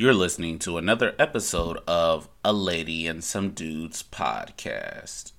You're 0.00 0.14
listening 0.14 0.58
to 0.60 0.78
another 0.78 1.14
episode 1.18 1.76
of 1.86 2.30
A 2.42 2.54
Lady 2.54 3.06
and 3.06 3.22
Some 3.22 3.50
Dudes 3.50 4.02
podcast. 4.02 5.32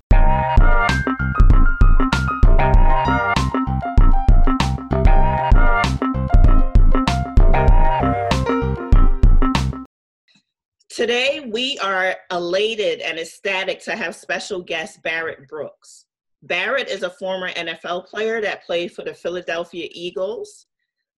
Today, 10.88 11.50
we 11.52 11.76
are 11.80 12.14
elated 12.30 13.00
and 13.00 13.18
ecstatic 13.18 13.82
to 13.82 13.96
have 13.96 14.14
special 14.14 14.62
guest 14.62 15.02
Barrett 15.02 15.48
Brooks. 15.48 16.04
Barrett 16.44 16.86
is 16.86 17.02
a 17.02 17.10
former 17.10 17.50
NFL 17.50 18.06
player 18.06 18.40
that 18.40 18.64
played 18.64 18.92
for 18.92 19.02
the 19.02 19.12
Philadelphia 19.12 19.88
Eagles, 19.90 20.66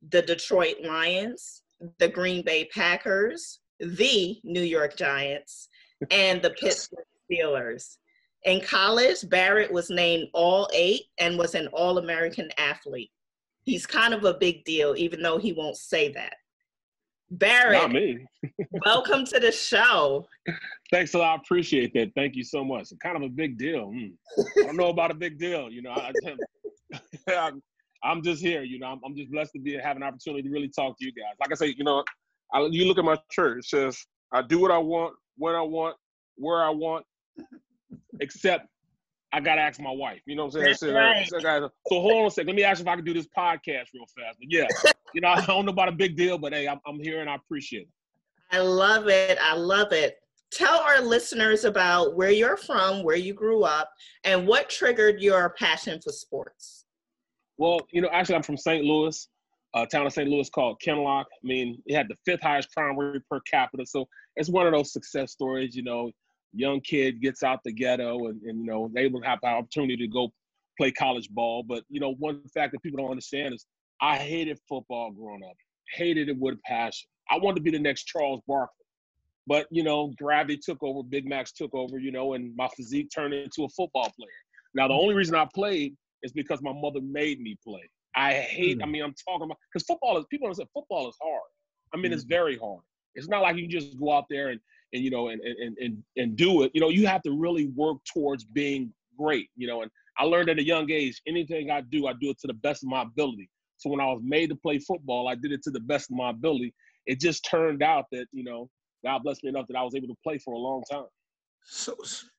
the 0.09 0.23
Detroit 0.23 0.77
Lions, 0.83 1.61
the 1.99 2.09
Green 2.09 2.45
Bay 2.45 2.69
Packers, 2.75 3.61
the 3.81 4.39
New 4.45 4.63
York 4.63 4.97
Giants, 4.97 5.69
and 6.11 6.43
the 6.43 6.51
Pittsburgh 6.61 7.05
Steelers. 7.31 7.97
In 8.45 8.61
college, 8.61 9.29
Barrett 9.29 9.73
was 9.73 9.89
named 9.91 10.29
All 10.35 10.69
Eight 10.75 11.05
and 11.19 11.39
was 11.39 11.55
an 11.55 11.69
All 11.69 11.99
American 11.99 12.51
athlete. 12.59 13.11
He's 13.63 13.87
kind 13.87 14.13
of 14.13 14.25
a 14.25 14.35
big 14.35 14.65
deal, 14.65 14.95
even 14.97 15.23
though 15.23 15.39
he 15.39 15.53
won't 15.53 15.79
say 15.79 16.13
that. 16.13 16.35
Barrett, 17.31 17.83
Not 17.83 17.93
me. 17.93 18.27
welcome 18.85 19.25
to 19.25 19.41
the 19.41 19.51
show. 19.51 20.27
Thanks 20.91 21.15
a 21.15 21.19
lot. 21.19 21.33
I 21.33 21.37
appreciate 21.37 21.95
that. 21.95 22.13
Thank 22.15 22.37
you 22.37 22.45
so 22.45 22.63
much. 22.63 22.89
kind 23.03 23.17
of 23.17 23.23
a 23.23 23.29
big 23.29 23.57
deal. 23.57 23.91
Hmm. 23.91 24.43
I 24.61 24.67
don't 24.67 24.77
know 24.77 24.89
about 24.89 25.11
a 25.11 25.15
big 25.15 25.39
deal. 25.39 25.71
You 25.71 25.83
know, 25.83 25.91
I, 25.91 26.13
I, 27.29 27.53
I'm 28.05 28.23
just 28.23 28.43
here. 28.43 28.63
You 28.63 28.79
know, 28.79 28.89
I'm, 28.89 29.01
I'm 29.05 29.17
just 29.17 29.31
blessed 29.31 29.53
to 29.55 29.59
be 29.59 29.77
have 29.77 29.97
an 29.97 30.03
opportunity 30.03 30.43
to 30.43 30.51
really 30.51 30.69
talk 30.69 30.99
to 30.99 31.05
you 31.05 31.13
guys. 31.13 31.35
Like 31.41 31.51
I 31.51 31.55
say, 31.55 31.75
you 31.77 31.85
know, 31.85 32.05
I, 32.53 32.61
you 32.71 32.87
look 32.87 32.99
at 32.99 33.05
my 33.05 33.19
shirt. 33.31 33.59
It 33.59 33.65
says, 33.65 33.99
"I 34.33 34.43
do 34.43 34.61
what 34.61 34.71
I 34.71 34.79
want, 34.79 35.15
when 35.37 35.55
I 35.55 35.63
want, 35.63 35.97
where 36.37 36.63
I 36.63 36.71
want, 36.71 37.05
except 38.21 38.67
I 39.33 39.41
gotta 39.41 39.63
ask 39.63 39.81
my 39.81 39.91
wife." 39.91 40.21
You 40.27 40.37
know 40.37 40.47
what 40.47 40.57
I'm 40.57 40.63
saying? 40.63 40.75
So, 40.75 40.91
uh, 40.91 40.93
right. 40.93 41.27
so 41.27 41.71
hold 41.91 42.13
on 42.13 42.27
a 42.27 42.31
second. 42.31 42.49
Let 42.49 42.57
me 42.57 42.65
ask 42.65 42.81
if 42.81 42.87
I 42.87 42.95
can 42.97 43.05
do 43.05 43.15
this 43.15 43.29
podcast 43.37 43.87
real 43.95 44.07
fast. 44.17 44.39
But 44.39 44.51
yeah, 44.51 44.67
you 45.15 45.21
know, 45.21 45.29
I 45.29 45.45
don't 45.47 45.65
know 45.65 45.73
about 45.73 45.89
a 45.89 45.93
big 45.93 46.17
deal, 46.17 46.39
but 46.39 46.53
hey, 46.53 46.69
I'm, 46.69 46.81
I'm 46.87 47.01
here 47.01 47.21
and 47.21 47.31
I 47.31 47.37
appreciate 47.37 47.83
it. 47.83 47.89
I 48.53 48.61
love 48.61 49.09
it. 49.09 49.39
I 49.41 49.57
love 49.57 49.93
it. 49.93 50.17
Tell 50.53 50.79
our 50.79 51.01
listeners 51.01 51.65
about 51.65 52.15
where 52.15 52.31
you're 52.31 52.57
from, 52.57 53.03
where 53.03 53.17
you 53.17 53.35
grew 53.35 53.65
up, 53.65 53.91
and 54.23 54.47
what 54.47 54.71
triggered 54.71 55.21
your 55.21 55.55
passion 55.59 56.01
for 56.01 56.13
sports. 56.13 56.84
Well, 57.59 57.81
you 57.93 58.01
know, 58.01 58.09
actually, 58.13 58.37
I'm 58.37 58.43
from 58.43 58.57
St. 58.57 58.85
Louis, 58.85 59.29
a 59.75 59.87
town 59.87 60.07
of 60.07 60.13
St. 60.13 60.29
Louis 60.29 60.49
called 60.51 60.81
Kinloch. 60.85 61.25
I 61.25 61.47
mean, 61.47 61.83
it 61.87 61.95
had 61.95 62.09
the 62.09 62.17
fifth 62.25 62.43
highest 62.43 62.71
crime 62.75 62.99
rate 62.99 63.23
per 63.31 63.41
capita. 63.41 63.87
So 63.87 64.07
it's 64.37 64.49
one 64.49 64.67
of 64.67 64.73
those 64.73 64.93
success 64.93 65.33
stories, 65.33 65.75
you 65.75 65.83
know, 65.83 66.11
young 66.53 66.81
kid 66.81 67.21
gets 67.21 67.43
out 67.43 67.61
the 67.65 67.73
ghetto 67.73 68.29
and, 68.29 68.41
and 68.43 68.61
you 68.61 68.67
know, 68.67 68.91
they 68.95 69.03
able 69.03 69.21
to 69.21 69.27
have 69.27 69.41
the 69.43 69.49
opportunity 69.49 69.97
to 69.97 70.09
go 70.09 70.33
play 70.79 70.91
college 70.91 71.29
ball. 71.31 71.63
But, 71.63 71.85
you 71.89 72.01
know, 72.01 72.15
one 72.19 72.43
fact 72.55 72.73
that 72.73 72.83
people 72.83 72.99
don't 72.99 73.11
understand 73.11 73.55
is 73.55 73.67
I 74.01 74.17
hated 74.17 74.59
football 74.69 75.13
growing 75.13 75.43
up, 75.49 75.57
hated 75.93 76.29
it 76.29 76.39
with 76.39 76.61
passion. 76.63 77.09
I 77.31 77.39
wanted 77.39 77.57
to 77.57 77.63
be 77.63 77.71
the 77.71 77.79
next 77.79 78.05
Charles 78.05 78.41
Barkley. 78.47 78.85
But, 79.47 79.67
you 79.71 79.83
know, 79.83 80.13
gravity 80.17 80.59
took 80.65 80.83
over, 80.83 81.03
Big 81.03 81.27
Macs 81.27 81.53
took 81.53 81.75
over, 81.75 81.99
you 81.99 82.11
know, 82.11 82.33
and 82.33 82.55
my 82.57 82.69
physique 82.77 83.11
turned 83.15 83.35
into 83.35 83.65
a 83.65 83.69
football 83.69 84.11
player. 84.17 84.31
Now, 84.75 84.89
the 84.89 84.95
only 84.95 85.15
reason 85.15 85.35
I 85.35 85.47
played 85.55 85.95
is 86.25 86.33
because 86.33 86.61
my 86.63 86.73
mother 86.73 87.01
made 87.01 87.41
me 87.41 87.57
play. 87.63 87.89
I 88.17 88.33
hate, 88.33 88.81
I 88.81 88.85
hmm. 88.85 88.91
mean, 88.91 89.03
I'm 89.03 89.15
talking 89.29 89.45
about, 89.45 89.59
because 89.73 89.87
football 89.87 90.19
is, 90.19 90.25
people 90.31 90.47
understand 90.47 90.69
football 90.75 91.09
is 91.09 91.17
hard. 91.23 91.43
I 91.93 91.99
mean, 91.99 92.13
it's 92.13 92.25
hmm. 92.25 92.31
very 92.31 92.57
hard. 92.57 92.81
It's 93.15 93.29
not 93.29 93.43
like 93.43 93.57
you 93.57 93.69
just 93.69 93.99
go 94.01 94.13
out 94.13 94.25
there 94.29 94.49
and, 94.49 94.61
and 94.93 95.05
you 95.05 95.11
know, 95.11 95.29
and, 95.29 95.41
and, 95.41 95.77
and, 95.79 96.03
and 96.17 96.37
do 96.37 96.63
it. 96.63 96.73
You 96.75 96.81
know, 96.81 96.89
you 96.89 97.07
have 97.07 97.23
to 97.23 97.33
really 97.33 97.67
work 97.77 97.99
towards 98.13 98.45
being 98.45 98.93
great, 99.17 99.49
you 99.57 99.69
know, 99.69 99.83
and 99.83 99.91
I 100.19 100.25
learned 100.25 100.49
at 100.49 100.59
a 100.59 100.65
young 100.65 100.91
age, 100.91 101.21
anything 101.27 101.71
I 101.71 101.81
do, 101.83 102.07
I 102.07 102.13
do 102.15 102.31
it 102.31 102.39
to 102.41 102.47
the 102.47 102.55
best 102.55 102.83
of 102.83 102.89
my 102.89 103.03
ability. 103.03 103.51
So 103.77 103.91
when 103.91 104.01
I 104.01 104.07
was 104.07 104.21
made 104.25 104.51
to 104.51 104.57
play 104.57 104.79
football, 104.79 105.29
I 105.29 105.35
did 105.35 105.53
it 105.53 105.63
to 105.65 105.71
the 105.71 105.81
best 105.81 106.11
of 106.11 106.17
my 106.17 106.31
ability. 106.31 106.73
It 107.07 107.21
just 107.21 107.45
turned 107.45 107.83
out 107.83 108.07
that, 108.13 108.27
you 108.33 108.45
know, 108.45 108.69
God 109.05 109.23
blessed 109.23 109.45
me 109.45 109.51
enough 109.51 109.67
that 109.69 109.77
I 109.77 109.83
was 109.83 109.95
able 109.95 110.09
to 110.09 110.17
play 110.23 110.39
for 110.39 110.55
a 110.55 110.59
long 110.59 110.83
time. 110.91 111.07
So 111.65 111.97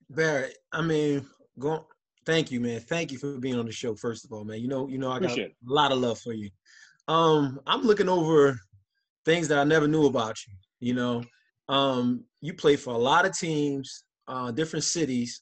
Barrett, 0.09 0.57
I 0.71 0.81
mean, 0.81 1.25
go. 1.59 1.85
Thank 2.25 2.51
you, 2.51 2.59
man. 2.59 2.79
Thank 2.79 3.11
you 3.11 3.19
for 3.19 3.37
being 3.37 3.59
on 3.59 3.65
the 3.65 3.71
show. 3.71 3.95
First 3.95 4.25
of 4.25 4.31
all, 4.31 4.43
man. 4.43 4.59
You 4.59 4.67
know, 4.67 4.87
you 4.87 4.97
know, 4.97 5.11
I 5.11 5.19
got 5.19 5.31
Appreciate 5.31 5.51
a 5.69 5.73
lot 5.73 5.91
of 5.91 5.99
love 5.99 6.19
for 6.19 6.33
you. 6.33 6.49
Um, 7.07 7.59
I'm 7.67 7.83
looking 7.83 8.09
over 8.09 8.57
things 9.25 9.47
that 9.49 9.59
I 9.59 9.63
never 9.63 9.87
knew 9.87 10.07
about 10.07 10.35
you. 10.47 10.53
You 10.79 10.93
know, 10.95 11.23
um, 11.69 12.23
you 12.41 12.53
play 12.53 12.75
for 12.75 12.93
a 12.93 12.97
lot 12.97 13.25
of 13.25 13.37
teams, 13.37 14.03
uh, 14.27 14.51
different 14.51 14.83
cities. 14.83 15.41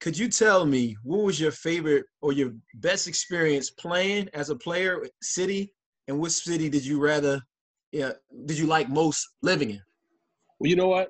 Could 0.00 0.16
you 0.16 0.28
tell 0.28 0.64
me 0.64 0.96
what 1.02 1.24
was 1.24 1.40
your 1.40 1.50
favorite 1.50 2.04
or 2.20 2.32
your 2.32 2.52
best 2.74 3.08
experience 3.08 3.70
playing 3.70 4.28
as 4.34 4.50
a 4.50 4.56
player, 4.56 5.04
city, 5.22 5.72
and 6.06 6.18
which 6.18 6.32
city 6.32 6.68
did 6.68 6.84
you 6.84 7.00
rather, 7.00 7.40
yeah, 7.92 8.12
did 8.44 8.58
you 8.58 8.66
like 8.66 8.88
most 8.88 9.26
living 9.42 9.70
in? 9.70 9.82
Well, 10.58 10.70
you 10.70 10.76
know 10.76 10.88
what? 10.88 11.08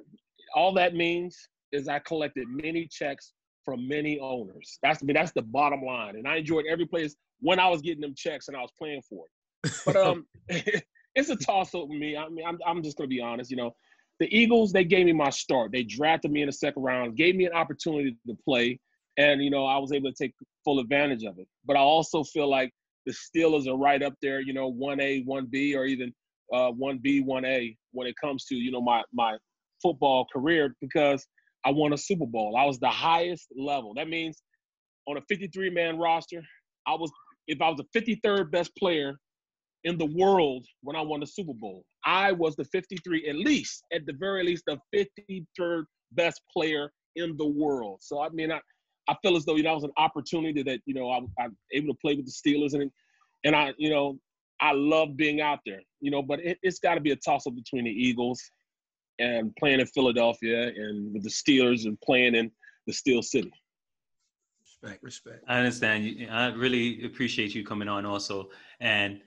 All 0.55 0.73
that 0.75 0.95
means 0.95 1.37
is 1.73 1.89
I 1.89 1.99
collected 1.99 2.49
many 2.49 2.87
checks 2.87 3.33
from 3.69 3.87
many 3.87 4.19
owners. 4.19 4.79
That's 4.83 5.03
I 5.03 5.05
mean, 5.05 5.13
that's 5.13 5.33
the 5.33 5.43
bottom 5.43 5.83
line. 5.83 6.17
And 6.17 6.27
I 6.27 6.37
enjoyed 6.37 6.65
every 6.67 6.87
place 6.87 7.15
when 7.41 7.61
I 7.61 7.69
was 7.69 7.83
getting 7.83 8.01
them 8.01 8.15
checks 8.17 8.49
and 8.49 8.57
I 8.57 8.61
was 8.61 8.71
playing 8.79 9.03
for 9.03 9.27
it. 9.27 9.73
But 9.85 9.97
um, 10.07 10.27
it's 10.49 11.29
a 11.29 11.37
toss 11.37 11.75
up 11.75 11.87
with 11.87 11.99
me. 11.99 12.17
I 12.17 12.31
mean, 12.31 12.47
I'm 12.47 12.59
I'm 12.67 12.83
just 12.83 12.97
gonna 12.97 13.09
be 13.09 13.21
honest. 13.21 13.51
You 13.51 13.59
know, 13.59 13.77
the 14.21 14.35
Eagles 14.35 14.73
they 14.73 14.85
gave 14.85 15.05
me 15.05 15.13
my 15.13 15.29
start. 15.29 15.71
They 15.71 15.83
drafted 15.83 16.33
me 16.33 16.41
in 16.41 16.47
the 16.47 16.53
second 16.53 16.83
round, 16.83 17.15
gave 17.15 17.37
me 17.37 17.45
an 17.45 17.53
opportunity 17.53 18.17
to 18.27 18.39
play, 18.43 18.81
and 19.19 19.45
you 19.45 19.51
know 19.51 19.67
I 19.67 19.77
was 19.77 19.93
able 19.93 20.11
to 20.11 20.17
take 20.17 20.33
full 20.65 20.79
advantage 20.79 21.25
of 21.25 21.39
it. 21.39 21.47
But 21.67 21.77
I 21.77 21.81
also 21.81 22.25
feel 22.25 22.49
like 22.49 22.73
the 23.05 23.13
Steelers 23.13 23.69
are 23.69 23.77
right 23.77 24.03
up 24.03 24.15
there. 24.23 24.41
You 24.41 24.55
know, 24.55 24.69
one 24.69 24.99
A, 24.99 25.21
one 25.25 25.45
B, 25.45 25.77
or 25.77 25.85
even 25.85 26.11
uh, 26.55 26.71
one 26.71 27.01
B, 27.03 27.21
one 27.21 27.45
A 27.45 27.77
when 27.93 28.07
it 28.07 28.15
comes 28.19 28.47
to 28.47 28.55
you 28.55 28.71
know 28.71 28.81
my 28.81 29.03
my 29.13 29.37
football 29.83 30.27
career 30.33 30.75
because 30.81 31.27
I 31.65 31.71
won 31.71 31.93
a 31.93 31.99
Super 31.99 32.27
Bowl. 32.27 32.57
I 32.57 32.65
was 32.65 32.79
the 32.79 32.89
highest 32.89 33.49
level. 33.57 33.95
That 33.95 34.09
means 34.09 34.43
on 35.07 35.17
a 35.17 35.23
53 35.29 35.71
man 35.71 35.99
roster, 35.99 36.43
I 36.87 36.95
was 36.95 37.11
if 37.47 37.61
I 37.61 37.69
was 37.69 37.79
the 37.79 38.01
53rd 38.01 38.51
best 38.51 38.75
player 38.77 39.19
in 39.85 39.97
the 39.97 40.07
world 40.07 40.67
when 40.83 40.97
I 40.97 41.01
won 41.01 41.21
the 41.21 41.27
Super 41.27 41.55
Bowl. 41.55 41.85
I 42.05 42.33
was 42.33 42.57
the 42.57 42.65
53 42.65 43.29
at 43.29 43.37
least 43.37 43.85
at 43.93 44.07
the 44.07 44.13
very 44.15 44.45
least 44.45 44.65
the 44.67 44.79
53rd 44.95 45.85
best 46.13 46.41
player 46.53 46.91
in 47.17 47.37
the 47.37 47.47
world. 47.47 47.99
So 48.03 48.21
I 48.21 48.29
mean 48.31 48.53
I 48.53 48.61
I 49.09 49.17
feel 49.23 49.37
as 49.37 49.45
though 49.45 49.57
you 49.57 49.63
know 49.63 49.71
that 49.71 49.75
was 49.77 49.85
an 49.85 49.93
opportunity 49.97 50.63
that 50.63 50.81
you 50.87 50.95
know 50.95 51.11
I, 51.11 51.21
I'm 51.43 51.57
able 51.73 51.93
to 51.95 51.99
play 52.01 52.15
with 52.15 52.27
the 52.27 52.33
Steelers 52.33 52.75
and 52.75 52.91
and 53.45 53.57
I 53.57 53.73
you 53.79 53.91
know 53.91 54.19
I 54.61 54.73
love 54.73 55.17
being 55.17 55.41
out 55.41 55.61
there. 55.65 55.81
You 56.01 56.11
know, 56.11 56.23
but 56.23 56.41
it, 56.41 56.59
it's 56.63 56.79
got 56.79 56.95
to 56.95 57.01
be 57.01 57.13
a 57.13 57.17
toss 57.17 57.47
up 57.47 57.55
between 57.55 57.85
the 57.85 57.91
Eagles 57.91 58.41
and 59.19 59.55
playing 59.57 59.81
in 59.81 59.87
Philadelphia 59.87 60.69
and 60.69 61.13
with 61.13 61.23
the 61.25 61.31
Steelers 61.31 61.85
and 61.87 62.01
playing 62.01 62.35
in 62.35 62.51
the 62.87 62.93
Steel 62.93 63.23
City. 63.23 63.53
Respect, 64.61 65.03
respect. 65.03 65.45
I 65.49 65.59
understand. 65.59 66.05
You- 66.05 66.29
I 66.29 66.49
really 66.49 67.05
appreciate 67.05 67.55
you 67.55 67.65
coming 67.65 67.89
on 67.89 68.07
also. 68.07 68.51
And 68.81 69.21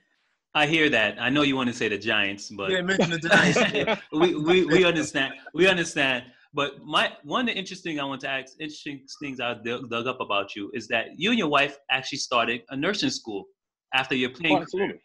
I 0.54 0.66
hear 0.66 0.88
that. 0.90 1.20
I 1.20 1.28
know 1.30 1.42
you 1.42 1.56
want 1.56 1.68
to 1.68 1.74
say 1.74 1.88
the 1.88 1.98
Giants, 1.98 2.50
but 2.50 2.70
Yeah, 2.70 2.82
mention 2.82 3.10
the 3.10 3.18
Giants. 3.18 3.62
we, 4.12 4.34
we, 4.34 4.64
we 4.66 4.84
understand. 4.84 5.34
We 5.54 5.66
understand. 5.68 6.24
But 6.54 6.80
my 6.84 7.12
one 7.24 7.48
of 7.48 7.54
the 7.54 7.58
interesting 7.58 7.98
I 7.98 8.04
want 8.04 8.20
to 8.22 8.28
ask, 8.28 8.54
interesting 8.60 9.06
things 9.20 9.40
I 9.40 9.54
dug, 9.54 9.88
dug 9.88 10.06
up 10.06 10.20
about 10.20 10.54
you 10.54 10.70
is 10.74 10.86
that 10.88 11.06
you 11.16 11.30
and 11.30 11.38
your 11.38 11.48
wife 11.48 11.78
actually 11.90 12.18
started 12.18 12.60
a 12.68 12.76
nursing 12.76 13.08
school 13.10 13.46
after 13.94 14.14
your 14.14 14.30
playing 14.30 14.56
Oh, 14.56 14.58
career. 14.58 14.62
absolutely. 14.64 15.00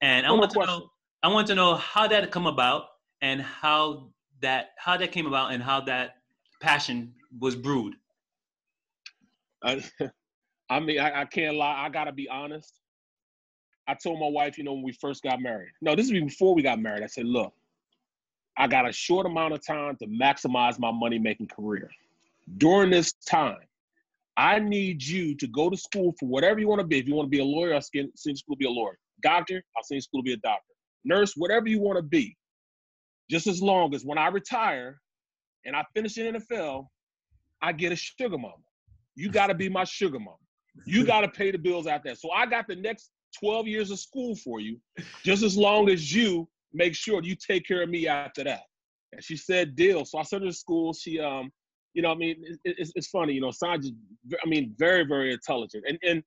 And 0.00 0.26
I 0.26 0.32
want 0.32 0.50
to 0.52 0.58
know, 0.66 0.88
I 1.22 1.28
want 1.28 1.46
to 1.48 1.54
know 1.54 1.74
how 1.76 2.06
that 2.08 2.30
come 2.30 2.46
about 2.46 2.84
and 3.20 3.42
how 3.42 4.10
that 4.42 4.70
how 4.78 4.96
that 4.96 5.12
came 5.12 5.26
about 5.26 5.52
and 5.52 5.62
how 5.62 5.80
that 5.82 6.16
passion 6.60 7.14
was 7.38 7.56
brewed. 7.56 7.94
I, 9.62 9.82
I 10.70 10.80
mean, 10.80 11.00
I, 11.00 11.22
I 11.22 11.24
can't 11.24 11.56
lie. 11.56 11.84
I 11.84 11.88
gotta 11.88 12.12
be 12.12 12.28
honest. 12.28 12.80
I 13.88 13.94
told 13.94 14.18
my 14.18 14.28
wife, 14.28 14.58
you 14.58 14.64
know, 14.64 14.74
when 14.74 14.82
we 14.82 14.92
first 14.92 15.22
got 15.22 15.40
married. 15.40 15.70
No, 15.80 15.94
this 15.94 16.06
is 16.06 16.12
before 16.12 16.54
we 16.54 16.62
got 16.62 16.80
married. 16.80 17.04
I 17.04 17.06
said, 17.06 17.26
look, 17.26 17.52
I 18.56 18.66
got 18.66 18.88
a 18.88 18.92
short 18.92 19.26
amount 19.26 19.54
of 19.54 19.64
time 19.64 19.96
to 19.98 20.06
maximize 20.06 20.78
my 20.78 20.90
money 20.90 21.18
making 21.18 21.48
career. 21.48 21.90
During 22.58 22.90
this 22.90 23.12
time, 23.12 23.58
I 24.36 24.58
need 24.58 25.02
you 25.02 25.34
to 25.36 25.46
go 25.46 25.70
to 25.70 25.76
school 25.76 26.14
for 26.18 26.28
whatever 26.28 26.58
you 26.58 26.68
want 26.68 26.80
to 26.80 26.86
be. 26.86 26.98
If 26.98 27.06
you 27.06 27.14
want 27.14 27.26
to 27.26 27.30
be 27.30 27.38
a 27.38 27.44
lawyer, 27.44 27.74
I'll 27.74 27.80
send 27.80 28.10
you 28.24 28.32
to 28.34 28.36
school 28.36 28.56
to 28.56 28.58
be 28.58 28.66
a 28.66 28.70
lawyer. 28.70 28.98
Doctor, 29.22 29.62
I'll 29.76 29.82
send 29.84 29.96
you 29.96 30.00
to 30.00 30.04
school 30.04 30.20
to 30.20 30.24
be 30.24 30.32
a 30.32 30.38
doctor. 30.38 30.74
Nurse, 31.04 31.34
whatever 31.36 31.68
you 31.68 31.80
want 31.80 31.96
to 31.96 32.02
be. 32.02 32.36
Just 33.30 33.46
as 33.46 33.60
long 33.60 33.94
as 33.94 34.04
when 34.04 34.18
I 34.18 34.28
retire 34.28 35.00
and 35.64 35.74
I 35.74 35.84
finish 35.94 36.18
in 36.18 36.34
NFL, 36.34 36.86
I 37.62 37.72
get 37.72 37.92
a 37.92 37.96
sugar 37.96 38.38
mama. 38.38 38.54
You 39.14 39.30
got 39.30 39.48
to 39.48 39.54
be 39.54 39.68
my 39.68 39.84
sugar 39.84 40.18
mama. 40.18 40.36
You 40.84 41.04
got 41.12 41.22
to 41.22 41.28
pay 41.28 41.50
the 41.50 41.58
bills 41.58 41.86
out 41.86 42.04
there. 42.04 42.14
So 42.14 42.30
I 42.30 42.46
got 42.46 42.68
the 42.68 42.76
next 42.76 43.10
12 43.40 43.66
years 43.66 43.90
of 43.90 43.98
school 43.98 44.36
for 44.36 44.60
you, 44.60 44.78
just 45.24 45.42
as 45.42 45.56
long 45.56 45.88
as 45.90 46.14
you 46.14 46.48
make 46.72 46.94
sure 46.94 47.22
you 47.22 47.34
take 47.34 47.66
care 47.66 47.82
of 47.82 47.88
me 47.88 48.06
after 48.06 48.44
that. 48.44 48.62
And 49.12 49.22
she 49.22 49.36
said, 49.36 49.76
deal. 49.76 50.04
So 50.04 50.18
I 50.18 50.22
sent 50.22 50.42
her 50.42 50.50
to 50.50 50.54
school. 50.54 50.92
She, 50.92 51.18
um, 51.18 51.50
you 51.94 52.02
know, 52.02 52.12
I 52.12 52.14
mean, 52.14 52.36
it, 52.64 52.76
it's, 52.78 52.92
it's 52.94 53.08
funny, 53.08 53.32
you 53.32 53.40
know, 53.40 53.50
Sandra, 53.50 53.90
I 54.44 54.48
mean, 54.48 54.74
very, 54.78 55.04
very 55.04 55.32
intelligent. 55.32 55.84
And, 55.88 55.98
and 56.02 56.22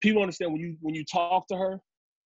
people 0.00 0.22
understand 0.22 0.52
when 0.52 0.60
you, 0.60 0.76
when 0.80 0.94
you 0.94 1.04
talk 1.04 1.48
to 1.48 1.56
her, 1.56 1.80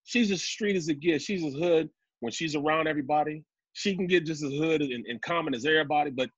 she's 0.05 0.31
as 0.31 0.43
street 0.43 0.77
as 0.77 0.89
it 0.89 1.01
gets. 1.01 1.25
She's 1.25 1.45
as 1.45 1.55
hood 1.55 1.89
when 2.21 2.33
she's 2.33 2.57
around 2.57 2.89
everybody. 2.89 3.45
She 3.75 3.97
can 3.97 4.07
get 4.07 4.27
just 4.27 4.43
as 4.43 4.53
hood 4.53 4.83
and, 4.83 5.07
and 5.07 5.21
common 5.23 5.55
as 5.55 5.65
everybody. 5.65 6.11
But 6.11 6.31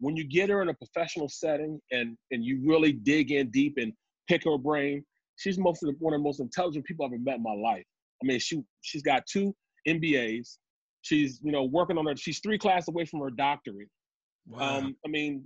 when 0.00 0.16
you 0.16 0.24
get 0.24 0.48
her 0.50 0.62
in 0.62 0.68
a 0.68 0.74
professional 0.74 1.28
setting 1.28 1.80
and, 1.90 2.16
and 2.30 2.44
you 2.44 2.60
really 2.64 2.92
dig 2.92 3.32
in 3.32 3.50
deep 3.50 3.74
and 3.78 3.92
pick 4.28 4.44
her 4.44 4.58
brain, 4.58 5.04
she's 5.36 5.58
most 5.58 5.82
of 5.82 5.88
the, 5.88 5.96
one 5.98 6.14
of 6.14 6.20
the 6.20 6.24
most 6.24 6.40
intelligent 6.40 6.84
people 6.84 7.04
I've 7.04 7.12
ever 7.12 7.22
met 7.22 7.36
in 7.36 7.42
my 7.42 7.54
life. 7.54 7.84
I 8.22 8.26
mean, 8.26 8.38
she 8.38 8.62
she's 8.82 9.02
got 9.02 9.24
two 9.26 9.54
MBAs. 9.86 10.56
She's 11.02 11.40
you 11.42 11.52
know 11.52 11.64
working 11.64 11.96
on 11.98 12.06
her. 12.06 12.16
She's 12.16 12.40
three 12.40 12.58
classes 12.58 12.88
away 12.88 13.04
from 13.04 13.20
her 13.20 13.30
doctorate. 13.30 13.88
Wow. 14.46 14.78
Um, 14.78 14.96
I 15.04 15.08
mean, 15.08 15.44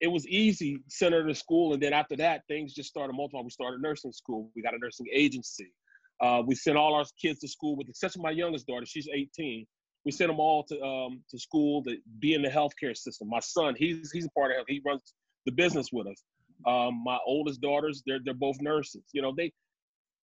it 0.00 0.08
was 0.08 0.26
easy 0.28 0.78
send 0.88 1.14
her 1.14 1.26
to 1.26 1.34
school, 1.34 1.72
and 1.72 1.82
then 1.82 1.92
after 1.92 2.16
that, 2.16 2.42
things 2.48 2.74
just 2.74 2.88
started 2.88 3.14
multiplying. 3.14 3.46
We 3.46 3.50
started 3.50 3.80
nursing 3.80 4.12
school. 4.12 4.50
We 4.54 4.62
got 4.62 4.74
a 4.74 4.78
nursing 4.78 5.06
agency. 5.12 5.72
Uh, 6.20 6.42
we 6.44 6.54
sent 6.54 6.76
all 6.76 6.94
our 6.94 7.04
kids 7.20 7.40
to 7.40 7.48
school, 7.48 7.76
with 7.76 7.86
the 7.86 7.90
exception 7.90 8.20
of 8.20 8.24
my 8.24 8.32
youngest 8.32 8.66
daughter. 8.66 8.86
She's 8.86 9.08
18. 9.12 9.66
We 10.08 10.12
sent 10.12 10.30
them 10.30 10.40
all 10.40 10.62
to 10.62 10.82
um, 10.82 11.20
to 11.28 11.38
school 11.38 11.82
to 11.82 11.98
be 12.18 12.32
in 12.32 12.40
the 12.40 12.48
healthcare 12.48 12.96
system. 12.96 13.28
My 13.28 13.40
son, 13.40 13.74
he's 13.76 14.10
he's 14.10 14.24
a 14.24 14.30
part 14.30 14.52
of 14.52 14.60
it. 14.60 14.64
He 14.66 14.80
runs 14.82 15.02
the 15.44 15.52
business 15.52 15.90
with 15.92 16.06
us. 16.06 16.24
Um, 16.66 17.04
my 17.04 17.18
oldest 17.26 17.60
daughters, 17.60 18.02
they're 18.06 18.18
they're 18.24 18.32
both 18.32 18.56
nurses. 18.62 19.02
You 19.12 19.20
know, 19.20 19.34
they 19.36 19.52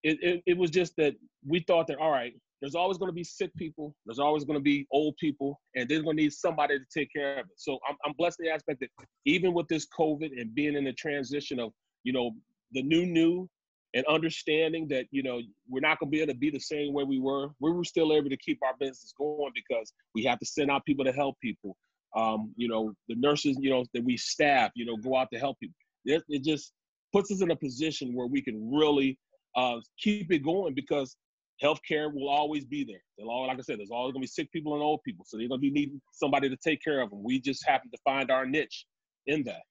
it, 0.02 0.18
it, 0.24 0.44
it 0.48 0.58
was 0.58 0.72
just 0.72 0.94
that 0.98 1.14
we 1.48 1.60
thought 1.68 1.86
that 1.86 2.00
all 2.00 2.10
right, 2.10 2.34
there's 2.62 2.74
always 2.74 2.98
going 2.98 3.10
to 3.10 3.14
be 3.14 3.24
sick 3.24 3.56
people, 3.58 3.94
there's 4.08 4.18
always 4.18 4.44
going 4.44 4.58
to 4.58 4.64
be 4.64 4.88
old 4.92 5.18
people, 5.18 5.62
and 5.76 5.88
they're 5.88 6.02
going 6.02 6.18
to 6.18 6.24
need 6.24 6.34
somebody 6.34 6.80
to 6.80 6.86
take 6.92 7.14
care 7.16 7.34
of 7.34 7.46
it. 7.46 7.54
So 7.56 7.78
I'm 7.88 7.96
I'm 8.04 8.14
blessed 8.18 8.40
in 8.40 8.48
the 8.48 8.54
aspect 8.54 8.80
that 8.80 8.90
even 9.26 9.54
with 9.54 9.68
this 9.68 9.86
COVID 9.96 10.32
and 10.36 10.56
being 10.56 10.74
in 10.74 10.86
the 10.86 10.94
transition 10.94 11.60
of 11.60 11.72
you 12.04 12.12
know 12.12 12.32
the 12.72 12.82
new 12.82 13.06
new 13.06 13.48
and 13.96 14.06
understanding 14.08 14.88
that 14.90 15.06
you 15.10 15.24
know 15.24 15.42
we're 15.68 15.80
not 15.80 16.00
going 16.00 16.12
to 16.12 16.16
be 16.16 16.22
able 16.22 16.34
to 16.34 16.38
be 16.38 16.52
the 16.52 16.60
same 16.60 16.94
way 16.94 17.04
we 17.04 17.20
were 17.20 17.48
we 17.60 17.72
were 17.72 17.84
still 17.84 18.14
able 18.14 18.30
to 18.30 18.38
keep 18.38 18.60
our 18.64 18.76
business 18.80 19.14
going 19.18 19.52
because 19.56 19.92
we 20.14 20.24
have 20.24 20.38
to 20.38 20.46
send 20.46 20.70
out 20.70 20.86
people 20.86 21.04
to 21.04 21.14
help 21.14 21.36
people 21.42 21.76
um, 22.16 22.54
you 22.56 22.68
know 22.68 22.94
the 23.08 23.16
nurses 23.16 23.58
you 23.60 23.70
know 23.70 23.84
that 23.94 24.04
we 24.04 24.16
staff 24.18 24.70
you 24.76 24.86
know 24.86 24.98
go 24.98 25.16
out 25.16 25.30
to 25.32 25.40
help 25.40 25.58
people 25.60 25.76
it, 26.04 26.22
it 26.30 26.44
just 26.44 26.74
puts 27.12 27.32
us 27.32 27.42
in 27.42 27.50
a 27.52 27.56
position 27.56 28.14
where 28.14 28.28
we 28.28 28.42
can 28.42 28.70
really 28.72 29.18
uh, 29.56 29.78
keep 29.98 30.32
it 30.32 30.40
going 30.40 30.74
because 30.76 31.16
healthcare 31.64 32.14
will 32.14 32.28
always 32.28 32.66
be 32.66 32.84
there. 32.84 33.02
All, 33.26 33.48
like 33.48 33.58
I 33.58 33.62
said, 33.62 33.80
there's 33.80 33.92
always 33.92 34.12
gonna 34.12 34.22
be 34.22 34.28
sick 34.28 34.52
people 34.52 34.74
and 34.74 34.84
old 34.84 35.00
people, 35.04 35.26
so 35.26 35.38
they're 35.38 35.48
gonna 35.48 35.60
be 35.60 35.72
needing 35.72 36.02
somebody 36.12 36.50
to 36.50 36.58
take 36.58 36.84
care 36.84 37.02
of 37.02 37.10
them. 37.10 37.24
We 37.24 37.40
just 37.40 37.66
happen 37.66 37.90
to 37.92 37.98
find 38.04 38.30
our 38.30 38.46
niche 38.46 38.86
in 39.28 39.44
that. 39.46 39.62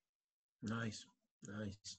Nice, 0.62 1.05
nice. 1.47 1.99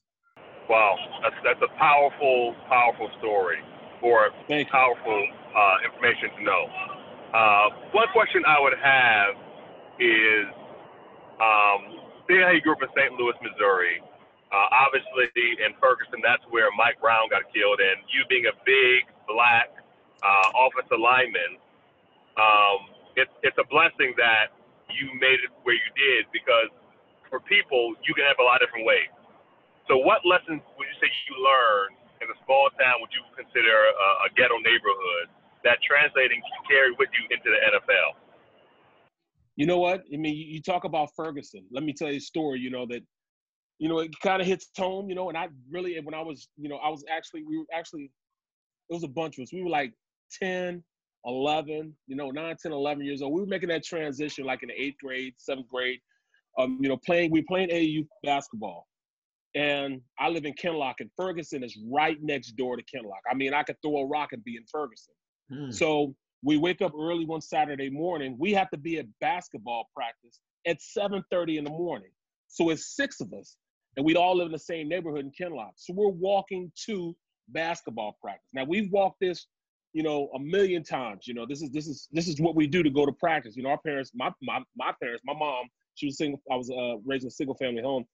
Wow, 0.69 0.97
that's 1.21 1.35
that's 1.43 1.61
a 1.61 1.71
powerful, 1.77 2.55
powerful 2.67 3.09
story 3.19 3.61
or 4.01 4.29
powerful 4.71 5.21
uh, 5.55 5.77
information 5.85 6.33
to 6.37 6.41
know. 6.43 6.63
Uh, 7.33 7.67
one 7.93 8.07
question 8.13 8.41
I 8.47 8.57
would 8.61 8.77
have 8.79 9.31
is, 9.99 10.45
um, 11.37 11.79
being 12.27 12.41
how 12.41 12.51
you 12.51 12.61
grew 12.61 12.73
up 12.73 12.81
in 12.81 12.89
St. 12.95 13.13
Louis, 13.13 13.35
Missouri, 13.43 14.01
uh, 14.49 14.67
obviously 14.71 15.29
in 15.61 15.75
Ferguson, 15.77 16.23
that's 16.23 16.43
where 16.49 16.69
Mike 16.77 16.97
Brown 17.01 17.27
got 17.29 17.43
killed, 17.51 17.79
and 17.83 18.01
you 18.09 18.23
being 18.29 18.47
a 18.47 18.55
big 18.65 19.05
black 19.27 19.69
uh, 20.23 20.49
offensive 20.65 20.97
lineman, 20.97 21.59
um, 22.39 22.79
it, 23.15 23.27
it's 23.43 23.57
a 23.59 23.67
blessing 23.67 24.15
that 24.17 24.51
you 24.91 25.11
made 25.19 25.39
it 25.43 25.51
where 25.63 25.75
you 25.75 25.89
did 25.95 26.25
because 26.31 26.71
for 27.29 27.39
people, 27.47 27.95
you 28.05 28.13
can 28.13 28.23
have 28.27 28.39
a 28.39 28.45
lot 28.45 28.61
of 28.61 28.67
different 28.67 28.85
ways. 28.87 29.11
So, 29.87 29.97
what 29.97 30.25
lessons 30.25 30.65
would 30.77 30.87
you 30.89 30.97
say 30.97 31.09
you 31.29 31.35
learned 31.37 31.97
in 32.21 32.27
a 32.29 32.37
small 32.45 32.69
town 32.79 32.97
would 33.01 33.13
you 33.13 33.21
consider 33.37 33.69
a, 33.69 34.07
a 34.25 34.29
ghetto 34.33 34.57
neighborhood 34.57 35.29
that 35.63 35.77
translating 35.85 36.41
carried 36.65 36.97
with 36.97 37.09
you 37.13 37.23
into 37.29 37.49
the 37.53 37.59
NFL? 37.69 38.17
You 39.55 39.65
know 39.65 39.77
what? 39.77 40.03
I 40.13 40.17
mean, 40.17 40.35
you, 40.35 40.61
talk 40.61 40.83
about 40.83 41.09
Ferguson. 41.15 41.65
Let 41.71 41.83
me 41.83 41.93
tell 41.93 42.09
you 42.09 42.17
a 42.17 42.21
story. 42.21 42.59
You 42.59 42.71
know 42.71 42.85
that, 42.87 43.01
you 43.79 43.87
know, 43.87 43.99
it 43.99 44.11
kind 44.21 44.41
of 44.41 44.47
hits 44.47 44.67
home. 44.75 45.07
You 45.09 45.15
know, 45.15 45.29
and 45.29 45.37
I 45.37 45.47
really, 45.69 45.99
when 46.01 46.13
I 46.13 46.21
was, 46.21 46.49
you 46.57 46.67
know, 46.67 46.77
I 46.77 46.89
was 46.89 47.03
actually, 47.09 47.43
we 47.47 47.57
were 47.57 47.65
actually, 47.73 48.11
it 48.89 48.93
was 48.93 49.03
a 49.03 49.07
bunch 49.07 49.37
of 49.37 49.43
us. 49.43 49.53
We 49.53 49.63
were 49.63 49.69
like 49.69 49.93
10, 50.41 50.83
11, 51.25 51.93
you 52.07 52.15
know, 52.15 52.31
9, 52.31 52.55
10, 52.61 52.71
11 52.71 53.05
years 53.05 53.21
old. 53.21 53.33
We 53.33 53.41
were 53.41 53.47
making 53.47 53.69
that 53.69 53.83
transition 53.83 54.45
like 54.45 54.63
in 54.63 54.69
the 54.69 54.81
eighth 54.81 54.97
grade, 55.01 55.33
seventh 55.37 55.69
grade. 55.69 55.99
Um, 56.57 56.79
you 56.81 56.89
know, 56.89 56.97
playing, 57.05 57.31
we 57.31 57.41
playing 57.41 57.69
AAU 57.69 58.07
basketball. 58.23 58.87
And 59.55 60.01
I 60.19 60.27
live 60.27 60.45
in 60.45 60.53
Kinloch, 60.53 60.95
and 60.99 61.09
Ferguson 61.15 61.63
is 61.63 61.77
right 61.89 62.17
next 62.21 62.51
door 62.57 62.75
to 62.75 62.83
Kinloch. 62.83 63.21
I 63.31 63.35
mean, 63.35 63.53
I 63.53 63.63
could 63.63 63.77
throw 63.81 63.97
a 63.97 64.05
rock 64.05 64.33
and 64.33 64.43
be 64.43 64.57
in 64.57 64.65
Ferguson. 64.69 65.13
Hmm. 65.49 65.71
So 65.71 66.13
we 66.43 66.57
wake 66.57 66.81
up 66.81 66.91
early 66.93 67.25
one 67.25 67.39
Saturday 67.39 67.89
morning. 67.89 68.35
We 68.37 68.51
have 68.51 68.69
to 68.71 68.77
be 68.77 68.99
at 68.99 69.05
basketball 69.21 69.89
practice 69.95 70.41
at 70.67 70.81
7:30 70.81 71.57
in 71.57 71.63
the 71.63 71.69
morning. 71.69 72.11
So 72.47 72.69
it's 72.69 72.95
six 72.95 73.21
of 73.21 73.31
us, 73.33 73.57
and 73.95 74.05
we 74.05 74.15
all 74.15 74.35
live 74.35 74.47
in 74.47 74.51
the 74.51 74.59
same 74.59 74.89
neighborhood 74.89 75.23
in 75.23 75.31
Kinloch. 75.31 75.73
So 75.77 75.93
we're 75.93 76.09
walking 76.09 76.71
to 76.87 77.15
basketball 77.49 78.17
practice. 78.21 78.49
Now 78.53 78.65
we've 78.65 78.91
walked 78.91 79.21
this, 79.21 79.47
you 79.93 80.03
know, 80.03 80.29
a 80.35 80.39
million 80.39 80.83
times. 80.83 81.27
You 81.27 81.33
know, 81.33 81.45
this 81.45 81.61
is 81.61 81.71
this 81.71 81.87
is 81.87 82.09
this 82.11 82.27
is 82.27 82.41
what 82.41 82.55
we 82.55 82.67
do 82.67 82.83
to 82.83 82.89
go 82.89 83.05
to 83.05 83.13
practice. 83.13 83.55
You 83.55 83.63
know, 83.63 83.69
our 83.69 83.81
parents, 83.81 84.11
my 84.13 84.33
my 84.41 84.59
my 84.75 84.91
parents, 85.01 85.23
my 85.25 85.33
mom, 85.33 85.69
she 85.93 86.07
was 86.07 86.17
single. 86.17 86.41
I 86.51 86.57
was 86.57 86.69
uh, 86.69 86.97
raised 87.05 87.23
in 87.23 87.29
a 87.29 87.31
single 87.31 87.55
family 87.55 87.81
home 87.81 88.05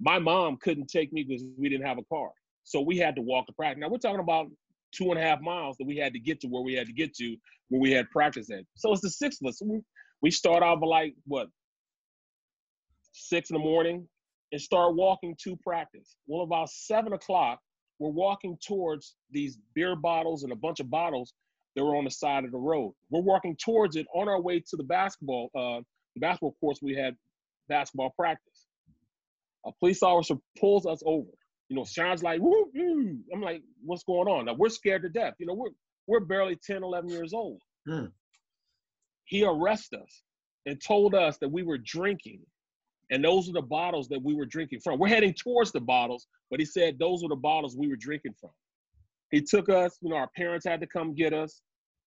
my 0.00 0.18
mom 0.18 0.56
couldn't 0.56 0.88
take 0.88 1.12
me 1.12 1.22
because 1.22 1.44
we 1.58 1.68
didn't 1.68 1.86
have 1.86 1.98
a 1.98 2.04
car. 2.04 2.30
So 2.64 2.80
we 2.80 2.96
had 2.96 3.14
to 3.16 3.22
walk 3.22 3.46
to 3.46 3.52
practice. 3.52 3.80
Now 3.80 3.88
we're 3.88 3.98
talking 3.98 4.20
about 4.20 4.46
two 4.92 5.10
and 5.10 5.18
a 5.18 5.22
half 5.22 5.40
miles 5.40 5.76
that 5.76 5.86
we 5.86 5.96
had 5.96 6.12
to 6.14 6.18
get 6.18 6.40
to 6.40 6.48
where 6.48 6.62
we 6.62 6.74
had 6.74 6.86
to 6.86 6.92
get 6.92 7.14
to 7.16 7.36
where 7.68 7.80
we 7.80 7.90
had 7.90 8.10
practice 8.10 8.50
at. 8.50 8.64
So 8.76 8.92
it's 8.92 9.02
the 9.02 9.10
six 9.10 9.38
of 9.40 9.48
us. 9.48 9.60
We, 9.62 9.80
we 10.22 10.30
start 10.30 10.62
off 10.62 10.80
like 10.82 11.14
what 11.26 11.48
six 13.12 13.50
in 13.50 13.54
the 13.54 13.60
morning 13.60 14.08
and 14.52 14.60
start 14.60 14.96
walking 14.96 15.36
to 15.44 15.56
practice. 15.56 16.16
Well, 16.26 16.42
about 16.42 16.70
seven 16.70 17.12
o'clock, 17.12 17.60
we're 17.98 18.10
walking 18.10 18.56
towards 18.66 19.14
these 19.30 19.58
beer 19.74 19.94
bottles 19.94 20.42
and 20.42 20.52
a 20.52 20.56
bunch 20.56 20.80
of 20.80 20.90
bottles 20.90 21.32
that 21.76 21.84
were 21.84 21.96
on 21.96 22.04
the 22.04 22.10
side 22.10 22.44
of 22.44 22.50
the 22.50 22.58
road. 22.58 22.94
We're 23.10 23.22
walking 23.22 23.56
towards 23.62 23.96
it 23.96 24.06
on 24.14 24.28
our 24.28 24.40
way 24.40 24.60
to 24.60 24.76
the 24.76 24.82
basketball, 24.82 25.50
uh, 25.54 25.82
the 26.14 26.20
basketball 26.20 26.56
course. 26.60 26.80
We 26.82 26.94
had 26.94 27.14
basketball 27.68 28.12
practice 28.18 28.59
a 29.66 29.72
police 29.78 30.02
officer 30.02 30.36
pulls 30.58 30.86
us 30.86 31.02
over. 31.04 31.28
You 31.68 31.76
know, 31.76 31.84
Sean's 31.84 32.22
like, 32.22 32.40
woo, 32.40 32.70
woo. 32.74 33.18
I'm 33.32 33.40
like, 33.40 33.62
what's 33.84 34.04
going 34.04 34.28
on? 34.28 34.46
Now 34.46 34.54
we're 34.54 34.70
scared 34.70 35.02
to 35.02 35.08
death. 35.08 35.34
You 35.38 35.46
know, 35.46 35.54
we're 35.54 35.70
we're 36.06 36.20
barely 36.20 36.56
10, 36.56 36.82
11 36.82 37.08
years 37.10 37.32
old. 37.32 37.62
Hmm. 37.86 38.06
He 39.24 39.44
arrested 39.44 40.00
us 40.00 40.22
and 40.66 40.80
told 40.84 41.14
us 41.14 41.38
that 41.38 41.48
we 41.48 41.62
were 41.62 41.78
drinking. 41.78 42.40
And 43.10 43.24
those 43.24 43.48
are 43.48 43.52
the 43.52 43.62
bottles 43.62 44.08
that 44.08 44.22
we 44.22 44.34
were 44.34 44.46
drinking 44.46 44.80
from. 44.80 44.98
We're 44.98 45.08
heading 45.08 45.34
towards 45.34 45.70
the 45.72 45.80
bottles, 45.80 46.26
but 46.50 46.58
he 46.58 46.66
said 46.66 46.98
those 46.98 47.22
were 47.22 47.28
the 47.28 47.36
bottles 47.36 47.76
we 47.76 47.88
were 47.88 47.96
drinking 47.96 48.34
from. 48.40 48.50
He 49.30 49.40
took 49.40 49.68
us, 49.68 49.96
you 50.00 50.10
know, 50.10 50.16
our 50.16 50.30
parents 50.36 50.66
had 50.66 50.80
to 50.80 50.86
come 50.86 51.14
get 51.14 51.32
us. 51.32 51.60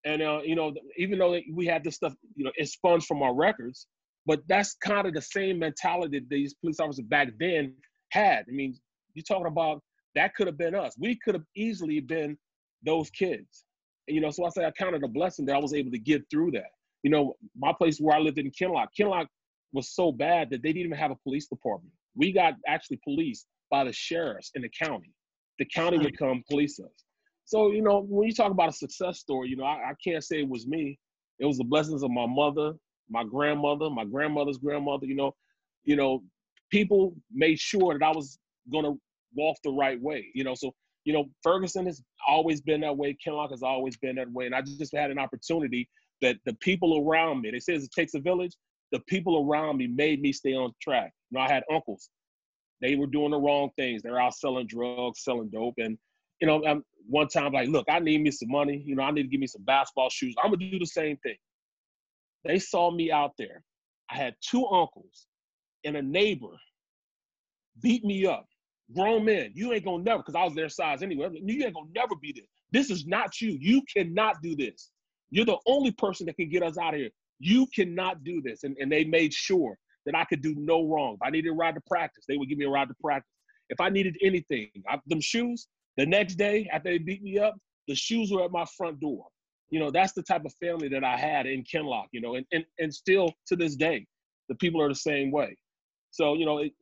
And, 0.06 0.22
uh, 0.22 0.42
you 0.44 0.56
know, 0.56 0.74
even 0.98 1.18
though 1.18 1.40
we 1.54 1.66
had 1.66 1.84
this 1.84 1.96
stuff, 1.96 2.14
you 2.36 2.44
know, 2.44 2.52
expunged 2.58 3.06
from 3.06 3.22
our 3.22 3.34
records, 3.34 3.88
but 4.25 4.42
that's 4.48 4.75
kind 4.75 5.08
of 5.08 5.13
the 5.13 5.22
same 5.22 5.60
mentality 5.60 6.20
that 6.20 6.30
these 6.30 6.53
police 6.53 6.80
officers 6.80 7.06
back 7.06 7.30
then 7.39 7.74
had. 8.10 8.46
I 8.48 8.51
mean, 8.51 8.77
you're 9.13 9.24
talking 9.24 9.48
about 9.48 9.82
that 10.15 10.36
could 10.36 10.48
have 10.48 10.58
been 10.58 10.75
us. 10.75 10.96
We 10.98 11.15
could 11.15 11.36
have 11.36 11.46
easily 11.56 12.00
been 12.00 12.38
those 12.86 13.10
kids. 13.10 13.65
And, 14.08 14.15
you 14.15 14.22
know, 14.22 14.32
so 14.32 14.46
I 14.46 14.50
say 14.50 14.65
I 14.65 14.72
counted 14.72 15.03
a 15.03 15.08
blessing 15.08 15.46
that 15.46 15.56
I 15.56 15.60
was 15.60 15.74
able 15.74 15.92
to 15.92 16.00
get 16.00 16.24
through 16.30 16.51
that. 16.51 16.72
You 17.03 17.12
know, 17.12 17.36
my 17.58 17.74
place 17.74 18.00
where 18.00 18.15
I 18.15 18.20
lived 18.20 18.38
in 18.38 18.51
Kinloch, 18.51 18.89
Kinloch 18.98 19.27
was 19.74 19.94
so 19.94 20.12
bad 20.12 20.50
that 20.51 20.62
they 20.62 20.70
didn't 20.70 20.88
even 20.88 20.98
have 20.98 21.12
a 21.12 21.18
police 21.24 21.48
department. 21.48 21.94
We 22.15 22.32
got 22.32 22.53
actually 22.68 23.00
policed 23.03 23.48
by 23.72 23.84
the 23.84 23.94
sheriffs 23.94 24.51
in 24.56 24.62
the 24.62 24.70
county. 24.70 25.12
The 25.60 25.65
county 25.65 25.98
would 25.98 26.18
come 26.18 26.44
police 26.50 26.80
us. 26.80 27.03
So, 27.46 27.72
you 27.72 27.82
know, 27.82 28.06
when 28.08 28.27
you 28.27 28.34
talk 28.34 28.51
about 28.51 28.70
a 28.70 28.74
success 28.74 29.20
story, 29.20 29.50
you 29.50 29.58
know, 29.58 29.65
I, 29.65 29.89
I 29.89 29.94
can't 30.03 30.24
say 30.24 30.39
it 30.39 30.48
was 30.48 30.65
me. 30.65 30.98
It 31.39 31.46
was 31.46 31.58
the 31.58 31.63
blessings 31.63 32.03
of 32.03 32.12
my 32.12 32.25
mother, 32.27 32.74
my 33.10 33.24
grandmother, 33.24 33.90
my 33.90 34.06
grandmother's 34.06 34.58
grandmother, 34.58 35.06
you 35.06 35.16
know, 35.16 35.36
you 35.84 35.96
know, 35.96 36.24
people 36.72 37.16
made 37.32 37.60
sure 37.60 37.98
that 37.98 38.06
I 38.06 38.12
was 38.12 38.40
gonna 38.72 38.94
walk 39.36 39.58
the 39.64 39.72
right 39.72 40.00
way, 40.02 40.28
you 40.34 40.44
know. 40.44 40.56
So, 40.56 40.74
you 41.06 41.14
know, 41.14 41.26
Ferguson 41.42 41.86
has 41.86 42.02
always 42.28 42.62
been 42.62 42.82
that 42.82 42.96
way, 42.96 43.16
Kinloch 43.26 43.52
has 43.52 43.64
always 43.64 43.98
been 43.98 44.16
that 44.16 44.32
way. 44.32 44.46
And 44.46 44.56
I 44.56 44.62
just 44.62 44.96
had 44.96 45.12
an 45.12 45.20
opportunity 45.20 45.90
that 46.22 46.38
the 46.46 46.54
people 46.56 47.06
around 47.06 47.42
me, 47.42 47.52
they 47.52 47.60
say 47.60 47.74
it 47.74 47.90
takes 47.94 48.14
a 48.14 48.20
village, 48.20 48.56
the 48.92 49.00
people 49.02 49.46
around 49.48 49.78
me 49.78 49.88
made 49.88 50.22
me 50.22 50.32
stay 50.32 50.54
on 50.54 50.72
track. 50.82 51.12
You 51.30 51.38
know, 51.38 51.44
I 51.44 51.52
had 51.52 51.64
uncles. 51.72 52.10
They 52.82 52.96
were 52.96 53.08
doing 53.08 53.32
the 53.32 53.40
wrong 53.40 53.70
things. 53.78 54.02
They're 54.02 54.20
out 54.20 54.36
selling 54.36 54.68
drugs, 54.68 55.24
selling 55.24 55.50
dope. 55.50 55.76
And, 55.78 55.98
you 56.42 56.48
know, 56.48 56.64
I'm, 56.66 56.84
one 57.08 57.28
time 57.28 57.52
like, 57.52 57.70
look, 57.70 57.86
I 57.90 58.00
need 58.00 58.22
me 58.22 58.32
some 58.32 58.50
money. 58.50 58.84
You 58.86 58.96
know, 58.96 59.04
I 59.04 59.12
need 59.12 59.24
to 59.24 59.28
give 59.28 59.40
me 59.40 59.48
some 59.48 59.64
basketball 59.64 60.10
shoes. 60.10 60.36
I'm 60.42 60.52
gonna 60.52 60.70
do 60.70 60.80
the 60.80 60.86
same 60.86 61.18
thing. 61.18 61.36
They 62.46 62.60
saw 62.60 62.92
me 62.92 63.12
out 63.12 63.32
there. 63.38 63.64
I 64.10 64.18
had 64.18 64.36
two 64.42 64.66
uncles 64.68 65.28
and 65.84 65.98
a 65.98 66.02
neighbor 66.02 66.56
beat 67.82 68.04
me 68.04 68.26
up. 68.26 68.46
Grown 68.94 69.26
men, 69.26 69.52
you 69.56 69.74
ain't 69.74 69.86
gonna 69.86 70.04
never, 70.04 70.20
because 70.20 70.36
I 70.36 70.44
was 70.44 70.54
their 70.54 70.70
size 70.70 71.02
anyway. 71.02 71.30
You 71.34 71.66
ain't 71.66 71.74
gonna 71.74 71.90
never 71.96 72.16
be 72.22 72.34
this. 72.34 72.46
This 72.72 72.90
is 72.90 73.08
not 73.08 73.40
you. 73.42 73.58
You 73.60 73.82
cannot 73.92 74.42
do 74.42 74.56
this. 74.56 74.92
You're 75.30 75.46
the 75.46 75.58
only 75.66 75.92
person 75.92 76.26
that 76.28 76.36
can 76.36 76.50
get 76.50 76.64
us 76.64 76.78
out 76.78 76.94
of 76.94 77.00
here. 77.00 77.10
You 77.40 77.66
cannot 77.74 78.24
do 78.24 78.42
this. 78.42 78.64
And, 78.64 78.76
and 78.80 78.92
they 78.92 79.04
made 79.04 79.34
sure 79.34 79.78
that 80.06 80.16
I 80.16 80.26
could 80.26 80.42
do 80.42 80.54
no 80.58 80.88
wrong. 80.88 81.16
If 81.16 81.22
I 81.26 81.30
needed 81.30 81.50
a 81.50 81.54
ride 81.54 81.76
to 81.76 81.82
practice, 81.88 82.26
they 82.28 82.38
would 82.38 82.50
give 82.50 82.58
me 82.58 82.66
a 82.66 82.70
ride 82.70 82.90
to 82.90 82.96
practice. 83.02 83.32
If 83.70 83.80
I 83.80 83.90
needed 83.90 84.18
anything, 84.22 84.70
I, 84.88 85.00
them 85.08 85.22
shoes, 85.22 85.68
the 85.98 86.06
next 86.06 86.36
day 86.36 86.70
after 86.72 86.90
they 86.90 86.98
beat 86.98 87.24
me 87.24 87.40
up, 87.40 87.56
the 87.88 87.96
shoes 87.96 88.32
were 88.32 88.44
at 88.44 88.52
my 88.52 88.66
front 88.78 89.00
door. 89.00 89.26
You 89.74 89.80
know, 89.80 89.89
that's 89.89 90.13
the 90.13 90.22
type 90.22 90.46
of 90.46 90.53
family 90.62 90.88
that 90.89 91.03
I 91.03 91.18
had 91.18 91.48
in 91.48 91.63
Kinloch, 91.63 92.06
you 92.12 92.22
know, 92.22 92.36
and, 92.36 92.46
and, 92.51 92.63
and 92.77 92.94
still 92.94 93.34
to 93.48 93.56
this 93.56 93.75
day, 93.75 94.06
the 94.48 94.53
people 94.56 94.80
are 94.80 94.88
the 94.88 94.94
same 94.94 95.32
way. 95.32 95.58
So, 96.12 96.36
you 96.36 96.46
know, 96.46 96.60
it, 96.60 96.74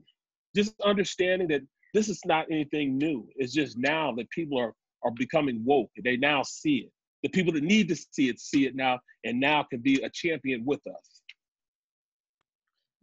just 0.54 0.74
understanding 0.84 1.48
that 1.48 1.62
this 1.94 2.10
is 2.10 2.20
not 2.26 2.48
anything 2.52 2.98
new. 2.98 3.30
It's 3.38 3.54
just 3.54 3.78
now 3.78 4.14
that 4.18 4.30
people 4.32 4.60
are, 4.60 4.74
are 5.04 5.12
becoming 5.16 5.64
woke. 5.64 5.90
They 6.04 6.18
now 6.18 6.44
see 6.44 6.80
it. 6.80 6.92
The 7.24 7.30
people 7.30 7.54
that 7.54 7.64
need 7.64 7.88
to 7.88 7.96
see 7.96 8.28
it 8.28 8.42
see 8.42 8.66
it 8.66 8.76
now 8.76 9.00
and 9.24 9.40
now 9.40 9.64
can 9.64 9.80
be 9.80 10.02
a 10.02 10.10
champion 10.10 10.66
with 10.66 10.82
us. 10.86 11.22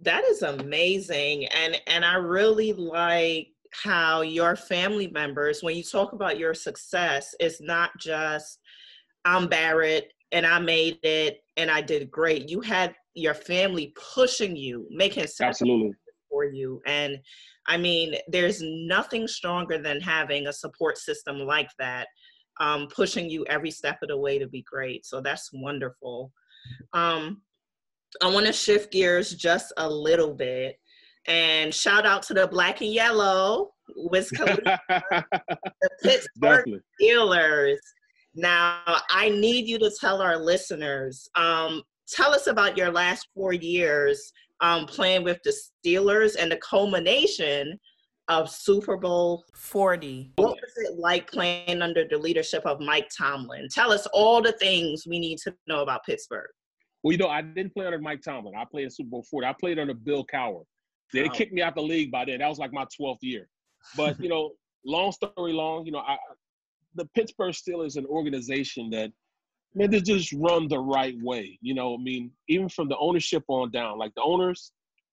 That 0.01 0.23
is 0.25 0.43
amazing. 0.43 1.47
And 1.47 1.81
and 1.87 2.05
I 2.05 2.17
really 2.17 2.75
like 2.75 3.49
how 3.73 4.21
your 4.21 4.55
family 4.55 5.07
members, 5.07 5.63
when 5.63 5.77
you 5.77 5.83
talk 5.83 6.13
about 6.13 6.39
your 6.39 6.53
success, 6.53 7.35
it's 7.41 7.63
not 7.63 7.97
just 7.99 8.59
I'm 9.25 9.49
Barrett 9.49 10.13
and 10.33 10.47
I 10.47 10.59
made 10.59 10.99
it 11.03 11.41
and 11.57 11.71
I 11.71 11.81
did 11.81 12.11
great. 12.11 12.49
You 12.49 12.61
had 12.61 12.95
your 13.15 13.35
family 13.35 13.95
pushing 14.15 14.57
you, 14.57 14.87
making 14.91 15.27
absolutely 15.41 15.93
for 16.31 16.45
you. 16.45 16.81
And 16.87 17.19
I 17.67 17.77
mean, 17.77 18.15
there's 18.29 18.61
nothing 18.63 19.27
stronger 19.27 19.79
than 19.79 20.01
having 20.01 20.47
a 20.47 20.53
support 20.53 20.99
system 20.99 21.39
like 21.41 21.71
that, 21.79 22.07
um, 22.61 22.89
pushing 22.95 23.29
you 23.29 23.45
every 23.47 23.71
step 23.71 23.99
of 24.03 24.09
the 24.09 24.17
way 24.17 24.39
to 24.39 24.47
be 24.47 24.63
great. 24.63 25.05
So 25.05 25.21
that's 25.21 25.51
wonderful. 25.53 26.33
Um, 26.93 27.43
I 28.23 28.29
want 28.29 28.47
to 28.47 28.53
shift 28.53 28.93
gears 28.93 29.35
just 29.35 29.73
a 29.77 29.89
little 29.89 30.35
bit 30.35 30.77
and 31.27 31.75
shout 31.75 32.07
out 32.07 32.23
to 32.25 32.35
the 32.35 32.47
black 32.47 32.81
and 32.81 32.93
yellow 32.93 33.73
Wiz 33.95 34.31
Khalifa, 34.31 34.81
the 34.89 35.91
Pittsburgh. 36.03 36.81
Steelers. 37.01 37.77
Now, 38.39 38.79
I 39.11 39.31
need 39.31 39.67
you 39.67 39.81
to 39.81 39.91
tell 40.01 40.23
our 40.23 40.39
listeners, 40.39 41.29
um, 41.35 41.83
tell 42.09 42.33
us 42.33 42.47
about 42.47 42.77
your 42.77 42.93
last 42.93 43.27
four 43.35 43.53
years 43.53 44.33
um, 44.61 44.87
playing 44.87 45.25
with 45.25 45.41
the 45.43 45.53
Steelers 45.53 46.37
and 46.39 46.53
the 46.53 46.59
culmination 46.59 47.77
of 48.29 48.49
Super 48.49 48.97
Bowl 48.97 49.43
40. 49.57 50.35
What 50.37 50.55
was 50.55 50.73
it 50.77 50.97
like 50.97 51.29
playing 51.29 51.83
under 51.83 52.07
the 52.09 52.17
leadership 52.17 52.65
of 52.65 52.79
Mike 52.79 53.09
Tomlin? 53.17 53.67
Tell 53.73 53.91
us 53.91 54.07
all 54.13 54.41
the 54.41 54.53
things 54.53 55.03
we 55.05 55.19
need 55.19 55.39
to 55.39 55.53
know 55.67 55.83
about 55.83 56.05
Pittsburgh. 56.07 56.51
Well, 57.03 57.11
you 57.11 57.19
know, 57.19 57.29
I 57.29 57.43
didn't 57.43 57.75
play 57.75 57.87
under 57.87 57.99
Mike 57.99 58.23
Tomlin. 58.23 58.55
I 58.57 58.65
played 58.71 58.85
in 58.85 58.91
Super 58.91 59.11
Bowl 59.11 59.27
40. 59.29 59.49
I 59.49 59.55
played 59.59 59.81
under 59.81 59.95
Bill 59.95 60.25
Cowher. 60.33 60.63
They 61.13 61.25
wow. 61.25 61.33
kicked 61.33 61.53
me 61.53 61.63
out 61.63 61.71
of 61.71 61.75
the 61.75 61.83
league 61.83 62.13
by 62.13 62.25
then. 62.25 62.39
That 62.39 62.49
was 62.49 62.59
like 62.59 62.73
my 62.73 62.87
12th 63.01 63.19
year. 63.23 63.49
But, 63.97 64.21
you 64.21 64.29
know, 64.29 64.53
long 64.85 65.11
story 65.11 65.53
long, 65.53 65.85
you 65.87 65.91
know, 65.91 65.99
I, 65.99 66.17
the 66.95 67.07
Pittsburgh 67.15 67.55
Steelers 67.55 67.97
an 67.97 68.07
organization 68.07 68.91
that– 68.91 69.13
man, 69.75 69.91
they 69.91 70.01
just 70.01 70.33
run 70.33 70.67
the 70.67 70.79
right 70.79 71.15
way. 71.23 71.59
You 71.61 71.75
know, 71.75 71.95
I 71.95 71.99
mean, 71.99 72.31
even 72.49 72.71
from 72.71 72.89
the 72.89 72.97
ownership 72.97 73.45
on 73.49 73.71
down, 73.71 73.99
like 73.99 74.15
the 74.15 74.23
owners, 74.23 74.73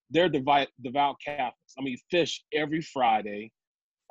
they're 0.09 0.29
devout, 0.29 0.67
devout 0.81 1.17
Catholics. 1.23 1.73
I 1.77 1.83
mean, 1.83 1.97
fish 2.09 2.41
every 2.53 2.81
Friday. 2.81 3.51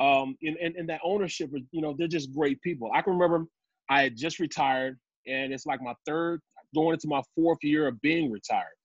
Um, 0.00 0.37
and, 0.42 0.56
and, 0.59 0.76
and 0.76 0.88
that 0.90 1.00
ownership, 1.02 1.50
you 1.73 1.80
know, 1.80 1.94
they're 1.99 2.09
just 2.09 2.33
great 2.35 2.61
people. 2.61 2.90
I 2.94 3.00
can 3.00 3.14
remember 3.14 3.47
I 3.88 4.02
had 4.02 4.16
just 4.16 4.38
retired, 4.38 4.99
and 5.26 5.52
it's 5.52 5.64
like 5.64 5.80
my 5.80 5.94
third, 6.06 6.40
going 6.75 6.92
into 6.92 7.09
my 7.09 7.23
fourth 7.35 7.59
year 7.62 7.88
of 7.88 7.99
being 8.02 8.30
retired. 8.30 8.76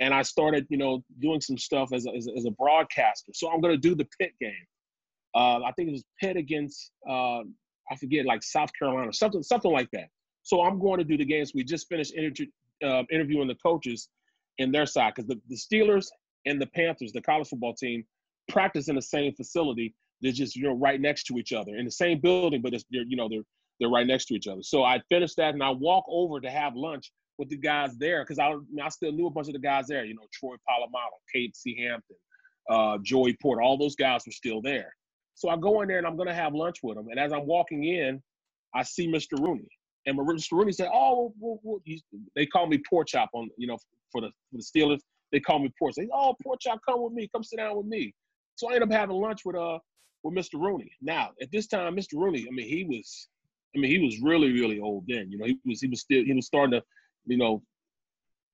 And 0.00 0.12
I 0.12 0.22
started, 0.22 0.66
you 0.70 0.76
know, 0.76 1.04
doing 1.20 1.40
some 1.40 1.56
stuff 1.56 1.90
as 1.92 2.06
a, 2.06 2.10
as 2.10 2.26
a, 2.26 2.32
as 2.36 2.46
a 2.46 2.50
broadcaster. 2.50 3.30
So 3.32 3.48
I'm 3.50 3.60
going 3.60 3.74
to 3.74 3.80
do 3.80 3.94
the 3.94 4.08
Pitt 4.20 4.32
game. 4.40 4.66
Uh, 5.34 5.62
I 5.62 5.72
think 5.76 5.88
it 5.88 5.92
was 5.92 6.04
Pitt 6.20 6.36
against, 6.36 6.90
uh, 7.08 7.42
I 7.90 7.96
forget, 7.96 8.26
like 8.26 8.42
South 8.42 8.70
Carolina, 8.78 9.12
something, 9.12 9.42
something 9.42 9.72
like 9.72 9.90
that. 9.92 10.08
So 10.42 10.62
I'm 10.62 10.78
going 10.78 10.98
to 10.98 11.04
do 11.04 11.16
the 11.16 11.24
games. 11.24 11.52
We 11.54 11.64
just 11.64 11.88
finished 11.88 12.14
inter- 12.14 12.44
uh, 12.84 13.02
interviewing 13.10 13.48
the 13.48 13.56
coaches 13.56 14.08
in 14.58 14.72
their 14.72 14.86
side 14.86 15.14
because 15.14 15.28
the, 15.28 15.40
the 15.48 15.56
Steelers 15.56 16.06
and 16.46 16.60
the 16.60 16.66
Panthers, 16.66 17.12
the 17.12 17.20
college 17.20 17.48
football 17.48 17.74
team, 17.74 18.04
practice 18.48 18.88
in 18.88 18.94
the 18.94 19.02
same 19.02 19.34
facility. 19.34 19.94
They're 20.22 20.32
just 20.32 20.56
you 20.56 20.64
know 20.64 20.74
right 20.74 21.00
next 21.00 21.24
to 21.24 21.38
each 21.38 21.52
other 21.52 21.76
in 21.76 21.84
the 21.84 21.90
same 21.90 22.20
building, 22.20 22.62
but 22.62 22.72
it's 22.72 22.84
they're 22.90 23.04
you 23.06 23.16
know 23.16 23.28
they're 23.28 23.44
they're 23.78 23.90
right 23.90 24.06
next 24.06 24.26
to 24.26 24.34
each 24.34 24.46
other. 24.46 24.62
So 24.62 24.82
I 24.82 25.02
finished 25.08 25.36
that 25.36 25.54
and 25.54 25.62
I 25.62 25.70
walk 25.70 26.04
over 26.08 26.40
to 26.40 26.50
have 26.50 26.74
lunch 26.74 27.12
with 27.38 27.50
the 27.50 27.58
guys 27.58 27.96
there 27.98 28.24
because 28.24 28.38
I 28.38 28.54
I 28.82 28.88
still 28.88 29.12
knew 29.12 29.26
a 29.26 29.30
bunch 29.30 29.48
of 29.48 29.52
the 29.52 29.58
guys 29.58 29.88
there. 29.88 30.04
You 30.04 30.14
know 30.14 30.26
Troy 30.32 30.54
Polamalu, 30.54 31.18
Casey 31.32 31.76
Hampton, 31.86 32.16
uh, 32.70 32.98
Joey 33.02 33.36
Porter, 33.42 33.62
all 33.62 33.76
those 33.76 33.96
guys 33.96 34.22
were 34.26 34.32
still 34.32 34.62
there. 34.62 34.94
So 35.36 35.50
I 35.50 35.56
go 35.56 35.82
in 35.82 35.88
there 35.88 35.98
and 35.98 36.06
I'm 36.06 36.16
gonna 36.16 36.34
have 36.34 36.54
lunch 36.54 36.78
with 36.82 36.96
them. 36.96 37.08
And 37.10 37.20
as 37.20 37.32
I'm 37.32 37.46
walking 37.46 37.84
in, 37.84 38.22
I 38.74 38.82
see 38.82 39.06
Mr. 39.06 39.38
Rooney. 39.38 39.68
And 40.06 40.18
Mr. 40.18 40.52
Rooney 40.52 40.72
said, 40.72 40.88
"Oh, 40.92 41.34
well, 41.38 41.60
well, 41.62 41.80
they 42.34 42.46
call 42.46 42.66
me 42.66 42.80
Pork 42.88 43.08
Chop 43.08 43.30
on 43.34 43.48
you 43.58 43.66
know 43.66 43.78
for 44.10 44.20
the 44.22 44.28
for 44.50 44.58
the 44.58 44.62
Steelers. 44.62 45.00
They 45.32 45.40
call 45.40 45.58
me 45.58 45.70
Pork. 45.78 45.94
Say, 45.94 46.08
oh, 46.12 46.34
Pork 46.42 46.60
Chop, 46.60 46.80
come 46.88 47.02
with 47.02 47.12
me. 47.12 47.28
Come 47.32 47.44
sit 47.44 47.58
down 47.58 47.76
with 47.76 47.86
me." 47.86 48.14
So 48.54 48.70
I 48.70 48.74
end 48.74 48.84
up 48.84 48.90
having 48.90 49.16
lunch 49.16 49.42
with 49.44 49.56
uh 49.56 49.78
with 50.22 50.34
Mr. 50.34 50.60
Rooney. 50.60 50.90
Now 51.02 51.30
at 51.42 51.50
this 51.52 51.66
time, 51.66 51.94
Mr. 51.96 52.14
Rooney, 52.14 52.46
I 52.48 52.54
mean, 52.54 52.68
he 52.68 52.84
was, 52.84 53.28
I 53.74 53.78
mean, 53.78 53.90
he 53.90 53.98
was 53.98 54.20
really 54.20 54.52
really 54.52 54.80
old 54.80 55.04
then. 55.06 55.30
You 55.30 55.38
know, 55.38 55.44
he 55.44 55.58
was 55.66 55.80
he 55.80 55.88
was 55.88 56.00
still 56.00 56.24
he 56.24 56.32
was 56.32 56.46
starting 56.46 56.72
to, 56.72 56.82
you 57.26 57.36
know, 57.36 57.62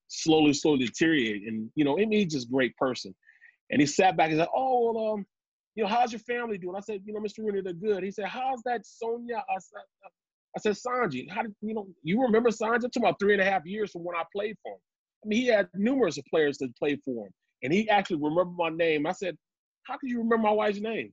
slowly 0.09 0.53
slowly 0.53 0.87
deteriorate. 0.87 1.47
And 1.47 1.71
you 1.77 1.85
know, 1.85 1.95
I 1.95 2.07
mean, 2.07 2.13
he's 2.13 2.33
just 2.33 2.49
a 2.49 2.53
great 2.53 2.77
person. 2.77 3.15
And 3.71 3.81
he 3.81 3.87
sat 3.87 4.17
back 4.17 4.31
and 4.31 4.39
said, 4.39 4.49
"Oh, 4.55 4.93
well, 4.93 5.13
um, 5.15 5.27
you 5.75 5.83
know, 5.83 5.89
how's 5.89 6.13
your 6.13 6.21
family 6.21 6.59
doing?" 6.59 6.77
I 6.77 6.81
said, 6.81 7.03
"You 7.05 7.13
know, 7.13 7.21
Mr. 7.21 7.39
Rooney, 7.39 7.63
they're 7.63 7.73
good." 7.73 8.03
He 8.03 8.11
said, 8.11 8.27
"How's 8.27 8.63
that 8.65 8.87
Sonia?" 8.87 9.45
I 9.49 9.59
said, 9.59 9.83
I 10.57 10.61
said, 10.61 10.75
Sanji, 10.75 11.31
how 11.31 11.43
did 11.43 11.55
you 11.63 11.75
know? 11.75 11.87
You 12.03 12.21
remember 12.23 12.51
Sanji? 12.51 12.85
It 12.85 12.93
took 12.93 13.03
about 13.03 13.19
three 13.19 13.33
and 13.33 13.41
a 13.41 13.45
half 13.45 13.65
years 13.65 13.91
from 13.91 14.05
when 14.05 14.17
I 14.17 14.23
played 14.35 14.57
for 14.63 14.73
him. 14.73 14.81
I 15.25 15.29
mean, 15.29 15.41
he 15.41 15.47
had 15.47 15.69
numerous 15.75 16.19
players 16.29 16.59
that 16.59 16.77
played 16.77 17.01
for 17.05 17.27
him, 17.27 17.33
and 17.63 17.73
he 17.73 17.89
actually 17.89 18.17
remembered 18.17 18.57
my 18.57 18.69
name. 18.69 19.07
I 19.07 19.13
said, 19.13 19.37
How 19.85 19.97
could 19.97 20.11
you 20.11 20.19
remember 20.19 20.49
my 20.49 20.51
wife's 20.51 20.81
name? 20.81 21.13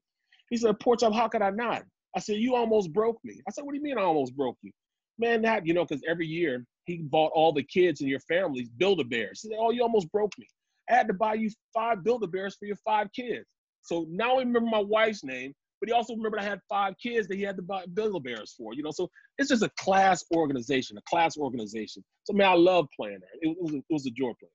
He 0.49 0.57
said, 0.57 0.79
Porch 0.79 1.01
how 1.01 1.27
could 1.27 1.41
I 1.41 1.51
not? 1.51 1.83
I 2.15 2.19
said, 2.19 2.37
You 2.37 2.55
almost 2.55 2.91
broke 2.91 3.19
me. 3.23 3.41
I 3.47 3.51
said, 3.51 3.63
What 3.63 3.71
do 3.71 3.77
you 3.77 3.83
mean 3.83 3.97
I 3.97 4.01
almost 4.03 4.35
broke 4.35 4.57
you? 4.61 4.71
Man, 5.17 5.41
that, 5.43 5.65
you 5.65 5.73
know, 5.73 5.85
because 5.85 6.03
every 6.09 6.27
year 6.27 6.65
he 6.85 6.97
bought 6.97 7.31
all 7.33 7.53
the 7.53 7.63
kids 7.63 8.01
in 8.01 8.07
your 8.07 8.21
families 8.21 8.69
Build 8.77 8.99
a 8.99 9.03
Bears. 9.05 9.41
He 9.41 9.49
said, 9.49 9.57
Oh, 9.59 9.71
you 9.71 9.83
almost 9.83 10.11
broke 10.11 10.33
me. 10.37 10.47
I 10.89 10.95
had 10.95 11.07
to 11.07 11.13
buy 11.13 11.35
you 11.35 11.49
five 11.73 12.03
Build 12.03 12.23
a 12.23 12.27
Bears 12.27 12.57
for 12.57 12.65
your 12.65 12.77
five 12.83 13.07
kids. 13.13 13.45
So 13.81 14.05
now 14.09 14.35
I 14.35 14.39
remember 14.39 14.69
my 14.69 14.79
wife's 14.79 15.23
name 15.23 15.53
but 15.79 15.89
he 15.89 15.93
also 15.93 16.15
remembered 16.15 16.39
I 16.39 16.43
had 16.43 16.59
five 16.67 16.95
kids 17.01 17.27
that 17.27 17.37
he 17.37 17.43
had 17.43 17.55
to 17.55 17.61
buy 17.61 17.85
Build 17.93 18.23
Bears 18.23 18.53
for, 18.57 18.73
you 18.73 18.83
know. 18.83 18.91
So 18.91 19.09
it's 19.37 19.49
just 19.49 19.63
a 19.63 19.71
class 19.79 20.23
organization, 20.35 20.97
a 20.97 21.01
class 21.09 21.37
organization. 21.37 22.03
So 22.23 22.33
man, 22.33 22.49
I 22.49 22.55
love 22.55 22.87
playing 22.95 23.19
there. 23.21 23.29
It, 23.41 23.57
was 23.59 23.73
it 23.73 23.83
was 23.89 24.05
a 24.05 24.11
joy 24.11 24.33
playing. 24.39 24.51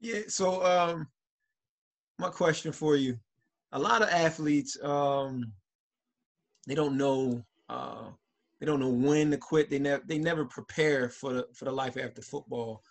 Yeah. 0.00 0.22
So 0.28 0.64
um, 0.64 1.06
my 2.18 2.30
question 2.30 2.72
for 2.72 2.96
you: 2.96 3.18
a 3.72 3.78
lot 3.78 4.02
of 4.02 4.08
athletes, 4.08 4.78
um, 4.82 5.52
they 6.66 6.74
don't 6.74 6.96
know. 6.96 7.44
Uh, 7.68 8.08
they 8.60 8.66
don't 8.66 8.80
know 8.80 8.88
when 8.88 9.30
to 9.30 9.36
quit. 9.36 9.68
They 9.68 9.78
never 9.78 10.02
they 10.06 10.18
never 10.18 10.44
prepare 10.46 11.10
for 11.10 11.32
the 11.34 11.46
for 11.54 11.66
the 11.66 11.72
life 11.72 11.98
after 11.98 12.22
football. 12.22 12.82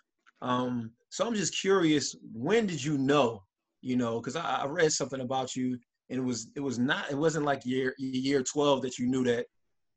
Um, 0.41 0.91
so 1.09 1.25
I'm 1.25 1.35
just 1.35 1.57
curious, 1.57 2.15
when 2.33 2.67
did 2.67 2.83
you 2.83 2.97
know? 2.97 3.43
You 3.83 3.97
know, 3.97 4.19
because 4.19 4.35
I, 4.37 4.61
I 4.63 4.65
read 4.65 4.91
something 4.91 5.19
about 5.19 5.55
you 5.55 5.77
and 6.09 6.19
it 6.19 6.23
was 6.23 6.47
it 6.55 6.59
was 6.59 6.79
not 6.79 7.09
it 7.09 7.17
wasn't 7.17 7.45
like 7.45 7.65
year 7.65 7.93
year 7.97 8.43
12 8.43 8.81
that 8.83 8.99
you 8.99 9.07
knew 9.07 9.23
that 9.23 9.45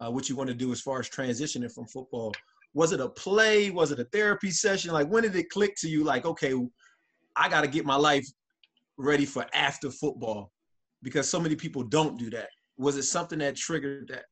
uh, 0.00 0.10
what 0.10 0.28
you 0.28 0.36
want 0.36 0.48
to 0.48 0.54
do 0.54 0.72
as 0.72 0.80
far 0.80 0.98
as 0.98 1.08
transitioning 1.08 1.72
from 1.72 1.86
football. 1.86 2.34
Was 2.74 2.92
it 2.92 3.00
a 3.00 3.08
play? 3.08 3.70
Was 3.70 3.92
it 3.92 4.00
a 4.00 4.04
therapy 4.04 4.50
session? 4.50 4.92
Like 4.92 5.08
when 5.08 5.22
did 5.22 5.36
it 5.36 5.50
click 5.50 5.74
to 5.78 5.88
you 5.88 6.04
like 6.04 6.24
okay 6.24 6.54
i 7.36 7.48
got 7.48 7.60
to 7.62 7.68
get 7.68 7.84
my 7.84 7.96
life 7.96 8.26
ready 8.96 9.24
for 9.24 9.46
after 9.52 9.90
football? 9.90 10.52
Because 11.02 11.28
so 11.28 11.38
many 11.38 11.54
people 11.54 11.82
don't 11.82 12.18
do 12.18 12.30
that. 12.30 12.48
Was 12.78 12.96
it 12.96 13.04
something 13.04 13.38
that 13.40 13.56
triggered 13.56 14.08
that? 14.08 14.24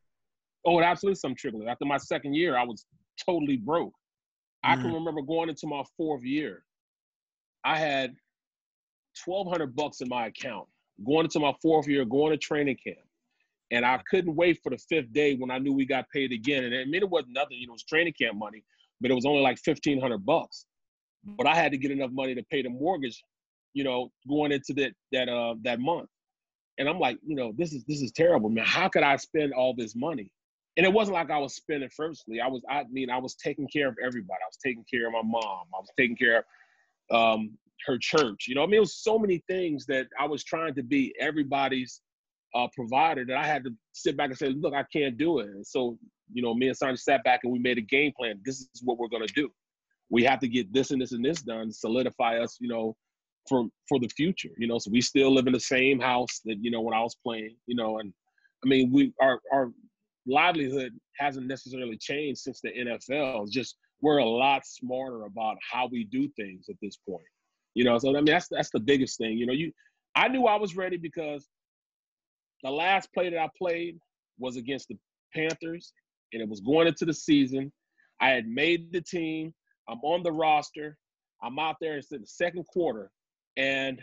Oh 0.67 0.79
it 0.79 0.85
absolutely 0.85 1.17
some 1.17 1.35
triggered 1.35 1.67
after 1.69 1.85
my 1.85 1.99
second 1.99 2.35
year 2.35 2.57
i 2.57 2.65
was 2.65 2.87
totally 3.27 3.57
broke. 3.57 3.93
Mm-hmm. 3.93 4.71
i 4.71 4.75
can 4.75 4.85
mm-hmm. 4.87 4.95
remember 4.95 5.23
going 5.23 5.49
into 5.49 5.67
my 5.67 5.83
fourth 5.97 6.25
year. 6.25 6.65
I 7.67 7.79
had 7.79 8.15
1200 9.25 9.75
bucks 9.75 10.00
in 10.00 10.09
my 10.09 10.26
account 10.26 10.66
going 11.04 11.25
into 11.25 11.40
my 11.40 11.52
fourth 11.61 11.88
year, 11.88 12.04
going 12.04 12.33
to 12.33 12.38
training 12.38 12.76
camp. 12.85 12.99
And 13.71 13.85
I 13.85 14.00
couldn't 14.09 14.37
wait 14.37 14.61
for 14.62 14.71
the 14.71 14.78
fifth 14.78 15.12
day 15.12 15.35
when 15.35 15.50
I 15.50 15.59
knew 15.59 15.73
we 15.73 15.87
got 15.87 16.09
paid 16.11 16.33
again. 16.33 16.64
And 16.64 16.75
I 16.75 16.85
mean, 16.85 17.02
it 17.02 17.11
wasn't 17.11 17.33
nothing, 17.33 17.59
you 17.59 17.66
know, 17.66 17.73
it 17.73 17.75
was 17.75 17.85
training 17.85 18.14
camp 18.21 18.37
money, 18.38 18.62
but 19.00 19.11
it 19.11 19.14
was 19.14 19.26
only 19.26 19.40
like 19.40 19.59
1500 19.64 20.25
bucks. 20.25 20.66
but 21.25 21.47
I 21.47 21.54
had 21.54 21.73
to 21.73 21.78
get 21.78 21.90
enough 21.90 22.11
money 22.12 22.35
to 22.35 22.42
pay 22.44 22.62
the 22.62 22.68
mortgage, 22.68 23.23
you 23.73 23.83
know, 23.83 24.12
going 24.28 24.52
into 24.52 24.75
that 24.75 24.92
that 25.11 25.28
uh 25.28 25.54
that 25.62 25.80
month. 25.80 26.09
And 26.78 26.88
I'm 26.88 26.99
like, 26.99 27.18
you 27.26 27.35
know, 27.35 27.52
this 27.56 27.73
is 27.73 27.85
this 27.88 28.02
is 28.02 28.12
terrible, 28.12 28.50
man. 28.50 28.66
How 28.66 28.88
could 28.88 29.02
I 29.02 29.16
spend 29.16 29.52
all 29.52 29.75
this 29.75 29.97
money? 29.97 30.30
And 30.76 30.85
it 30.85 30.92
wasn't 30.92 31.14
like 31.14 31.30
I 31.30 31.38
was 31.38 31.54
spending 31.54 31.88
firstly. 31.97 32.40
I 32.40 32.49
was, 32.49 32.62
I 32.68 32.83
mean, 32.90 33.09
I 33.09 33.18
was 33.18 33.37
taking 33.37 33.68
care 33.68 33.88
of 33.88 33.97
everybody. 34.04 34.40
I 34.42 34.49
was 34.49 34.59
taking 34.64 34.85
care 34.92 35.06
of 35.06 35.12
my 35.12 35.23
mom. 35.23 35.66
I 35.73 35.78
was 35.78 35.90
taking 35.97 36.16
care 36.16 36.44
of 37.11 37.38
um, 37.38 37.56
her 37.87 37.99
church. 37.99 38.47
You 38.49 38.55
know, 38.55 38.62
I 38.62 38.67
mean, 38.67 38.76
it 38.76 38.81
was 38.81 38.97
so 38.97 39.19
many 39.19 39.43
things 39.49 39.87
that 39.87 40.07
I 40.19 40.26
was 40.26 40.45
trying 40.45 40.75
to 40.75 40.83
be 40.83 41.14
everybody's 41.21 42.00
uh, 42.55 42.69
provider 42.75 43.25
that 43.25 43.37
I 43.37 43.47
had 43.47 43.64
to 43.64 43.71
sit 43.93 44.17
back 44.17 44.29
and 44.29 44.38
say, 44.38 44.50
look, 44.50 44.75
I 44.75 44.85
can't 44.93 45.19
do 45.19 45.41
it. 45.41 45.49
And 45.49 45.67
so, 45.67 45.99
you 46.33 46.43
know, 46.43 46.55
me 46.55 46.69
and 46.69 46.76
Sonny 46.76 46.97
sat 46.97 47.25
back 47.25 47.41
and 47.45 47.53
we 47.53 47.59
made 47.59 47.79
a 47.79 47.83
game 47.83 48.12
plan. 48.17 48.41
This 48.45 48.61
is 48.61 48.83
what 48.85 48.99
we're 48.99 49.09
going 49.09 49.26
to 49.26 49.35
do. 49.35 49.50
We 50.11 50.23
have 50.25 50.38
to 50.41 50.49
get 50.49 50.73
this 50.73 50.91
and 50.91 51.00
this 51.00 51.12
and 51.12 51.25
this 51.25 51.43
done, 51.43 51.73
solidify 51.73 52.38
us, 52.38 52.57
you 52.61 52.69
know, 52.69 52.95
for 53.49 53.67
for 53.88 53.99
the 53.99 54.09
future. 54.09 54.50
You 54.59 54.69
know, 54.69 54.79
so 54.79 54.91
we 54.91 55.00
still 55.00 55.33
live 55.33 55.47
in 55.47 55.53
the 55.53 55.61
same 55.61 55.99
house 55.99 56.41
that 56.45 56.57
you 56.61 56.71
know 56.71 56.83
when 56.83 56.95
I 56.95 57.00
was 57.00 57.17
playing. 57.25 57.57
You 57.67 57.76
know, 57.76 57.99
and 57.99 58.12
I 58.64 58.69
mean, 58.69 58.93
we 58.93 59.12
our 59.21 59.41
our 59.53 59.73
livelihood 60.26 60.93
hasn't 61.19 61.47
necessarily 61.47 61.97
changed 61.97 62.41
since 62.41 62.61
the 62.61 62.71
NFL. 62.71 63.43
It's 63.43 63.53
just 63.53 63.76
we're 64.00 64.19
a 64.19 64.29
lot 64.29 64.67
smarter 64.67 65.25
about 65.25 65.57
how 65.71 65.88
we 65.91 66.05
do 66.05 66.29
things 66.37 66.67
at 66.69 66.76
this 66.83 66.99
point. 67.09 67.25
You 67.75 67.85
know, 67.85 67.99
so 67.99 68.11
I 68.11 68.12
mean 68.14 68.26
that's 68.26 68.49
that's 68.49 68.71
the 68.71 68.81
biggest 68.81 69.19
thing. 69.19 69.37
You 69.37 69.47
know, 69.47 69.52
you 69.52 69.73
I 70.14 70.28
knew 70.28 70.47
I 70.47 70.57
was 70.57 70.76
ready 70.76 70.97
because 70.97 71.49
the 72.62 72.71
last 72.71 73.12
play 73.12 73.31
that 73.31 73.38
I 73.38 73.49
played 73.59 73.99
was 74.38 74.57
against 74.57 74.88
the 74.88 74.97
Panthers, 75.35 75.93
and 76.33 76.40
it 76.40 76.49
was 76.49 76.61
going 76.61 76.87
into 76.87 77.04
the 77.04 77.14
season. 77.14 77.73
I 78.21 78.31
had 78.31 78.47
made 78.47 78.93
the 78.93 79.00
team. 79.00 79.52
I'm 79.88 79.99
on 80.02 80.23
the 80.23 80.33
roster. 80.33 80.97
I'm 81.43 81.59
out 81.59 81.76
there. 81.81 81.99
It's 81.99 82.12
in 82.12 82.23
the 82.23 82.26
second 82.26 82.64
quarter, 82.66 83.11
and 83.57 84.00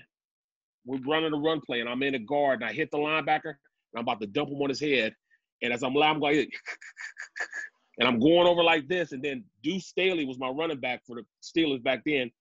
we're 0.86 1.00
running 1.08 1.34
a 1.34 1.38
run 1.38 1.62
play, 1.66 1.80
and 1.80 1.90
I'm 1.90 2.04
in 2.04 2.16
a 2.16 2.20
guard, 2.20 2.62
and 2.62 2.70
I 2.70 2.74
hit 2.74 2.92
the 2.92 2.98
linebacker, 2.98 3.46
and 3.46 3.98
I'm 3.98 4.04
about 4.04 4.22
to 4.22 4.28
dump 4.28 4.50
him 4.50 4.62
on 4.62 4.70
his 4.70 4.80
head. 4.80 5.16
And 5.62 5.72
as 5.72 5.84
I'm 5.84 5.96
I'm 5.98 6.20
going, 6.20 6.48
and 8.00 8.08
I'm 8.08 8.20
going 8.20 8.48
over 8.48 8.64
like 8.64 8.88
this, 8.88 9.12
and 9.12 9.24
then 9.24 9.44
Deuce 9.64 9.88
Staley 9.88 10.26
was 10.26 10.40
my 10.40 10.50
running 10.50 10.80
back 10.80 11.02
for 11.06 11.16
the 11.16 11.24
Steelers 11.42 11.84
back 11.84 12.02
then, 12.06 12.32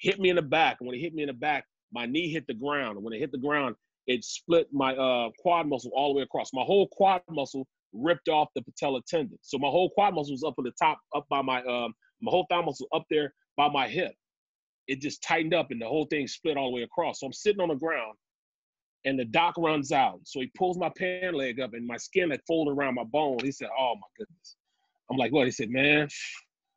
hit 0.00 0.18
me 0.18 0.30
in 0.30 0.36
the 0.36 0.42
back. 0.42 0.78
And 0.80 0.86
when 0.88 0.96
he 0.96 1.02
hit 1.02 1.14
me 1.14 1.22
in 1.22 1.28
the 1.28 1.32
back, 1.32 1.64
my 1.92 2.06
knee 2.06 2.32
hit 2.32 2.46
the 2.46 2.54
ground. 2.54 2.96
And 2.96 3.04
when 3.04 3.12
it 3.12 3.20
hit 3.20 3.32
the 3.32 3.38
ground, 3.38 3.76
it 4.06 4.24
split 4.24 4.68
my 4.72 4.94
uh, 4.96 5.30
quad 5.38 5.68
muscle 5.68 5.90
all 5.94 6.12
the 6.12 6.18
way 6.18 6.22
across. 6.22 6.52
My 6.52 6.62
whole 6.62 6.88
quad 6.88 7.22
muscle 7.30 7.66
ripped 7.92 8.28
off 8.28 8.48
the 8.54 8.62
patella 8.62 9.00
tendon. 9.06 9.38
So 9.42 9.58
my 9.58 9.68
whole 9.68 9.90
quad 9.90 10.14
muscle 10.14 10.32
was 10.32 10.44
up 10.44 10.54
on 10.58 10.64
the 10.64 10.72
top, 10.80 10.98
up 11.14 11.26
by 11.28 11.42
my 11.42 11.62
um, 11.64 11.94
my 12.20 12.30
whole 12.30 12.46
thigh 12.50 12.60
muscle 12.60 12.88
up 12.94 13.04
there 13.10 13.32
by 13.56 13.68
my 13.68 13.88
hip. 13.88 14.12
It 14.86 15.00
just 15.00 15.22
tightened 15.22 15.54
up 15.54 15.70
and 15.70 15.80
the 15.80 15.86
whole 15.86 16.06
thing 16.06 16.26
split 16.26 16.56
all 16.56 16.70
the 16.70 16.76
way 16.76 16.82
across. 16.82 17.20
So 17.20 17.26
I'm 17.26 17.32
sitting 17.32 17.60
on 17.60 17.68
the 17.68 17.74
ground 17.74 18.16
and 19.04 19.18
the 19.18 19.24
doc 19.24 19.54
runs 19.56 19.92
out. 19.92 20.20
So 20.24 20.40
he 20.40 20.50
pulls 20.56 20.78
my 20.78 20.90
pant 20.96 21.34
leg 21.34 21.60
up 21.60 21.74
and 21.74 21.86
my 21.86 21.96
skin 21.96 22.30
had 22.30 22.40
folded 22.46 22.72
around 22.72 22.94
my 22.94 23.04
bone. 23.04 23.38
He 23.42 23.52
said, 23.52 23.68
Oh 23.78 23.94
my 23.94 24.06
goodness. 24.18 24.56
I'm 25.10 25.16
like, 25.16 25.32
what? 25.32 25.46
He 25.46 25.52
said, 25.52 25.70
Man, 25.70 26.08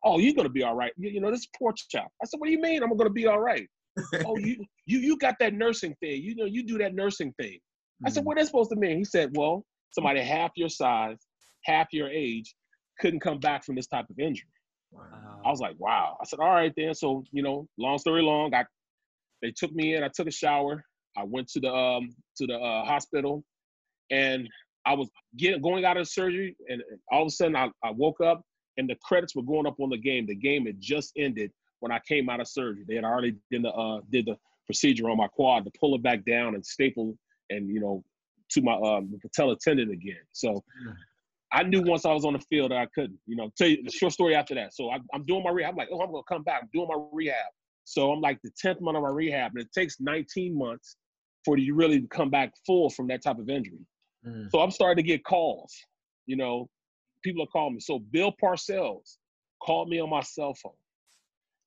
oh, 0.03 0.19
you're 0.19 0.33
gonna 0.33 0.50
be 0.50 0.63
all 0.63 0.75
right. 0.75 0.91
You, 0.98 1.10
you 1.10 1.22
know, 1.22 1.31
this 1.31 1.48
poor 1.57 1.74
child. 1.89 2.07
I 2.22 2.25
said, 2.25 2.39
What 2.39 2.48
do 2.48 2.51
you 2.51 2.62
mean 2.62 2.83
I'm 2.83 2.95
gonna 2.95 3.10
be 3.10 3.27
all 3.27 3.39
right? 3.39 3.67
oh, 4.25 4.38
you 4.38 4.63
you 4.86 5.00
you 5.00 5.17
got 5.17 5.36
that 5.39 5.53
nursing 5.53 5.95
thing. 6.01 6.22
You 6.22 6.36
know, 6.36 6.45
you 6.45 6.65
do 6.65 6.77
that 6.79 6.95
nursing 6.95 7.33
thing. 7.39 7.60
I 8.05 8.10
said, 8.10 8.22
mm-hmm. 8.22 8.27
What 8.27 8.39
is 8.39 8.48
supposed 8.48 8.72
to 8.72 8.75
mean? 8.75 8.98
He 8.98 9.05
said, 9.05 9.31
Well, 9.36 9.65
somebody 9.91 10.22
half 10.22 10.51
your 10.55 10.69
size, 10.69 11.17
half 11.63 11.88
your 11.91 12.10
age, 12.10 12.53
couldn't 13.00 13.19
come 13.19 13.39
back 13.39 13.63
from 13.63 13.75
this 13.75 13.88
type 13.88 14.05
of 14.10 14.19
injury. 14.19 14.48
Wow. 14.91 15.03
I 15.45 15.50
was 15.50 15.60
like, 15.60 15.75
wow. 15.79 16.17
I 16.22 16.25
said, 16.25 16.39
all 16.39 16.51
right 16.51 16.72
then. 16.77 16.93
So, 16.93 17.24
you 17.31 17.41
know, 17.41 17.67
long 17.77 17.98
story 17.98 18.22
long, 18.22 18.53
I 18.53 18.65
they 19.41 19.51
took 19.51 19.74
me 19.74 19.95
in, 19.95 20.03
I 20.03 20.10
took 20.13 20.27
a 20.27 20.31
shower, 20.31 20.83
I 21.17 21.24
went 21.24 21.48
to 21.50 21.60
the 21.60 21.74
um 21.74 22.16
to 22.37 22.48
the 22.48 22.55
uh, 22.55 22.85
hospital 22.85 23.44
and 24.11 24.48
I 24.85 24.94
was 24.94 25.09
getting 25.37 25.61
going 25.61 25.85
out 25.85 25.98
of 25.98 26.07
surgery 26.07 26.55
and 26.70 26.81
all 27.11 27.24
of 27.24 27.27
a 27.27 27.31
sudden 27.31 27.55
I, 27.55 27.70
I 27.83 27.92
woke 27.92 28.22
up 28.22 28.42
and 28.77 28.90
the 28.90 28.96
credits 29.03 29.36
were 29.36 29.44
going 29.44 29.68
up 29.68 29.79
on 29.79 29.90
the 29.90 29.98
game. 29.98 30.25
The 30.25 30.36
game 30.36 30.66
had 30.66 30.79
just 30.79 31.12
ended 31.18 31.51
when 31.79 31.92
I 31.92 32.00
came 32.07 32.29
out 32.29 32.40
of 32.40 32.48
surgery. 32.48 32.86
They 32.88 32.96
had 32.96 33.03
already 33.03 33.36
did 33.51 33.64
the 33.64 33.72
uh, 33.72 34.01
did 34.09 34.25
the 34.25 34.38
procedure 34.66 35.09
on 35.09 35.18
my 35.18 35.27
quad 35.27 35.66
to 35.66 35.72
pull 35.79 35.96
it 35.96 36.03
back 36.03 36.25
down 36.25 36.55
and 36.55 36.66
staple 36.66 37.18
and 37.50 37.70
you 37.70 37.79
know 37.79 38.03
to 38.51 38.62
my 38.62 38.74
um, 38.74 39.14
patella 39.22 39.55
tendon 39.62 39.92
again. 39.92 40.22
So 40.31 40.64
I 41.51 41.64
knew 41.64 41.81
once 41.81 42.05
I 42.05 42.14
was 42.14 42.25
on 42.25 42.33
the 42.33 42.40
field 42.40 42.72
that 42.72 42.77
I 42.77 42.88
couldn't. 42.94 43.20
You 43.27 43.36
know, 43.36 43.51
tell 43.57 43.68
you 43.68 43.83
the 43.83 43.92
short 43.92 44.14
story 44.14 44.36
after 44.36 44.55
that. 44.55 44.74
So 44.74 44.90
I, 44.90 44.98
am 45.14 45.25
doing 45.25 45.44
my 45.44 45.51
rehab. 45.51 45.72
I'm 45.72 45.77
like, 45.77 45.90
oh, 45.92 46.01
I'm 46.01 46.12
gonna 46.12 46.24
come 46.27 46.44
back. 46.44 46.62
I'm 46.64 46.70
doing 46.74 46.88
my 46.88 47.03
rehab. 47.12 47.51
So 47.86 48.12
I'm 48.12 48.22
like 48.22 48.40
the 48.44 48.51
10th 48.64 48.81
month 48.81 48.98
of 48.98 49.03
my 49.03 49.09
rehab, 49.09 49.51
and 49.55 49.62
it 49.62 49.72
takes 49.74 50.00
19 50.00 50.57
months 50.57 50.96
for 51.44 51.57
you 51.57 51.75
really 51.75 52.00
to 52.01 52.07
come 52.07 52.29
back 52.29 52.53
full 52.66 52.90
from 52.90 53.07
that 53.07 53.22
type 53.22 53.40
of 53.40 53.50
injury. 53.50 53.86
Mm. 54.25 54.50
So 54.51 54.62
I'm 54.62 54.72
starting 54.72 55.03
to 55.03 55.07
get 55.07 55.24
calls. 55.24 55.74
You 56.25 56.38
know, 56.38 56.70
people 57.24 57.44
are 57.44 57.48
calling 57.48 57.75
me. 57.75 57.79
So 57.79 58.00
Bill 58.00 58.33
Parcells 58.42 59.18
called 59.62 59.90
me 59.90 60.00
on 60.00 60.09
my 60.09 60.22
cell 60.22 60.53
phone. 60.53 60.74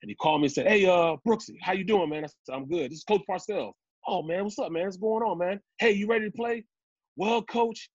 And 0.02 0.10
he 0.10 0.14
called 0.14 0.42
me 0.42 0.46
and 0.46 0.54
said, 0.54 0.66
Hey, 0.66 0.86
uh, 0.86 1.16
Brooksy, 1.26 1.56
how 1.60 1.72
you 1.72 1.84
doing, 1.84 2.10
man? 2.10 2.24
I 2.24 2.26
said, 2.26 2.54
I'm 2.54 2.68
good. 2.68 2.90
This 2.90 2.98
is 2.98 3.04
Coach 3.04 3.22
Parcells. 3.28 3.72
Oh 4.06 4.22
man, 4.22 4.44
what's 4.44 4.58
up, 4.58 4.70
man? 4.70 4.84
What's 4.84 4.98
going 4.98 5.24
on, 5.24 5.38
man? 5.38 5.60
Hey, 5.78 5.92
you 5.92 6.06
ready 6.06 6.26
to 6.26 6.30
play? 6.30 6.64
Well, 7.16 7.42
coach, 7.42 7.88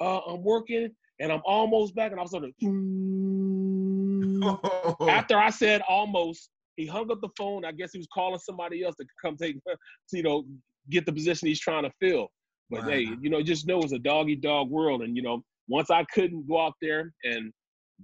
uh, 0.00 0.20
I'm 0.20 0.42
working 0.42 0.90
and 1.20 1.32
I'm 1.32 1.42
almost 1.44 1.94
back. 1.94 2.12
And 2.12 2.20
I 2.20 2.22
was 2.22 2.30
sort 2.30 2.44
of 5.00 5.08
after 5.08 5.36
I 5.36 5.50
said 5.50 5.82
almost, 5.88 6.50
he 6.76 6.86
hung 6.86 7.10
up 7.10 7.20
the 7.20 7.28
phone. 7.36 7.64
I 7.64 7.72
guess 7.72 7.92
he 7.92 7.98
was 7.98 8.06
calling 8.14 8.38
somebody 8.38 8.84
else 8.84 8.94
to 8.96 9.04
come 9.20 9.36
take, 9.36 9.56
you 10.12 10.22
know, 10.22 10.44
get 10.90 11.06
the 11.06 11.12
position 11.12 11.48
he's 11.48 11.60
trying 11.60 11.82
to 11.82 11.90
fill. 12.00 12.28
But 12.70 12.84
wow. 12.84 12.90
hey, 12.90 13.08
you 13.20 13.30
know, 13.30 13.42
just 13.42 13.66
know 13.66 13.80
it's 13.80 13.92
a 13.92 13.98
dog 13.98 14.30
eat 14.30 14.42
dog 14.42 14.70
world. 14.70 15.02
And, 15.02 15.16
you 15.16 15.22
know, 15.22 15.42
once 15.68 15.90
I 15.90 16.04
couldn't 16.12 16.48
go 16.48 16.60
out 16.60 16.74
there 16.80 17.12
and 17.24 17.52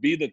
be 0.01 0.17
the 0.17 0.31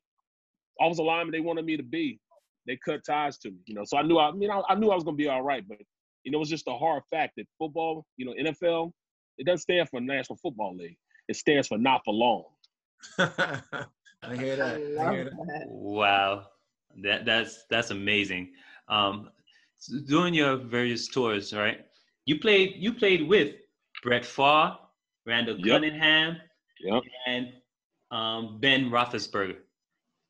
offensive 0.80 1.06
lineman 1.06 1.32
they 1.32 1.39
wanted 1.39 1.65
me 1.65 1.78
to 1.78 1.84
be, 1.84 2.20
they 2.67 2.78
cut 2.84 3.02
ties 3.06 3.38
to 3.39 3.52
me, 3.52 3.58
you 3.65 3.76
know. 3.76 3.84
So 3.86 3.98
I 3.98 4.04
knew 4.04 4.17
I, 4.17 4.30
I 4.30 4.32
mean 4.32 4.52
I, 4.52 4.62
I 4.70 4.76
knew 4.76 4.91
I 4.91 4.96
was 4.96 5.04
gonna 5.04 5.17
be 5.17 5.28
all 5.28 5.41
right, 5.41 5.63
but 5.67 5.78
you 6.24 6.32
know, 6.32 6.38
it 6.38 6.39
was 6.39 6.50
just 6.50 6.67
a 6.67 6.78
hard 6.78 7.04
fact 7.10 7.34
that 7.38 7.46
football, 7.58 8.06
you 8.17 8.26
know, 8.26 8.34
NFL, 8.34 8.91
it 9.38 9.46
doesn't 9.46 9.62
stand 9.62 9.89
for 9.89 10.00
National 10.00 10.38
Football 10.38 10.76
League. 10.78 10.98
It 11.28 11.36
stands 11.36 11.67
for 11.67 11.78
not 11.78 12.02
for 12.06 12.13
long. 12.13 12.44
I 13.17 14.36
hear 14.36 14.56
that. 14.56 14.76
I, 15.00 15.04
I 15.04 15.13
hear 15.13 15.26
that. 15.26 15.65
Wow. 15.67 16.48
That 17.02 17.26
that's 17.26 17.65
that's 17.70 17.91
amazing. 17.91 18.52
Um 18.89 19.30
doing 20.08 20.34
your 20.34 20.58
various 20.58 21.08
tours, 21.08 21.54
right? 21.54 21.80
You 22.26 22.39
played 22.39 22.76
you 22.78 22.94
played 22.94 23.28
with 23.28 23.56
Brett 24.04 24.26
Favre, 24.26 24.78
Randall 25.26 25.58
yep. 25.58 25.82
Cunningham, 25.82 26.38
yep. 26.84 27.04
and 27.28 27.54
um, 28.12 28.60
Ben 28.60 28.89
Roethlisberger. 28.89 29.58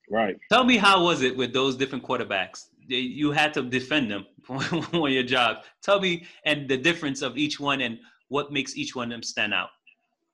Right. 0.09 0.37
Tell 0.51 0.63
me 0.63 0.77
how 0.77 1.03
was 1.03 1.21
it 1.21 1.35
with 1.35 1.53
those 1.53 1.75
different 1.75 2.03
quarterbacks? 2.03 2.65
You 2.87 3.31
had 3.31 3.53
to 3.53 3.63
defend 3.63 4.11
them 4.11 4.25
for 4.91 5.09
your 5.09 5.23
job. 5.23 5.63
Tell 5.81 5.99
me 5.99 6.25
and 6.45 6.67
the 6.67 6.77
difference 6.77 7.21
of 7.21 7.37
each 7.37 7.59
one 7.59 7.81
and 7.81 7.97
what 8.27 8.51
makes 8.51 8.75
each 8.75 8.95
one 8.95 9.07
of 9.07 9.11
them 9.11 9.23
stand 9.23 9.53
out. 9.53 9.69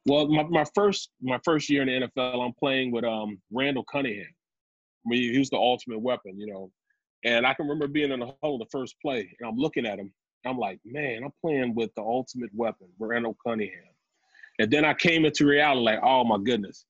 Well, 0.06 0.28
my, 0.28 0.44
my 0.44 0.66
first 0.74 1.10
my 1.22 1.40
first 1.44 1.70
year 1.70 1.82
in 1.82 1.88
the 1.88 2.08
NFL, 2.08 2.44
I'm 2.44 2.54
playing 2.54 2.92
with 2.92 3.04
um, 3.04 3.40
Randall 3.52 3.84
Cunningham. 3.92 4.26
I 5.06 5.10
mean, 5.10 5.34
he 5.34 5.40
was 5.40 5.50
the 5.50 5.58
ultimate 5.58 6.00
weapon, 6.00 6.40
you 6.40 6.48
know. 6.48 6.72
And 7.24 7.46
I 7.46 7.54
can 7.54 7.66
remember 7.66 7.88
being 7.88 8.12
in 8.12 8.22
the 8.22 8.32
huddle 8.42 8.58
the 8.58 8.66
first 8.72 8.96
play, 9.02 9.30
and 9.40 9.50
I'm 9.50 9.58
looking 9.58 9.86
at 9.86 10.00
him. 10.00 10.14
I'm 10.46 10.58
like, 10.58 10.80
man, 10.86 11.24
I'm 11.24 11.34
playing 11.42 11.76
with 11.76 11.94
the 11.96 12.02
ultimate 12.02 12.52
weapon, 12.54 12.88
Randall 13.00 13.36
Cunningham. 13.46 13.84
And 14.60 14.72
then 14.72 14.86
I 14.86 14.94
came 14.94 15.26
into 15.26 15.46
reality, 15.46 15.82
like, 15.82 16.00
oh 16.04 16.24
my 16.24 16.38
goodness, 16.44 16.86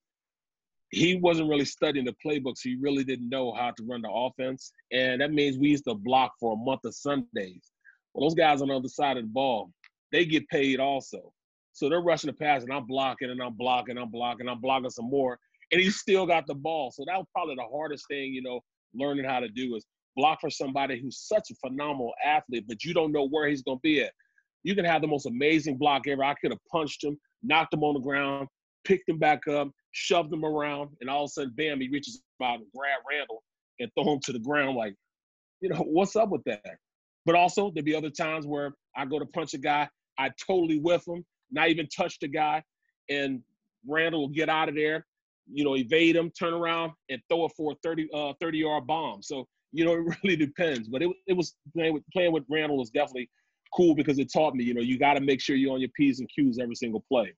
he 0.90 1.16
wasn't 1.16 1.50
really 1.50 1.64
studying 1.64 2.06
the 2.06 2.14
playbooks. 2.24 2.60
he 2.62 2.76
really 2.80 3.04
didn't 3.04 3.28
know 3.28 3.52
how 3.52 3.72
to 3.72 3.84
run 3.84 4.02
the 4.02 4.10
offense. 4.10 4.72
And 4.90 5.20
that 5.20 5.32
means 5.32 5.58
we 5.58 5.68
used 5.68 5.84
to 5.84 5.94
block 5.94 6.32
for 6.40 6.54
a 6.54 6.56
month 6.56 6.84
of 6.84 6.94
Sundays. 6.94 7.70
Well, 8.14 8.26
those 8.26 8.34
guys 8.34 8.62
on 8.62 8.68
the 8.68 8.74
other 8.74 8.88
side 8.88 9.18
of 9.18 9.24
the 9.24 9.30
ball, 9.30 9.70
they 10.12 10.24
get 10.24 10.48
paid 10.48 10.80
also. 10.80 11.32
So 11.72 11.88
they're 11.88 12.00
rushing 12.00 12.28
the 12.28 12.34
pass, 12.34 12.62
and 12.64 12.72
I'm 12.72 12.86
blocking, 12.86 13.30
and 13.30 13.40
I'm 13.40 13.54
blocking, 13.54 13.98
I'm 13.98 14.10
blocking, 14.10 14.48
I'm 14.48 14.60
blocking 14.60 14.90
some 14.90 15.08
more, 15.08 15.38
and 15.70 15.80
he 15.80 15.90
still 15.90 16.26
got 16.26 16.46
the 16.46 16.54
ball. 16.54 16.90
So 16.90 17.04
that 17.06 17.16
was 17.16 17.26
probably 17.32 17.54
the 17.54 17.68
hardest 17.70 18.04
thing, 18.08 18.32
you 18.32 18.42
know, 18.42 18.60
learning 18.94 19.26
how 19.26 19.40
to 19.40 19.48
do 19.48 19.76
is 19.76 19.84
block 20.16 20.40
for 20.40 20.50
somebody 20.50 21.00
who's 21.00 21.20
such 21.20 21.50
a 21.50 21.54
phenomenal 21.54 22.12
athlete, 22.24 22.64
but 22.66 22.82
you 22.84 22.94
don't 22.94 23.12
know 23.12 23.28
where 23.28 23.48
he's 23.48 23.62
going 23.62 23.78
to 23.78 23.82
be 23.82 24.02
at. 24.02 24.12
You 24.62 24.74
can 24.74 24.84
have 24.84 25.02
the 25.02 25.08
most 25.08 25.26
amazing 25.26 25.76
block 25.76 26.06
ever. 26.06 26.24
I 26.24 26.34
could 26.34 26.50
have 26.50 26.60
punched 26.70 27.04
him, 27.04 27.18
knocked 27.42 27.74
him 27.74 27.84
on 27.84 27.94
the 27.94 28.00
ground, 28.00 28.48
picked 28.84 29.08
him 29.08 29.18
back 29.18 29.46
up, 29.48 29.68
shoved 29.92 30.32
him 30.32 30.44
around, 30.44 30.90
and 31.00 31.08
all 31.08 31.24
of 31.24 31.28
a 31.28 31.32
sudden, 31.32 31.52
bam, 31.56 31.80
he 31.80 31.88
reaches 31.88 32.22
out 32.42 32.58
and 32.58 32.66
grab 32.74 33.00
Randall 33.08 33.42
and 33.80 33.90
throw 33.94 34.14
him 34.14 34.20
to 34.24 34.32
the 34.32 34.38
ground. 34.38 34.76
Like, 34.76 34.94
you 35.60 35.68
know, 35.68 35.76
what's 35.86 36.16
up 36.16 36.30
with 36.30 36.44
that? 36.44 36.76
But 37.24 37.34
also, 37.34 37.70
there'd 37.70 37.84
be 37.84 37.94
other 37.94 38.10
times 38.10 38.46
where 38.46 38.72
I 38.96 39.04
go 39.04 39.18
to 39.18 39.26
punch 39.26 39.54
a 39.54 39.58
guy, 39.58 39.88
I 40.18 40.30
totally 40.46 40.78
whiff 40.78 41.06
him, 41.06 41.24
not 41.50 41.68
even 41.68 41.86
touch 41.88 42.18
the 42.20 42.28
guy, 42.28 42.62
and 43.08 43.40
Randall 43.86 44.22
will 44.22 44.28
get 44.28 44.48
out 44.48 44.68
of 44.68 44.74
there, 44.74 45.06
you 45.50 45.64
know, 45.64 45.76
evade 45.76 46.16
him, 46.16 46.30
turn 46.30 46.52
around, 46.52 46.92
and 47.08 47.20
throw 47.28 47.44
it 47.46 47.52
for 47.56 47.72
a 47.72 47.74
30, 47.82 48.08
uh, 48.12 48.32
30 48.40 48.58
yard 48.58 48.86
bomb. 48.86 49.22
So 49.22 49.46
you 49.72 49.84
know, 49.84 49.92
it 49.98 50.16
really 50.22 50.36
depends. 50.36 50.88
But 50.88 51.02
it 51.02 51.10
it 51.26 51.34
was 51.34 51.54
playing 51.74 51.94
with 51.94 52.02
playing 52.12 52.32
with 52.32 52.44
Randall 52.48 52.78
was 52.78 52.90
definitely 52.90 53.30
cool 53.74 53.94
because 53.94 54.18
it 54.18 54.32
taught 54.32 54.54
me, 54.54 54.64
you 54.64 54.74
know, 54.74 54.80
you 54.80 54.98
got 54.98 55.14
to 55.14 55.20
make 55.20 55.40
sure 55.40 55.56
you're 55.56 55.74
on 55.74 55.80
your 55.80 55.90
p's 55.96 56.20
and 56.20 56.28
q's 56.34 56.58
every 56.58 56.74
single 56.74 57.04
play. 57.08 57.32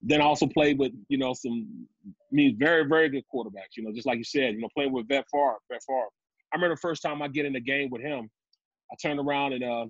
Then 0.00 0.20
I 0.20 0.24
also 0.24 0.46
played 0.46 0.78
with, 0.78 0.92
you 1.08 1.18
know, 1.18 1.34
some 1.34 1.86
I 2.06 2.10
mean 2.30 2.56
very 2.58 2.86
very 2.86 3.08
good 3.08 3.24
quarterbacks. 3.34 3.76
You 3.76 3.84
know, 3.84 3.92
just 3.92 4.06
like 4.06 4.18
you 4.18 4.24
said, 4.24 4.54
you 4.54 4.60
know, 4.60 4.68
playing 4.74 4.92
with 4.92 5.08
Brett 5.08 5.24
Favre. 5.32 5.56
Brett 5.68 5.82
Favre. 5.86 6.08
I 6.52 6.56
remember 6.56 6.76
the 6.76 6.80
first 6.80 7.02
time 7.02 7.20
I 7.20 7.28
get 7.28 7.46
in 7.46 7.52
the 7.52 7.60
game 7.60 7.90
with 7.90 8.00
him, 8.00 8.30
I 8.90 8.96
turned 9.02 9.20
around 9.20 9.52
and 9.52 9.64
uh, 9.64 9.86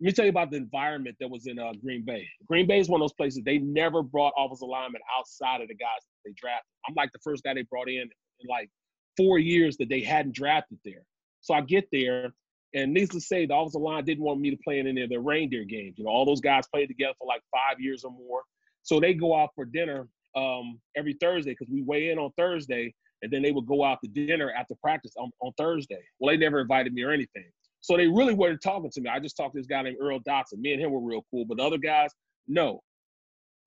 let 0.00 0.06
me 0.06 0.12
tell 0.12 0.24
you 0.24 0.30
about 0.30 0.50
the 0.50 0.56
environment 0.56 1.16
that 1.20 1.30
was 1.30 1.46
in 1.46 1.58
uh, 1.58 1.72
Green 1.82 2.04
Bay. 2.04 2.28
Green 2.46 2.66
Bay 2.66 2.80
is 2.80 2.88
one 2.88 3.00
of 3.00 3.04
those 3.04 3.14
places 3.14 3.42
they 3.44 3.58
never 3.58 4.02
brought 4.02 4.32
offensive 4.36 4.68
linemen 4.68 5.00
outside 5.16 5.60
of 5.60 5.68
the 5.68 5.74
guys 5.74 6.00
they 6.24 6.32
drafted. 6.36 6.66
I'm 6.88 6.94
like 6.94 7.12
the 7.12 7.20
first 7.22 7.44
guy 7.44 7.54
they 7.54 7.62
brought 7.62 7.88
in 7.88 8.02
in 8.02 8.48
like 8.48 8.68
four 9.16 9.38
years 9.38 9.76
that 9.76 9.88
they 9.88 10.00
hadn't 10.00 10.34
drafted 10.34 10.78
there. 10.84 11.04
So 11.40 11.54
I 11.54 11.60
get 11.60 11.88
there, 11.92 12.34
and 12.74 12.92
needless 12.92 13.22
to 13.22 13.26
say, 13.26 13.46
the 13.46 13.54
offensive 13.54 13.80
line 13.80 14.04
didn't 14.04 14.24
want 14.24 14.40
me 14.40 14.50
to 14.50 14.56
play 14.64 14.80
in 14.80 14.86
any 14.86 15.02
of 15.02 15.08
their 15.08 15.20
reindeer 15.20 15.64
games. 15.64 15.94
You 15.96 16.04
know, 16.04 16.10
all 16.10 16.26
those 16.26 16.40
guys 16.40 16.66
played 16.66 16.88
together 16.88 17.14
for 17.18 17.26
like 17.26 17.42
five 17.52 17.80
years 17.80 18.04
or 18.04 18.10
more. 18.10 18.42
So 18.82 19.00
they 19.00 19.14
go 19.14 19.36
out 19.36 19.50
for 19.54 19.64
dinner 19.64 20.08
um, 20.36 20.80
every 20.96 21.16
Thursday 21.20 21.52
because 21.52 21.68
we 21.72 21.82
weigh 21.82 22.10
in 22.10 22.18
on 22.18 22.30
Thursday, 22.36 22.92
and 23.22 23.32
then 23.32 23.42
they 23.42 23.52
would 23.52 23.66
go 23.66 23.84
out 23.84 23.98
to 24.02 24.10
dinner 24.10 24.52
after 24.58 24.74
practice 24.82 25.12
on, 25.16 25.30
on 25.40 25.52
Thursday. 25.56 26.02
Well, 26.18 26.34
they 26.34 26.36
never 26.36 26.60
invited 26.60 26.92
me 26.92 27.02
or 27.02 27.12
anything. 27.12 27.50
So 27.80 27.96
they 27.96 28.06
really 28.06 28.34
weren't 28.34 28.62
talking 28.62 28.90
to 28.90 29.00
me. 29.00 29.10
I 29.10 29.20
just 29.20 29.36
talked 29.36 29.54
to 29.54 29.60
this 29.60 29.66
guy 29.66 29.82
named 29.82 29.98
Earl 30.00 30.18
Dotson. 30.20 30.58
Me 30.58 30.72
and 30.72 30.82
him 30.82 30.90
were 30.90 31.00
real 31.00 31.24
cool, 31.30 31.44
but 31.44 31.58
the 31.58 31.64
other 31.64 31.78
guys, 31.78 32.10
no. 32.48 32.80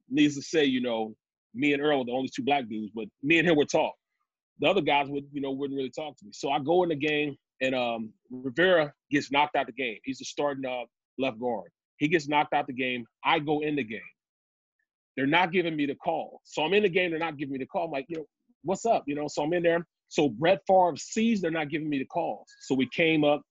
Needs 0.10 0.36
to 0.36 0.42
say, 0.42 0.66
you 0.66 0.82
know, 0.82 1.16
me 1.54 1.74
and 1.74 1.82
Earl 1.82 2.00
were 2.00 2.06
the 2.06 2.12
only 2.12 2.30
two 2.36 2.44
black 2.44 2.68
dudes, 2.68 2.92
but 2.94 3.06
me 3.24 3.40
and 3.40 3.48
him 3.48 3.56
would 3.58 3.70
talk. 3.70 3.94
The 4.60 4.68
other 4.68 4.82
guys 4.82 5.08
would, 5.08 5.26
you 5.32 5.42
know, 5.42 5.52
wouldn't 5.52 5.78
really 5.78 5.92
talk 5.92 6.18
to 6.18 6.26
me. 6.26 6.32
So 6.34 6.50
I 6.50 6.60
go 6.60 6.84
in 6.84 6.90
the 6.90 6.96
game, 6.96 7.36
and 7.62 7.74
um, 7.76 8.14
Rivera 8.32 8.94
gets 9.12 9.32
knocked 9.32 9.56
out 9.56 9.66
the 9.68 9.72
game. 9.72 9.98
He's 10.04 10.20
the 10.20 10.26
starting 10.26 10.66
uh, 10.66 10.84
left 11.18 11.40
guard. 11.40 11.72
He 11.98 12.08
gets 12.08 12.28
knocked 12.28 12.54
out 12.54 12.68
the 12.68 12.74
game. 12.74 13.06
I 13.24 13.40
go 13.40 13.62
in 13.62 13.76
the 13.76 13.84
game. 13.84 14.00
They're 15.16 15.26
not 15.26 15.52
giving 15.52 15.76
me 15.76 15.88
the 15.88 15.96
call. 15.96 16.42
So 16.44 16.64
I'm 16.64 16.74
in 16.74 16.84
the 16.84 16.90
game. 16.90 17.10
They're 17.10 17.20
not 17.20 17.38
giving 17.38 17.54
me 17.54 17.60
the 17.60 17.66
call. 17.66 17.86
I'm 17.86 17.92
like, 17.92 18.06
you 18.08 18.18
know, 18.18 18.26
what's 18.64 18.86
up? 18.86 19.04
You 19.08 19.16
know, 19.16 19.28
so 19.28 19.44
I'm 19.44 19.54
in 19.54 19.64
there. 19.64 19.86
So 20.10 20.30
Brett 20.30 20.62
Favre 20.68 20.96
sees 20.96 21.42
they're 21.42 21.52
not 21.52 21.70
giving 21.70 21.90
me 21.90 22.00
the 22.00 22.06
calls. 22.06 22.48
So 22.62 22.76
we 22.76 22.88
came 22.94 23.24
up 23.24 23.42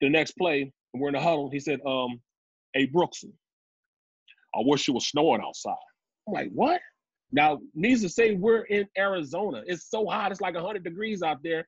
the 0.00 0.08
next 0.08 0.32
play, 0.32 0.72
and 0.92 1.00
we're 1.00 1.08
in 1.08 1.14
the 1.14 1.20
huddle. 1.20 1.48
He 1.50 1.60
said, 1.60 1.80
um, 1.86 2.20
hey, 2.74 2.86
Brookson, 2.86 3.32
I 4.54 4.58
wish 4.64 4.88
it 4.88 4.92
was 4.92 5.06
snowing 5.06 5.40
outside. 5.40 5.74
I'm 6.26 6.34
like, 6.34 6.50
what? 6.52 6.80
Now, 7.30 7.60
needs 7.74 8.02
to 8.02 8.08
say 8.08 8.34
we're 8.34 8.62
in 8.64 8.86
Arizona. 8.98 9.62
It's 9.66 9.88
so 9.88 10.06
hot, 10.06 10.32
it's 10.32 10.40
like 10.40 10.54
100 10.54 10.84
degrees 10.84 11.22
out 11.22 11.38
there. 11.42 11.66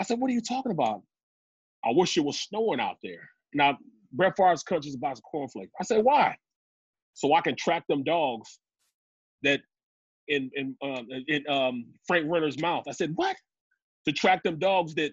I 0.00 0.04
said, 0.04 0.20
what 0.20 0.30
are 0.30 0.34
you 0.34 0.40
talking 0.40 0.72
about? 0.72 1.02
I 1.84 1.90
wish 1.92 2.16
it 2.16 2.24
was 2.24 2.40
snowing 2.40 2.80
out 2.80 2.96
there. 3.02 3.28
Now, 3.54 3.78
Brett 4.12 4.34
Favre's 4.36 4.62
country 4.62 4.88
is 4.88 4.94
about 4.96 5.16
to 5.16 5.22
cornflake. 5.32 5.70
I 5.80 5.84
said, 5.84 6.04
why? 6.04 6.36
So 7.14 7.34
I 7.34 7.40
can 7.40 7.56
track 7.56 7.84
them 7.88 8.04
dogs 8.04 8.58
that 9.42 9.60
in 10.28 10.50
in 10.54 10.76
um, 10.82 11.06
in 11.26 11.48
um, 11.48 11.84
Frank 12.06 12.26
Renner's 12.28 12.60
mouth. 12.60 12.84
I 12.88 12.92
said, 12.92 13.12
what? 13.16 13.36
To 14.06 14.12
track 14.12 14.42
them 14.42 14.58
dogs 14.58 14.94
that 14.94 15.12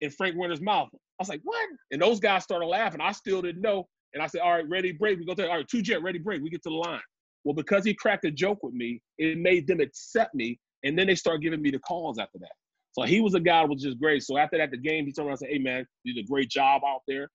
in 0.00 0.10
Frank 0.10 0.36
Renner's 0.38 0.60
mouth. 0.60 0.88
I 0.92 0.98
was 1.18 1.28
like, 1.28 1.40
what? 1.44 1.68
And 1.90 2.02
those 2.02 2.20
guys 2.20 2.42
started 2.42 2.66
laughing. 2.66 3.00
I 3.00 3.12
still 3.12 3.42
didn't 3.42 3.62
know. 3.62 3.86
And 4.14 4.22
I 4.22 4.26
said, 4.26 4.40
all 4.40 4.52
right, 4.52 4.68
ready, 4.68 4.92
break. 4.92 5.18
We 5.18 5.24
go 5.24 5.34
to, 5.34 5.48
all 5.48 5.56
right, 5.58 5.68
two 5.68 5.80
jet, 5.80 6.02
ready, 6.02 6.18
break. 6.18 6.42
We 6.42 6.50
get 6.50 6.62
to 6.64 6.70
the 6.70 6.74
line. 6.74 7.00
Well, 7.44 7.54
because 7.54 7.84
he 7.84 7.94
cracked 7.94 8.24
a 8.24 8.30
joke 8.30 8.58
with 8.62 8.74
me, 8.74 9.00
it 9.18 9.38
made 9.38 9.66
them 9.66 9.80
accept 9.80 10.34
me. 10.34 10.58
And 10.84 10.98
then 10.98 11.06
they 11.06 11.14
start 11.14 11.40
giving 11.40 11.62
me 11.62 11.70
the 11.70 11.78
calls 11.78 12.18
after 12.18 12.38
that. 12.40 12.52
So 12.92 13.02
he 13.02 13.20
was 13.20 13.34
a 13.34 13.40
guy 13.40 13.62
that 13.62 13.68
was 13.68 13.82
just 13.82 13.98
great. 13.98 14.22
So 14.22 14.36
after 14.36 14.58
that, 14.58 14.70
the 14.70 14.76
game, 14.76 15.06
he 15.06 15.12
turned 15.12 15.26
around 15.26 15.32
and 15.32 15.38
said, 15.40 15.48
hey, 15.50 15.58
man, 15.58 15.86
you 16.04 16.14
did 16.14 16.24
a 16.24 16.28
great 16.28 16.50
job 16.50 16.82
out 16.86 17.00
there. 17.08 17.28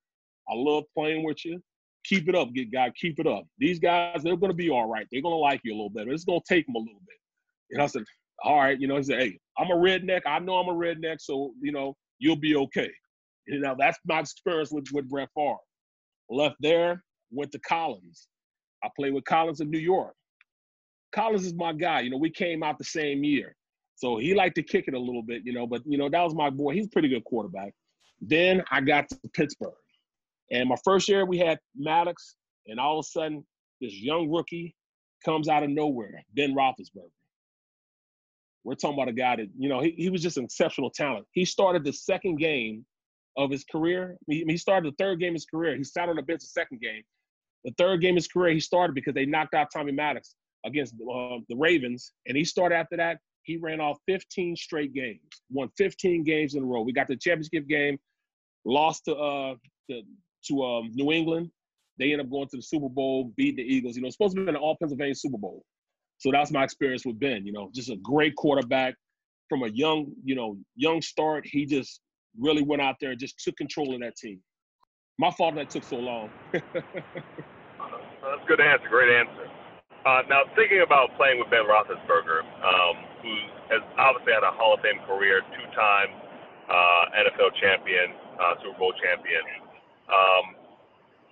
I 0.50 0.54
love 0.54 0.84
playing 0.96 1.24
with 1.26 1.44
you. 1.44 1.60
Keep 2.06 2.30
it 2.30 2.36
up, 2.36 2.54
good 2.54 2.72
guy. 2.72 2.92
Keep 3.02 3.20
it 3.20 3.28
up. 3.28 3.44
These 3.58 3.80
guys, 3.80 4.22
they're 4.24 4.38
to 4.38 4.54
be 4.54 4.70
all 4.70 4.88
right. 4.88 5.08
They're 5.12 5.22
to 5.22 5.28
like 5.30 5.62
you 5.64 5.74
a 5.74 5.76
little 5.76 5.90
bit. 5.90 6.08
It's 6.08 6.24
to 6.26 6.40
take 6.48 6.66
them 6.68 6.76
a 6.76 6.80
little 6.80 7.02
bit. 7.06 7.18
And 7.72 7.82
I 7.82 7.88
said, 7.88 8.04
all 8.44 8.58
right. 8.60 8.80
You 8.80 8.88
know, 8.88 8.98
he 8.98 9.04
said, 9.04 9.20
hey, 9.20 9.40
I'm 9.58 9.72
a 9.72 9.76
redneck. 9.76 10.22
I 10.26 10.40
know 10.40 10.56
I'm 10.56 10.70
a 10.70 10.74
redneck. 10.74 11.18
So, 11.20 11.52
you 11.62 11.72
know, 11.72 11.96
you'll 12.20 12.38
be 12.38 12.56
okay. 12.56 12.90
You 13.48 13.60
know, 13.60 13.76
that's 13.78 13.98
my 14.06 14.20
experience 14.20 14.72
with, 14.72 14.86
with 14.94 15.10
Brett 15.10 15.30
Favre. 15.36 15.56
Left 16.30 16.56
there, 16.60 17.04
went 17.32 17.52
to 17.54 17.60
Collins. 17.60 18.28
I 18.84 18.90
played 18.96 19.14
with 19.14 19.26
Collins 19.26 19.60
in 19.60 19.72
New 19.72 19.80
York. 19.80 20.14
Collins 21.14 21.46
is 21.46 21.54
my 21.56 21.74
guy. 21.74 22.02
You 22.02 22.12
know, 22.12 22.18
we 22.18 22.30
came 22.30 22.62
out 22.62 22.78
the 22.78 22.84
same 22.84 23.24
year. 23.24 23.56
So 23.98 24.18
he 24.18 24.36
liked 24.36 24.56
to 24.56 24.64
kick 24.64 24.86
it 24.88 24.94
a 24.94 25.00
little 25.00 25.24
bit, 25.24 25.42
you 25.44 25.54
know, 25.54 25.66
but, 25.66 25.82
you 25.86 25.98
know, 25.98 26.08
that 26.08 26.22
was 26.22 26.36
my 26.36 26.52
boy. 26.52 26.74
He's 26.74 26.86
a 26.86 26.90
pretty 26.90 27.10
good 27.10 27.24
quarterback. 27.24 27.74
Then 28.22 28.64
I 28.72 28.80
got 28.80 29.10
to 29.10 29.18
Pittsburgh. 29.34 29.74
And 30.52 30.70
my 30.70 30.76
first 30.86 31.10
year, 31.10 31.26
we 31.26 31.40
had 31.40 31.60
Maddox, 31.76 32.36
and 32.68 32.80
all 32.80 33.00
of 33.00 33.04
a 33.04 33.08
sudden, 33.08 33.44
this 33.82 33.94
young 33.94 34.30
rookie 34.30 34.76
comes 35.26 35.50
out 35.50 35.64
of 35.64 35.72
nowhere, 35.72 36.24
Ben 36.36 36.54
Roethlisberger. 36.56 37.10
We're 38.64 38.76
talking 38.76 38.98
about 38.98 39.10
a 39.10 39.14
guy 39.14 39.38
that, 39.38 39.48
you 39.58 39.68
know, 39.68 39.82
he, 39.82 39.92
he 39.98 40.10
was 40.10 40.22
just 40.22 40.38
an 40.38 40.44
exceptional 40.44 40.92
talent. 40.92 41.26
He 41.32 41.44
started 41.44 41.84
the 41.84 41.94
second 41.94 42.38
game 42.38 42.86
of 43.36 43.50
his 43.50 43.64
career. 43.64 44.16
He, 44.28 44.46
he 44.48 44.58
started 44.58 44.92
the 44.92 45.04
third 45.04 45.20
game 45.20 45.30
of 45.30 45.36
his 45.36 45.46
career. 45.46 45.76
He 45.76 45.84
sat 45.84 46.08
on 46.08 46.18
the 46.18 46.22
bench 46.22 46.42
the 46.42 46.48
second 46.48 46.82
game. 46.82 47.02
The 47.66 47.74
third 47.78 48.02
game 48.02 48.14
of 48.14 48.18
his 48.18 48.28
career, 48.28 48.54
he 48.54 48.60
started 48.60 48.94
because 48.94 49.16
they 49.16 49.26
knocked 49.26 49.56
out 49.56 49.70
Tommy 49.74 49.92
Maddox 49.92 50.36
against 50.66 50.94
uh, 50.96 51.38
the 51.50 51.56
Ravens. 51.56 52.14
And 52.28 52.38
he 52.38 52.44
started 52.44 52.76
after 52.76 52.98
that. 52.98 53.18
He 53.48 53.56
ran 53.56 53.80
off 53.80 53.98
15 54.08 54.58
straight 54.58 54.94
games, 54.94 55.22
won 55.50 55.70
15 55.78 56.26
games 56.26 56.56
in 56.56 56.64
a 56.64 56.66
row. 56.66 56.82
We 56.82 56.92
got 56.92 57.08
the 57.08 57.16
championship 57.16 57.66
game, 57.68 57.98
lost 58.66 59.06
to 59.06 59.16
uh 59.16 59.56
to, 59.90 60.02
to 60.50 60.64
um, 60.64 60.92
New 60.94 61.14
England. 61.14 61.50
They 61.98 62.12
ended 62.12 62.26
up 62.26 62.30
going 62.30 62.50
to 62.50 62.58
the 62.58 62.62
Super 62.62 62.90
Bowl, 62.90 63.32
beat 63.38 63.56
the 63.56 63.64
Eagles. 63.64 63.96
You 63.96 64.02
know, 64.02 64.10
supposed 64.10 64.36
to 64.36 64.44
be 64.44 64.50
an 64.50 64.58
All 64.58 64.76
Pennsylvania 64.78 65.16
Super 65.16 65.38
Bowl. 65.38 65.64
So 66.18 66.30
that's 66.30 66.52
my 66.52 66.66
experience 66.66 67.06
with 67.06 67.20
Ben. 67.22 67.46
You 67.46 67.54
know, 67.54 67.72
just 67.74 67.90
a 67.90 67.96
great 67.96 68.36
quarterback 68.36 68.96
from 69.48 69.64
a 69.64 69.70
young, 69.70 70.12
you 70.26 70.36
know, 70.36 70.58
young 70.76 71.02
start. 71.02 71.46
He 71.48 71.66
just 71.66 72.02
really 72.38 72.64
went 72.64 72.82
out 72.82 72.96
there 73.00 73.12
and 73.12 73.20
just 73.20 73.40
took 73.40 73.56
control 73.56 73.96
of 73.96 74.02
that 74.02 74.18
team. 74.18 74.42
My 75.18 75.32
fault 75.32 75.56
that 75.56 75.70
took 75.70 75.84
so 75.84 75.96
long. 75.96 76.30
That's 76.52 78.44
a 78.44 78.48
good 78.48 78.60
answer. 78.60 78.90
Great 78.90 79.16
answer. 79.16 79.50
Uh, 80.06 80.22
now, 80.30 80.44
thinking 80.56 80.82
about 80.86 81.10
playing 81.18 81.40
with 81.40 81.50
Ben 81.50 81.68
Roethlisberger, 81.68 82.40
um, 82.64 82.96
who 83.28 83.76
has 83.76 83.84
obviously 84.00 84.32
had 84.32 84.48
a 84.48 84.56
Hall 84.56 84.72
of 84.72 84.80
Fame 84.80 85.04
career, 85.04 85.44
two-time 85.52 86.12
uh, 86.72 87.20
NFL 87.28 87.52
champion, 87.60 88.16
uh, 88.40 88.56
Super 88.64 88.80
Bowl 88.80 88.96
champion. 89.04 89.44
Um, 90.08 90.56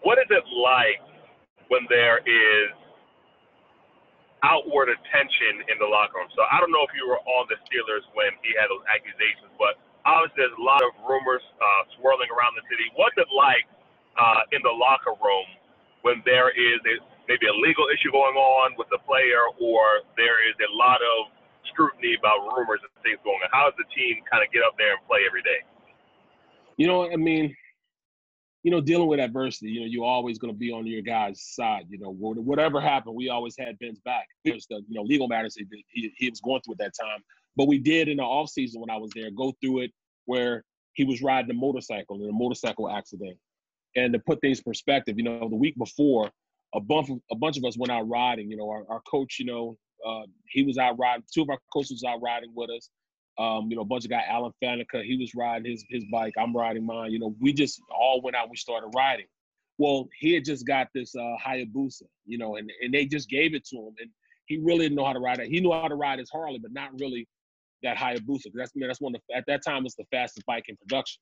what 0.04 0.20
is 0.20 0.28
it 0.28 0.44
like 0.52 1.00
when 1.72 1.88
there 1.88 2.20
is 2.20 2.76
outward 4.46 4.94
attention 4.94 5.66
in 5.74 5.82
the 5.82 5.90
locker 5.90 6.22
room. 6.22 6.30
So 6.38 6.46
I 6.46 6.62
don't 6.62 6.70
know 6.70 6.86
if 6.86 6.94
you 6.94 7.10
were 7.10 7.22
on 7.26 7.50
the 7.50 7.58
Steelers 7.66 8.06
when 8.14 8.30
he 8.46 8.54
had 8.54 8.70
those 8.70 8.86
accusations, 8.86 9.50
but 9.58 9.82
obviously 10.06 10.46
there's 10.46 10.60
a 10.62 10.66
lot 10.66 10.86
of 10.86 10.94
rumors 11.02 11.42
uh, 11.58 11.84
swirling 11.98 12.30
around 12.30 12.54
the 12.54 12.66
city. 12.70 12.86
What's 12.94 13.18
it 13.18 13.30
like 13.34 13.66
uh, 14.14 14.46
in 14.54 14.62
the 14.62 14.72
locker 14.72 15.18
room 15.18 15.50
when 16.06 16.22
there 16.30 16.54
is 16.54 16.78
a, 16.86 16.96
maybe 17.26 17.50
a 17.50 17.56
legal 17.58 17.90
issue 17.90 18.14
going 18.14 18.38
on 18.38 18.78
with 18.78 18.86
the 18.94 19.02
player, 19.10 19.42
or 19.58 20.06
there 20.14 20.38
is 20.46 20.54
a 20.62 20.70
lot 20.78 21.02
of 21.02 21.34
scrutiny 21.72 22.16
about 22.20 22.46
rumors 22.56 22.82
and 22.84 22.92
things 23.04 23.20
going 23.24 23.40
on? 23.44 23.50
How 23.52 23.70
does 23.70 23.78
the 23.78 23.88
team 23.96 24.22
kind 24.30 24.44
of 24.44 24.52
get 24.52 24.64
up 24.64 24.76
there 24.78 24.94
and 24.94 25.04
play 25.08 25.22
every 25.28 25.42
day? 25.42 25.62
You 26.78 26.88
know, 26.88 27.12
I 27.12 27.16
mean, 27.16 27.56
you 28.64 28.72
know, 28.72 28.82
dealing 28.82 29.08
with 29.08 29.20
adversity, 29.20 29.70
you 29.70 29.82
know, 29.82 29.86
you're 29.86 30.06
always 30.06 30.40
going 30.40 30.52
to 30.52 30.58
be 30.58 30.72
on 30.72 30.88
your 30.88 31.02
guy's 31.02 31.42
side. 31.42 31.86
You 31.88 32.00
know, 32.00 32.12
whatever 32.12 32.82
happened, 32.82 33.16
we 33.16 33.30
always 33.30 33.56
had 33.58 33.78
Ben's 33.80 34.00
back. 34.00 34.28
There's 34.44 34.66
the, 34.68 34.82
you 34.90 34.96
know, 34.96 35.04
legal 35.04 35.28
matters 35.28 35.56
he, 35.56 36.12
he 36.18 36.30
was 36.30 36.42
going 36.42 36.62
through 36.62 36.74
at 36.74 36.78
that 36.80 36.94
time. 37.00 37.20
But 37.56 37.68
we 37.68 37.78
did 37.78 38.08
in 38.08 38.18
the 38.18 38.24
off 38.24 38.50
season 38.50 38.82
when 38.82 38.90
I 38.90 38.98
was 38.98 39.12
there 39.16 39.30
go 39.32 39.54
through 39.62 39.82
it 39.82 39.92
where 40.26 40.64
he 40.94 41.04
was 41.04 41.22
riding 41.22 41.52
a 41.52 41.54
motorcycle 41.54 42.22
in 42.24 42.30
a 42.30 42.34
motorcycle 42.34 42.90
accident. 42.90 43.38
And 43.96 44.12
to 44.14 44.20
put 44.20 44.42
things 44.42 44.58
in 44.58 44.64
perspective, 44.64 45.16
you 45.18 45.24
know, 45.24 45.48
the 45.48 45.56
week 45.56 45.78
before, 45.78 46.32
a 46.74 46.80
bunch 46.80 47.10
of, 47.10 47.20
a 47.32 47.36
bunch 47.36 47.58
of 47.58 47.64
us 47.64 47.78
went 47.78 47.92
out 47.92 48.10
riding. 48.10 48.50
You 48.50 48.58
know, 48.58 48.70
our, 48.70 48.84
our 48.90 49.02
coach, 49.10 49.38
you 49.40 49.46
know, 49.46 49.78
uh, 50.06 50.24
he 50.50 50.64
was 50.64 50.78
out 50.78 50.98
riding. 51.00 51.24
Two 51.34 51.42
of 51.42 51.50
our 51.50 51.60
coaches 51.74 51.92
was 51.92 52.04
out 52.04 52.22
riding 52.22 52.52
with 52.56 52.70
us. 52.70 52.90
Um, 53.38 53.68
you 53.70 53.76
know, 53.76 53.82
a 53.82 53.86
bunch 53.86 54.06
of 54.06 54.10
guys, 54.10 54.24
Alan 54.30 54.54
Faneca, 54.64 55.04
he 55.04 55.18
was 55.18 55.34
riding 55.36 55.70
his 55.70 55.84
his 55.90 56.06
bike. 56.12 56.34
I'm 56.38 56.56
riding 56.56 56.86
mine. 56.86 57.12
You 57.12 57.20
know, 57.20 57.36
we 57.42 57.52
just 57.52 57.82
all 57.90 58.22
went 58.22 58.36
out. 58.36 58.50
We 58.50 58.58
started 58.58 58.92
riding. 58.96 59.26
Well, 59.78 60.08
he 60.18 60.34
had 60.34 60.46
just 60.46 60.66
got 60.66 60.88
this 60.96 61.14
uh, 61.16 61.36
Hayabusa, 61.46 62.04
you 62.26 62.38
know, 62.38 62.56
and 62.56 62.72
and 62.82 62.94
they 62.94 63.06
just 63.06 63.30
gave 63.30 63.54
it 63.54 63.66
to 63.68 63.78
him, 63.78 63.94
and 64.00 64.10
he 64.46 64.58
really 64.58 64.86
didn't 64.86 64.96
know 64.96 65.06
how 65.06 65.14
to 65.14 65.20
ride 65.20 65.40
it. 65.40 65.50
He 65.50 65.60
knew 65.60 65.74
how 65.74 65.88
to 65.88 65.96
ride 65.96 66.20
his 66.20 66.30
Harley, 66.30 66.60
but 66.60 66.72
not 66.72 66.92
really 67.00 67.28
that 67.84 67.98
Hayabusa. 67.98 68.52
That's 68.54 68.72
man, 68.76 68.88
that's 68.88 69.02
one 69.02 69.16
of 69.16 69.22
the, 69.28 69.36
at 69.36 69.44
that 69.48 69.64
time 69.66 69.86
it's 69.86 69.96
the 69.96 70.06
fastest 70.12 70.46
bike 70.46 70.66
in 70.70 70.78
production. 70.78 71.22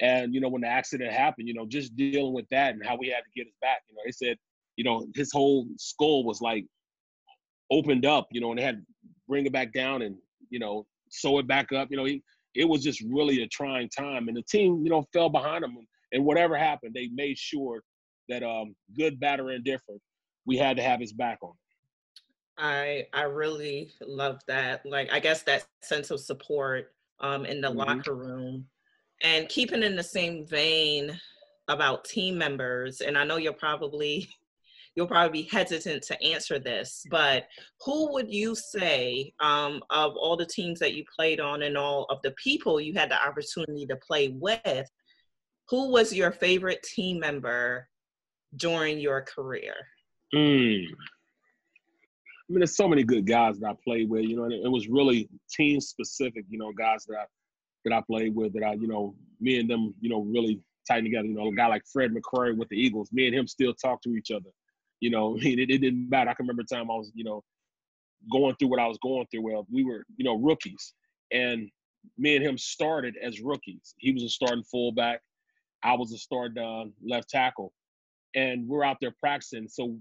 And 0.00 0.34
you 0.34 0.40
know, 0.40 0.48
when 0.48 0.62
the 0.62 0.68
accident 0.68 1.12
happened, 1.12 1.48
you 1.48 1.54
know, 1.54 1.66
just 1.66 1.96
dealing 1.96 2.34
with 2.34 2.46
that 2.50 2.74
and 2.74 2.84
how 2.84 2.96
we 2.96 3.08
had 3.08 3.22
to 3.22 3.30
get 3.34 3.46
his 3.46 3.54
back. 3.62 3.80
You 3.88 3.94
know, 3.94 4.02
they 4.04 4.12
said, 4.12 4.36
you 4.76 4.84
know, 4.84 5.06
his 5.14 5.30
whole 5.32 5.66
skull 5.78 6.24
was 6.24 6.40
like 6.40 6.66
opened 7.70 8.06
up, 8.06 8.28
you 8.30 8.40
know, 8.40 8.50
and 8.50 8.58
they 8.58 8.62
had 8.64 8.76
to 8.76 8.82
bring 9.28 9.46
it 9.46 9.52
back 9.52 9.72
down 9.72 10.02
and 10.02 10.16
you 10.50 10.58
know 10.58 10.86
sew 11.10 11.38
it 11.38 11.46
back 11.46 11.72
up. 11.72 11.88
You 11.90 11.96
know, 11.96 12.04
he 12.04 12.22
it 12.54 12.68
was 12.68 12.82
just 12.82 13.02
really 13.08 13.42
a 13.42 13.48
trying 13.48 13.88
time. 13.88 14.28
And 14.28 14.36
the 14.36 14.42
team, 14.42 14.82
you 14.84 14.90
know, 14.90 15.04
fell 15.12 15.28
behind 15.28 15.64
them. 15.64 15.76
And 16.12 16.24
whatever 16.24 16.56
happened, 16.56 16.94
they 16.94 17.08
made 17.12 17.36
sure 17.36 17.82
that 18.28 18.42
um, 18.42 18.74
good, 18.96 19.18
bad, 19.18 19.40
or 19.40 19.50
indifferent, 19.50 20.00
we 20.46 20.56
had 20.56 20.76
to 20.76 20.82
have 20.82 21.00
his 21.00 21.12
back 21.12 21.38
on. 21.42 21.52
I 22.56 23.06
I 23.12 23.22
really 23.22 23.90
love 24.00 24.40
that. 24.46 24.86
Like 24.86 25.12
I 25.12 25.18
guess 25.18 25.42
that 25.42 25.66
sense 25.82 26.10
of 26.10 26.20
support 26.20 26.92
um, 27.20 27.44
in 27.44 27.60
the 27.60 27.68
mm-hmm. 27.68 27.78
locker 27.78 28.14
room, 28.14 28.66
and 29.22 29.48
keeping 29.48 29.82
in 29.82 29.96
the 29.96 30.02
same 30.02 30.46
vein 30.46 31.18
about 31.66 32.04
team 32.04 32.38
members. 32.38 33.00
And 33.00 33.18
I 33.18 33.24
know 33.24 33.36
you're 33.36 33.52
probably 33.52 34.28
you'll 34.94 35.06
probably 35.06 35.42
be 35.42 35.48
hesitant 35.48 36.02
to 36.04 36.22
answer 36.22 36.58
this, 36.58 37.04
but 37.10 37.46
who 37.84 38.12
would 38.12 38.32
you 38.32 38.54
say 38.54 39.32
um, 39.40 39.82
of 39.90 40.14
all 40.16 40.36
the 40.36 40.46
teams 40.46 40.78
that 40.78 40.94
you 40.94 41.04
played 41.14 41.40
on 41.40 41.62
and 41.62 41.76
all 41.76 42.04
of 42.10 42.18
the 42.22 42.32
people 42.32 42.80
you 42.80 42.94
had 42.94 43.10
the 43.10 43.26
opportunity 43.26 43.86
to 43.86 43.96
play 43.96 44.28
with, 44.28 44.88
who 45.68 45.90
was 45.90 46.12
your 46.12 46.30
favorite 46.30 46.82
team 46.82 47.18
member 47.18 47.88
during 48.56 48.98
your 48.98 49.22
career? 49.22 49.74
Mm. 50.34 50.84
I 50.86 52.52
mean, 52.52 52.60
there's 52.60 52.76
so 52.76 52.86
many 52.86 53.02
good 53.02 53.26
guys 53.26 53.58
that 53.60 53.70
I 53.70 53.74
played 53.82 54.08
with, 54.08 54.24
you 54.24 54.36
know, 54.36 54.44
and 54.44 54.52
it, 54.52 54.70
was 54.70 54.86
really 54.86 55.28
team 55.50 55.80
specific, 55.80 56.44
you 56.48 56.58
know, 56.58 56.72
guys 56.72 57.04
that 57.06 57.16
I, 57.16 57.24
that 57.84 57.94
I 57.94 58.02
played 58.02 58.34
with 58.34 58.52
that 58.52 58.62
I, 58.62 58.74
you 58.74 58.86
know, 58.86 59.14
me 59.40 59.58
and 59.58 59.68
them, 59.68 59.94
you 60.00 60.10
know, 60.10 60.20
really 60.20 60.60
tight 60.86 61.00
together. 61.00 61.26
You 61.26 61.34
know, 61.34 61.48
a 61.48 61.54
guy 61.54 61.66
like 61.66 61.82
Fred 61.90 62.12
McCrary 62.12 62.56
with 62.56 62.68
the 62.68 62.76
Eagles, 62.76 63.10
me 63.12 63.26
and 63.26 63.34
him 63.34 63.46
still 63.46 63.74
talk 63.74 64.02
to 64.02 64.14
each 64.14 64.30
other. 64.30 64.50
You 65.00 65.10
know, 65.10 65.36
it, 65.40 65.58
it 65.58 65.78
didn't 65.78 66.08
matter. 66.08 66.30
I 66.30 66.34
can 66.34 66.44
remember 66.44 66.62
time 66.62 66.90
I 66.90 66.94
was, 66.94 67.10
you 67.14 67.24
know, 67.24 67.42
going 68.32 68.54
through 68.56 68.68
what 68.68 68.80
I 68.80 68.86
was 68.86 68.98
going 69.02 69.26
through. 69.30 69.42
Well, 69.42 69.66
we 69.70 69.84
were, 69.84 70.04
you 70.16 70.24
know, 70.24 70.36
rookies, 70.36 70.94
and 71.32 71.68
me 72.18 72.36
and 72.36 72.44
him 72.44 72.58
started 72.58 73.16
as 73.22 73.40
rookies. 73.40 73.94
He 73.98 74.12
was 74.12 74.22
a 74.22 74.28
starting 74.28 74.64
fullback. 74.64 75.20
I 75.82 75.94
was 75.94 76.12
a 76.12 76.18
starting 76.18 76.62
uh, 76.62 76.84
left 77.06 77.28
tackle, 77.28 77.72
and 78.34 78.66
we're 78.66 78.84
out 78.84 78.98
there 79.00 79.14
practicing. 79.20 79.68
So 79.68 79.98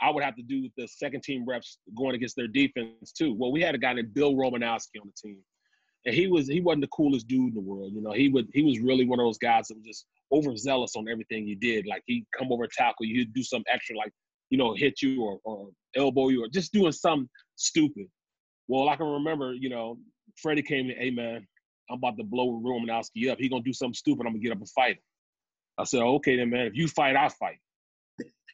I 0.00 0.10
would 0.10 0.22
have 0.22 0.36
to 0.36 0.42
do 0.42 0.68
the 0.76 0.86
second 0.86 1.22
team 1.22 1.44
reps 1.46 1.78
going 1.96 2.14
against 2.14 2.36
their 2.36 2.48
defense 2.48 3.12
too. 3.12 3.34
Well, 3.34 3.52
we 3.52 3.62
had 3.62 3.74
a 3.74 3.78
guy 3.78 3.94
named 3.94 4.14
Bill 4.14 4.34
Romanowski 4.34 5.00
on 5.00 5.08
the 5.08 5.28
team, 5.28 5.38
and 6.04 6.14
he 6.14 6.26
was 6.26 6.48
he 6.48 6.60
wasn't 6.60 6.82
the 6.82 6.88
coolest 6.88 7.28
dude 7.28 7.48
in 7.48 7.54
the 7.54 7.60
world. 7.60 7.92
You 7.94 8.02
know, 8.02 8.12
he 8.12 8.28
would 8.28 8.48
he 8.52 8.62
was 8.62 8.78
really 8.78 9.06
one 9.06 9.18
of 9.18 9.26
those 9.26 9.38
guys 9.38 9.68
that 9.68 9.76
was 9.76 9.86
just 9.86 10.06
overzealous 10.32 10.96
on 10.96 11.08
everything 11.08 11.46
you 11.46 11.56
did. 11.56 11.86
Like 11.86 12.02
he'd 12.06 12.26
come 12.36 12.52
over 12.52 12.66
tackle 12.66 13.06
you, 13.06 13.20
he'd 13.20 13.34
do 13.34 13.42
some 13.42 13.62
extra, 13.72 13.96
like 13.96 14.12
you 14.50 14.58
know, 14.58 14.74
hit 14.74 15.02
you 15.02 15.22
or, 15.22 15.38
or 15.44 15.68
elbow 15.96 16.28
you 16.28 16.44
or 16.44 16.48
just 16.48 16.72
doing 16.72 16.92
something 16.92 17.28
stupid. 17.56 18.06
Well, 18.68 18.88
I 18.88 18.96
can 18.96 19.06
remember, 19.06 19.54
you 19.54 19.68
know, 19.68 19.98
Freddie 20.36 20.62
came 20.62 20.90
in, 20.90 20.96
hey 20.96 21.10
man, 21.10 21.46
I'm 21.90 21.98
about 21.98 22.16
to 22.18 22.24
blow 22.24 22.60
Romanowski 22.64 23.30
up. 23.30 23.38
He 23.38 23.48
gonna 23.48 23.62
do 23.62 23.72
something 23.72 23.94
stupid. 23.94 24.26
I'm 24.26 24.32
gonna 24.32 24.42
get 24.42 24.52
up 24.52 24.58
and 24.58 24.68
fight 24.70 24.96
him. 24.96 25.02
I 25.78 25.84
said, 25.84 26.02
okay 26.02 26.36
then, 26.36 26.50
man. 26.50 26.66
If 26.66 26.76
you 26.76 26.88
fight, 26.88 27.16
I 27.16 27.28
fight. 27.28 27.58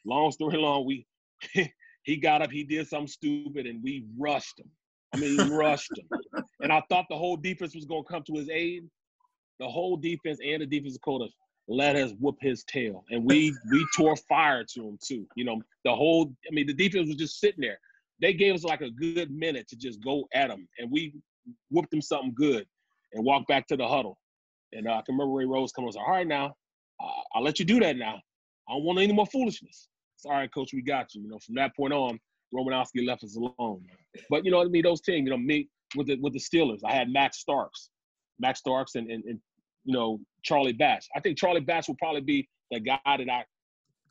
Long 0.05 0.31
story 0.31 0.57
long, 0.57 0.85
we 0.85 1.05
he 2.03 2.17
got 2.17 2.41
up, 2.41 2.51
he 2.51 2.63
did 2.63 2.87
something 2.87 3.07
stupid, 3.07 3.65
and 3.65 3.81
we 3.81 4.05
rushed 4.17 4.59
him. 4.59 4.69
I 5.13 5.17
mean, 5.17 5.49
rushed 5.51 5.91
him. 5.97 6.07
And 6.61 6.71
I 6.71 6.81
thought 6.89 7.05
the 7.09 7.17
whole 7.17 7.37
defense 7.37 7.75
was 7.75 7.85
to 7.85 8.03
come 8.09 8.23
to 8.23 8.33
his 8.33 8.49
aid. 8.49 8.83
The 9.59 9.67
whole 9.67 9.95
defense 9.95 10.39
and 10.43 10.61
the 10.61 10.65
defensive 10.65 11.01
coach 11.01 11.31
let 11.67 11.95
us 11.95 12.11
whoop 12.19 12.35
his 12.41 12.63
tail, 12.65 13.03
and 13.09 13.23
we 13.23 13.55
we 13.71 13.85
tore 13.95 14.15
fire 14.15 14.63
to 14.73 14.81
him 14.81 14.97
too. 15.03 15.25
You 15.35 15.45
know, 15.45 15.61
the 15.85 15.95
whole. 15.95 16.33
I 16.49 16.53
mean, 16.53 16.67
the 16.67 16.73
defense 16.73 17.07
was 17.07 17.15
just 17.15 17.39
sitting 17.39 17.61
there. 17.61 17.79
They 18.21 18.33
gave 18.33 18.53
us 18.53 18.63
like 18.63 18.81
a 18.81 18.89
good 18.89 19.31
minute 19.31 19.67
to 19.69 19.75
just 19.75 20.03
go 20.03 20.27
at 20.33 20.49
him, 20.49 20.67
and 20.79 20.91
we 20.91 21.13
whooped 21.69 21.91
them 21.91 22.01
something 22.01 22.33
good, 22.35 22.65
and 23.13 23.25
walked 23.25 23.47
back 23.47 23.67
to 23.67 23.77
the 23.77 23.87
huddle. 23.87 24.17
And 24.73 24.87
uh, 24.87 24.93
I 24.93 25.01
can 25.05 25.15
remember 25.15 25.33
Ray 25.33 25.45
Rhodes 25.45 25.71
coming 25.71 25.87
and 25.87 25.93
said, 25.93 26.03
"All 26.05 26.11
right, 26.11 26.27
now 26.27 26.53
uh, 27.03 27.21
I'll 27.33 27.43
let 27.43 27.59
you 27.59 27.65
do 27.65 27.79
that 27.79 27.97
now. 27.97 28.19
I 28.67 28.73
don't 28.73 28.83
want 28.83 28.99
any 28.99 29.13
more 29.13 29.27
foolishness." 29.27 29.87
It's 30.17 30.25
all 30.25 30.33
right, 30.33 30.53
coach, 30.53 30.71
we 30.73 30.81
got 30.81 31.13
you. 31.13 31.21
You 31.21 31.29
know, 31.29 31.39
from 31.39 31.55
that 31.55 31.75
point 31.75 31.93
on, 31.93 32.19
Romanowski 32.53 33.05
left 33.05 33.23
us 33.23 33.35
alone. 33.35 33.83
But 34.29 34.45
you 34.45 34.51
know 34.51 34.61
I 34.61 34.65
mean? 34.65 34.83
Those 34.83 35.01
teams, 35.01 35.25
you 35.25 35.31
know, 35.31 35.37
me 35.37 35.69
with 35.95 36.07
the 36.07 36.17
with 36.19 36.33
the 36.33 36.39
Steelers, 36.39 36.79
I 36.85 36.93
had 36.93 37.09
Max 37.09 37.39
Starks, 37.39 37.89
Max 38.39 38.59
Starks, 38.59 38.95
and 38.95 39.09
and, 39.09 39.23
and 39.25 39.39
you 39.83 39.93
know 39.93 40.19
Charlie 40.43 40.73
Batch. 40.73 41.07
I 41.15 41.19
think 41.19 41.37
Charlie 41.37 41.61
Batch 41.61 41.87
will 41.87 41.95
probably 41.95 42.21
be 42.21 42.49
the 42.71 42.79
guy 42.79 42.99
that 43.05 43.29
I 43.29 43.45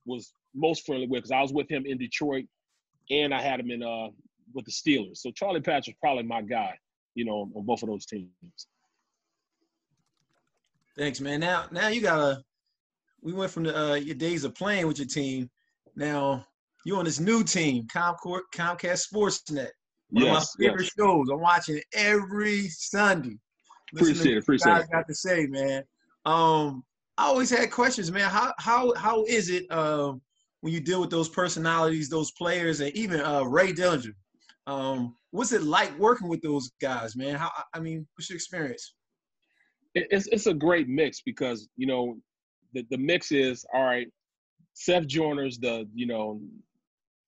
was 0.07 0.33
most 0.55 0.87
friendly 0.87 1.07
with 1.07 1.19
because 1.19 1.31
I 1.31 1.41
was 1.41 1.53
with 1.53 1.71
him 1.71 1.85
in 1.87 1.99
Detroit, 1.99 2.45
and 3.11 3.35
I 3.35 3.41
had 3.41 3.61
him 3.61 3.71
in 3.71 3.83
uh 3.83 4.09
with 4.55 4.65
the 4.65 4.73
Steelers. 4.73 5.19
So 5.19 5.31
Charlie 5.31 5.61
Batch 5.61 5.87
was 5.87 5.97
probably 6.01 6.25
my 6.25 6.43
guy, 6.43 6.75
you 7.15 7.25
know, 7.25 7.51
on 7.55 7.65
both 7.65 7.83
of 7.83 7.89
those 7.89 8.07
teams. 8.07 8.29
Thanks, 10.97 11.21
man. 11.21 11.41
Now, 11.41 11.67
now 11.71 11.89
you 11.89 12.01
gotta. 12.01 12.43
We 13.23 13.33
went 13.33 13.53
from 13.53 13.63
the 13.63 13.79
uh, 13.79 13.95
your 13.95 14.17
days 14.17 14.45
of 14.45 14.55
playing 14.55 14.87
with 14.89 14.99
your 14.99 15.07
team 15.07 15.49
now 15.97 16.47
you're 16.85 16.99
on 16.99 17.05
this 17.05 17.21
new 17.21 17.45
team, 17.45 17.87
Comcast, 17.87 18.41
Comcast 18.55 19.13
Sportsnet. 19.13 19.69
One 20.11 20.25
yes, 20.25 20.55
of 20.55 20.61
my 20.61 20.67
favorite 20.67 20.83
yes. 20.85 20.93
shows. 20.99 21.29
I'm 21.31 21.41
watching 21.41 21.77
it 21.77 21.85
every 21.95 22.69
Sunday. 22.69 23.39
Appreciate 23.95 24.37
it. 24.37 24.43
Appreciate 24.43 24.77
it. 24.77 24.91
got 24.91 25.07
to 25.07 25.15
say, 25.15 25.47
man. 25.47 25.85
Um, 26.25 26.85
I 27.19 27.27
always 27.27 27.51
had 27.51 27.71
questions, 27.71 28.11
man. 28.11 28.29
How 28.31 28.53
how 28.59 28.95
how 28.95 29.25
is 29.25 29.51
it 29.51 29.71
um, 29.71 30.21
when 30.61 30.73
you 30.73 30.81
deal 30.81 31.01
with 31.01 31.11
those 31.11 31.29
personalities, 31.29 32.09
those 32.09 32.31
players, 32.33 32.81
and 32.81 32.91
even 32.97 33.21
uh, 33.21 33.43
Ray 33.43 33.73
Didinger? 33.73 34.15
Um, 34.67 35.17
what's 35.31 35.53
it 35.53 35.63
like 35.63 35.97
working 35.99 36.29
with 36.29 36.41
those 36.41 36.71
guys, 36.81 37.17
man? 37.17 37.35
How 37.35 37.51
I 37.75 37.81
mean, 37.81 38.07
what's 38.15 38.31
your 38.31 38.37
experience? 38.37 38.95
It's 39.95 40.27
it's 40.29 40.47
a 40.47 40.55
great 40.55 40.89
mix 40.89 41.21
because 41.21 41.69
you 41.77 41.87
know 41.87 42.17
the 42.73 42.87
the 42.91 42.99
mix 42.99 43.31
is 43.31 43.65
all 43.75 43.85
right. 43.85 44.09
Seth 44.75 45.07
Joyner's 45.07 45.59
the 45.59 45.87
you 45.95 46.07
know 46.07 46.41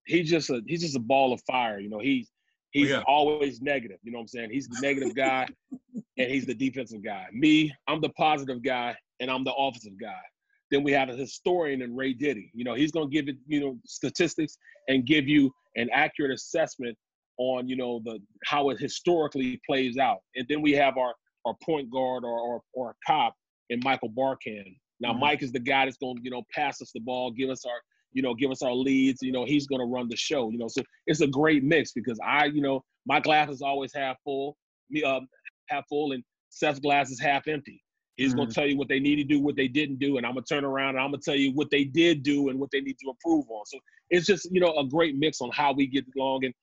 he's 0.07 0.29
just 0.29 0.49
a 0.49 0.61
he's 0.65 0.81
just 0.81 0.95
a 0.95 0.99
ball 0.99 1.31
of 1.31 1.41
fire. 1.45 1.79
You 1.79 1.89
know 1.89 1.99
he's 1.99 2.31
he's 2.75 2.89
yeah. 2.89 3.03
always 3.07 3.61
negative. 3.61 3.97
You 4.03 4.11
know 4.11 4.17
what 4.17 4.23
I'm 4.23 4.27
saying? 4.27 4.49
He's 4.51 4.67
the 4.67 4.79
negative 4.81 5.15
guy, 5.15 5.47
and 6.17 6.31
he's 6.31 6.45
the 6.45 6.53
defensive 6.53 7.03
guy. 7.03 7.27
Me, 7.31 7.73
I'm 7.87 8.01
the 8.01 8.09
positive 8.09 8.61
guy, 8.61 8.95
and 9.19 9.31
I'm 9.31 9.43
the 9.43 9.53
offensive 9.53 9.99
guy. 9.99 10.21
Then 10.71 10.83
we 10.83 10.91
have 10.91 11.09
a 11.09 11.15
historian 11.15 11.81
in 11.81 11.95
Ray 11.95 12.13
Diddy. 12.13 12.51
You 12.53 12.65
know 12.65 12.73
he's 12.73 12.91
gonna 12.91 13.07
give 13.07 13.29
it 13.29 13.37
you 13.47 13.61
know 13.61 13.79
statistics 13.85 14.57
and 14.89 15.05
give 15.05 15.27
you 15.27 15.51
an 15.75 15.89
accurate 15.93 16.31
assessment 16.31 16.97
on 17.37 17.67
you 17.67 17.77
know 17.77 18.01
the 18.03 18.19
how 18.45 18.69
it 18.69 18.79
historically 18.79 19.59
plays 19.65 19.97
out. 19.97 20.19
And 20.35 20.45
then 20.49 20.61
we 20.61 20.73
have 20.73 20.97
our 20.97 21.13
our 21.45 21.55
point 21.63 21.89
guard 21.91 22.25
or 22.25 22.39
or, 22.39 22.61
or 22.73 22.89
a 22.91 22.93
cop 23.07 23.33
in 23.69 23.79
Michael 23.83 24.09
Barkann. 24.09 24.75
Now 24.99 25.11
mm-hmm. 25.11 25.21
Mike 25.21 25.43
is 25.43 25.51
the 25.51 25.59
guy 25.59 25.85
that's 25.85 25.97
going 25.97 26.17
to 26.17 26.21
you 26.23 26.31
know 26.31 26.43
pass 26.53 26.81
us 26.81 26.91
the 26.93 26.99
ball, 27.01 27.31
give 27.31 27.49
us 27.49 27.63
our 27.65 27.79
you 28.15 28.23
know 28.23 28.33
give 28.33 28.49
us 28.49 28.63
our 28.63 28.73
leads. 28.73 29.21
You 29.21 29.31
know 29.31 29.45
he's 29.45 29.67
going 29.67 29.81
to 29.81 29.85
run 29.85 30.07
the 30.09 30.15
show. 30.15 30.49
You 30.49 30.57
know 30.57 30.67
so 30.67 30.81
it's 31.05 31.21
a 31.21 31.27
great 31.27 31.63
mix 31.63 31.91
because 31.91 32.17
I 32.25 32.45
you 32.45 32.61
know 32.61 32.81
my 33.05 33.19
glass 33.19 33.49
is 33.49 33.61
always 33.61 33.93
half 33.93 34.17
full, 34.23 34.57
me 34.89 35.03
um 35.03 35.27
half 35.69 35.83
full, 35.87 36.13
and 36.13 36.23
Seth's 36.49 36.79
glass 36.79 37.11
is 37.11 37.19
half 37.19 37.47
empty. 37.47 37.83
He's 38.15 38.29
mm-hmm. 38.29 38.37
going 38.37 38.49
to 38.49 38.55
tell 38.55 38.65
you 38.65 38.77
what 38.77 38.87
they 38.87 38.99
need 38.99 39.17
to 39.17 39.25
do, 39.25 39.41
what 39.41 39.57
they 39.57 39.67
didn't 39.67 39.99
do, 39.99 40.15
and 40.17 40.25
I'm 40.25 40.33
going 40.33 40.45
to 40.45 40.53
turn 40.53 40.63
around 40.63 40.95
and 40.95 40.99
I'm 40.99 41.11
going 41.11 41.19
to 41.19 41.25
tell 41.25 41.37
you 41.37 41.51
what 41.51 41.69
they 41.69 41.83
did 41.83 42.23
do 42.23 42.47
and 42.47 42.57
what 42.57 42.69
they 42.71 42.79
need 42.79 42.95
to 43.03 43.09
improve 43.09 43.45
on. 43.49 43.65
So 43.65 43.77
it's 44.09 44.25
just 44.25 44.49
you 44.51 44.61
know 44.61 44.73
a 44.77 44.87
great 44.87 45.15
mix 45.17 45.41
on 45.41 45.51
how 45.53 45.73
we 45.73 45.85
get 45.85 46.05
along, 46.17 46.45
and 46.45 46.53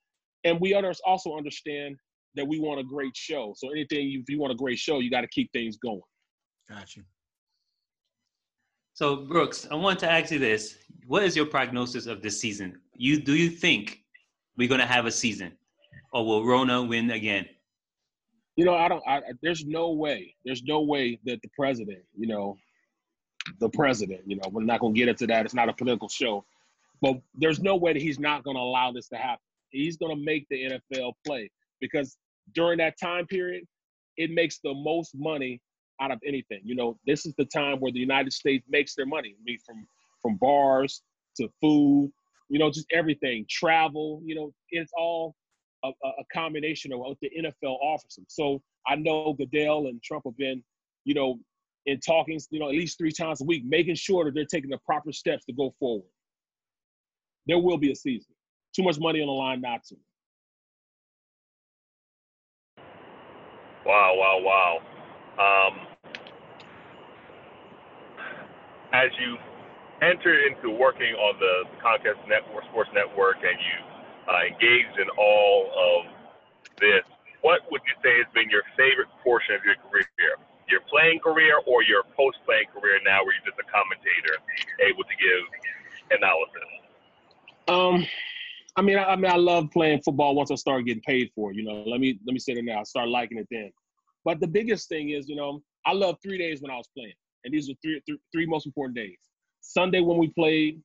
and 0.44 0.58
we 0.60 0.74
others 0.74 1.00
also 1.06 1.36
understand 1.36 1.96
that 2.34 2.48
we 2.48 2.58
want 2.58 2.80
a 2.80 2.84
great 2.84 3.14
show. 3.14 3.52
So 3.56 3.70
anything 3.70 4.18
if 4.20 4.28
you 4.28 4.40
want 4.40 4.52
a 4.52 4.56
great 4.56 4.78
show, 4.78 5.00
you 5.00 5.10
got 5.10 5.20
to 5.20 5.28
keep 5.28 5.52
things 5.52 5.76
going. 5.76 6.00
Gotcha. 6.68 7.00
So 8.94 9.16
Brooks, 9.16 9.66
I 9.70 9.74
want 9.74 9.98
to 10.00 10.10
ask 10.10 10.30
you 10.30 10.38
this: 10.38 10.78
What 11.06 11.22
is 11.22 11.34
your 11.34 11.46
prognosis 11.46 12.06
of 12.06 12.22
this 12.22 12.38
season? 12.38 12.78
You 12.94 13.20
do 13.20 13.34
you 13.34 13.48
think 13.48 14.00
we're 14.56 14.68
going 14.68 14.80
to 14.80 14.86
have 14.86 15.06
a 15.06 15.10
season, 15.10 15.52
or 16.12 16.26
will 16.26 16.44
Rona 16.44 16.82
win 16.82 17.10
again? 17.10 17.46
You 18.56 18.66
know, 18.66 18.74
I 18.74 18.88
don't. 18.88 19.02
I, 19.06 19.22
there's 19.42 19.64
no 19.64 19.92
way. 19.92 20.34
There's 20.44 20.62
no 20.64 20.82
way 20.82 21.18
that 21.24 21.40
the 21.40 21.48
president, 21.56 22.00
you 22.14 22.26
know, 22.26 22.56
the 23.60 23.70
president, 23.70 24.20
you 24.26 24.36
know, 24.36 24.42
we're 24.50 24.62
not 24.62 24.80
going 24.80 24.94
to 24.94 24.98
get 24.98 25.08
into 25.08 25.26
that. 25.28 25.46
It's 25.46 25.54
not 25.54 25.70
a 25.70 25.72
political 25.72 26.10
show, 26.10 26.44
but 27.00 27.16
there's 27.34 27.60
no 27.60 27.76
way 27.76 27.94
that 27.94 28.02
he's 28.02 28.18
not 28.18 28.44
going 28.44 28.56
to 28.56 28.62
allow 28.62 28.92
this 28.92 29.08
to 29.08 29.16
happen. 29.16 29.40
He's 29.70 29.96
going 29.96 30.14
to 30.14 30.22
make 30.22 30.46
the 30.50 30.80
NFL 30.92 31.14
play 31.26 31.50
because 31.80 32.18
during 32.54 32.76
that 32.78 33.00
time 33.00 33.26
period, 33.26 33.64
it 34.18 34.30
makes 34.30 34.58
the 34.62 34.74
most 34.74 35.12
money 35.14 35.62
out 36.00 36.10
of 36.10 36.18
anything. 36.26 36.60
You 36.64 36.74
know, 36.74 36.98
this 37.06 37.26
is 37.26 37.34
the 37.36 37.44
time 37.44 37.78
where 37.78 37.92
the 37.92 37.98
United 37.98 38.32
States 38.32 38.64
makes 38.68 38.94
their 38.94 39.06
money. 39.06 39.34
I 39.38 39.42
mean, 39.44 39.58
from 39.64 39.86
from 40.20 40.36
bars 40.36 41.02
to 41.36 41.48
food, 41.60 42.12
you 42.48 42.58
know, 42.58 42.70
just 42.70 42.86
everything, 42.92 43.46
travel. 43.48 44.20
You 44.24 44.34
know, 44.34 44.54
it's 44.70 44.92
all 44.96 45.34
a, 45.84 45.88
a 45.88 46.24
combination 46.32 46.92
of 46.92 47.00
what 47.00 47.18
the 47.20 47.30
NFL 47.38 47.76
offers 47.82 48.14
them. 48.14 48.26
So 48.28 48.62
I 48.86 48.96
know 48.96 49.34
Goodell 49.34 49.86
and 49.86 50.02
Trump 50.02 50.24
have 50.26 50.36
been, 50.36 50.62
you 51.04 51.14
know, 51.14 51.38
in 51.86 51.98
talking, 52.00 52.40
you 52.50 52.60
know, 52.60 52.68
at 52.68 52.74
least 52.74 52.98
three 52.98 53.10
times 53.10 53.40
a 53.40 53.44
week, 53.44 53.64
making 53.64 53.96
sure 53.96 54.24
that 54.24 54.34
they're 54.34 54.44
taking 54.44 54.70
the 54.70 54.78
proper 54.78 55.12
steps 55.12 55.44
to 55.46 55.52
go 55.52 55.74
forward. 55.78 56.06
There 57.46 57.58
will 57.58 57.78
be 57.78 57.90
a 57.90 57.96
season. 57.96 58.34
Too 58.74 58.84
much 58.84 58.98
money 59.00 59.20
on 59.20 59.26
the 59.26 59.32
line 59.32 59.60
not 59.60 59.82
to. 59.84 59.96
Wow, 63.84 64.14
wow, 64.16 64.40
wow. 64.42 64.78
Um, 65.38 65.86
as 68.92 69.10
you 69.18 69.36
enter 70.02 70.46
into 70.46 70.70
working 70.70 71.14
on 71.14 71.38
the 71.40 71.64
Comcast 71.80 72.28
Network, 72.28 72.64
Sports 72.70 72.90
Network, 72.92 73.36
and 73.36 73.56
you 73.56 73.78
uh, 74.28 74.44
engaged 74.44 74.98
in 74.98 75.08
all 75.16 75.70
of 75.72 76.12
this, 76.78 77.02
what 77.40 77.62
would 77.70 77.80
you 77.86 77.94
say 78.04 78.18
has 78.18 78.26
been 78.34 78.50
your 78.50 78.62
favorite 78.76 79.08
portion 79.22 79.54
of 79.54 79.64
your 79.64 79.76
career? 79.88 80.36
Your 80.68 80.80
playing 80.88 81.20
career 81.20 81.60
or 81.66 81.82
your 81.82 82.02
post-playing 82.16 82.66
career 82.72 83.00
now, 83.04 83.24
where 83.24 83.34
you're 83.34 83.44
just 83.44 83.58
a 83.58 83.68
commentator, 83.68 84.38
able 84.80 85.04
to 85.04 85.16
give 85.18 85.42
analysis? 86.16 86.68
Um, 87.68 88.06
I 88.76 88.82
mean, 88.82 88.96
I, 88.96 89.04
I, 89.04 89.16
mean, 89.16 89.30
I 89.30 89.36
love 89.36 89.70
playing 89.70 90.02
football 90.02 90.34
once 90.34 90.50
I 90.50 90.54
started 90.54 90.86
getting 90.86 91.02
paid 91.02 91.30
for 91.34 91.50
it. 91.50 91.56
You 91.56 91.64
know, 91.64 91.82
let 91.86 92.00
me 92.00 92.18
let 92.26 92.32
me 92.32 92.38
say 92.38 92.54
that 92.54 92.64
now. 92.64 92.80
I 92.80 92.82
start 92.84 93.08
liking 93.08 93.38
it 93.38 93.48
then. 93.50 93.70
But 94.24 94.40
the 94.40 94.46
biggest 94.46 94.88
thing 94.88 95.10
is, 95.10 95.28
you 95.28 95.36
know, 95.36 95.62
I 95.84 95.92
love 95.92 96.16
three 96.22 96.38
days 96.38 96.62
when 96.62 96.70
I 96.70 96.76
was 96.76 96.88
playing, 96.96 97.14
and 97.44 97.52
these 97.52 97.68
are 97.68 97.74
three 98.32 98.46
most 98.46 98.66
important 98.66 98.96
days. 98.96 99.18
Sunday 99.60 100.00
when 100.00 100.18
we 100.18 100.28
played, 100.28 100.80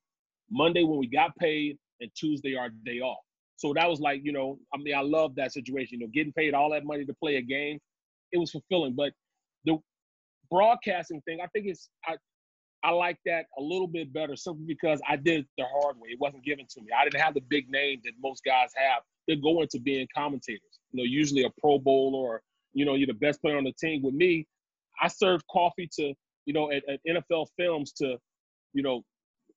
Monday 0.50 0.84
when 0.84 0.98
we 0.98 1.08
got 1.08 1.36
paid, 1.38 1.78
and 2.00 2.10
Tuesday 2.16 2.56
our 2.56 2.70
day 2.86 3.00
off. 3.00 3.24
So 3.56 3.74
that 3.74 3.90
was 3.90 4.00
like, 4.00 4.22
you 4.24 4.32
know, 4.32 4.60
I 4.74 4.78
mean, 4.78 4.96
I 4.96 5.02
love 5.02 5.36
that 5.36 5.52
situation. 5.52 6.00
You 6.00 6.06
know, 6.06 6.12
getting 6.14 6.34
paid 6.34 6.54
all 6.54 6.70
that 6.72 6.86
money 6.86 7.06
to 7.06 7.14
play 7.16 7.38
a 7.38 7.42
game, 7.42 7.80
it 8.32 8.38
was 8.38 8.52
fulfilling. 8.52 8.94
But 8.94 9.14
the 9.66 9.80
broadcasting 10.52 11.22
thing, 11.22 11.40
I 11.44 11.48
think 11.48 11.66
it's 11.68 11.90
I 12.06 12.18
I 12.84 12.92
like 12.92 13.18
that 13.26 13.46
a 13.58 13.62
little 13.62 13.88
bit 13.88 14.14
better 14.14 14.36
simply 14.36 14.66
because 14.68 15.02
I 15.08 15.16
did 15.16 15.42
it 15.42 15.48
the 15.58 15.66
hard 15.66 15.98
way. 16.00 16.10
It 16.10 16.20
wasn't 16.20 16.46
given 16.46 16.66
to 16.70 16.82
me. 16.82 16.88
I 16.98 17.04
didn't 17.04 17.22
have 17.22 17.34
the 17.34 17.42
big 17.42 17.70
name 17.70 18.02
that 18.06 18.14
most 18.22 18.44
guys 18.46 18.70
have. 18.76 19.02
They're 19.28 19.38
going 19.38 19.68
to 19.72 19.80
being 19.80 20.08
commentators. 20.16 20.80
You 20.92 21.00
know, 21.00 21.04
usually 21.04 21.44
a 21.44 21.50
Pro 21.60 21.80
Bowler 21.80 22.20
or 22.20 22.42
you 22.78 22.86
know 22.86 22.96
you're 22.96 23.08
the 23.08 23.14
best 23.14 23.42
player 23.42 23.58
on 23.58 23.64
the 23.64 23.74
team. 23.74 24.02
With 24.04 24.14
me, 24.14 24.48
I 25.02 25.08
served 25.08 25.44
coffee 25.52 25.90
to 25.98 26.14
you 26.46 26.54
know 26.54 26.72
at, 26.72 26.84
at 26.90 27.00
NFL 27.08 27.48
Films 27.58 27.92
to 27.94 28.18
you 28.74 28.84
know 28.84 29.04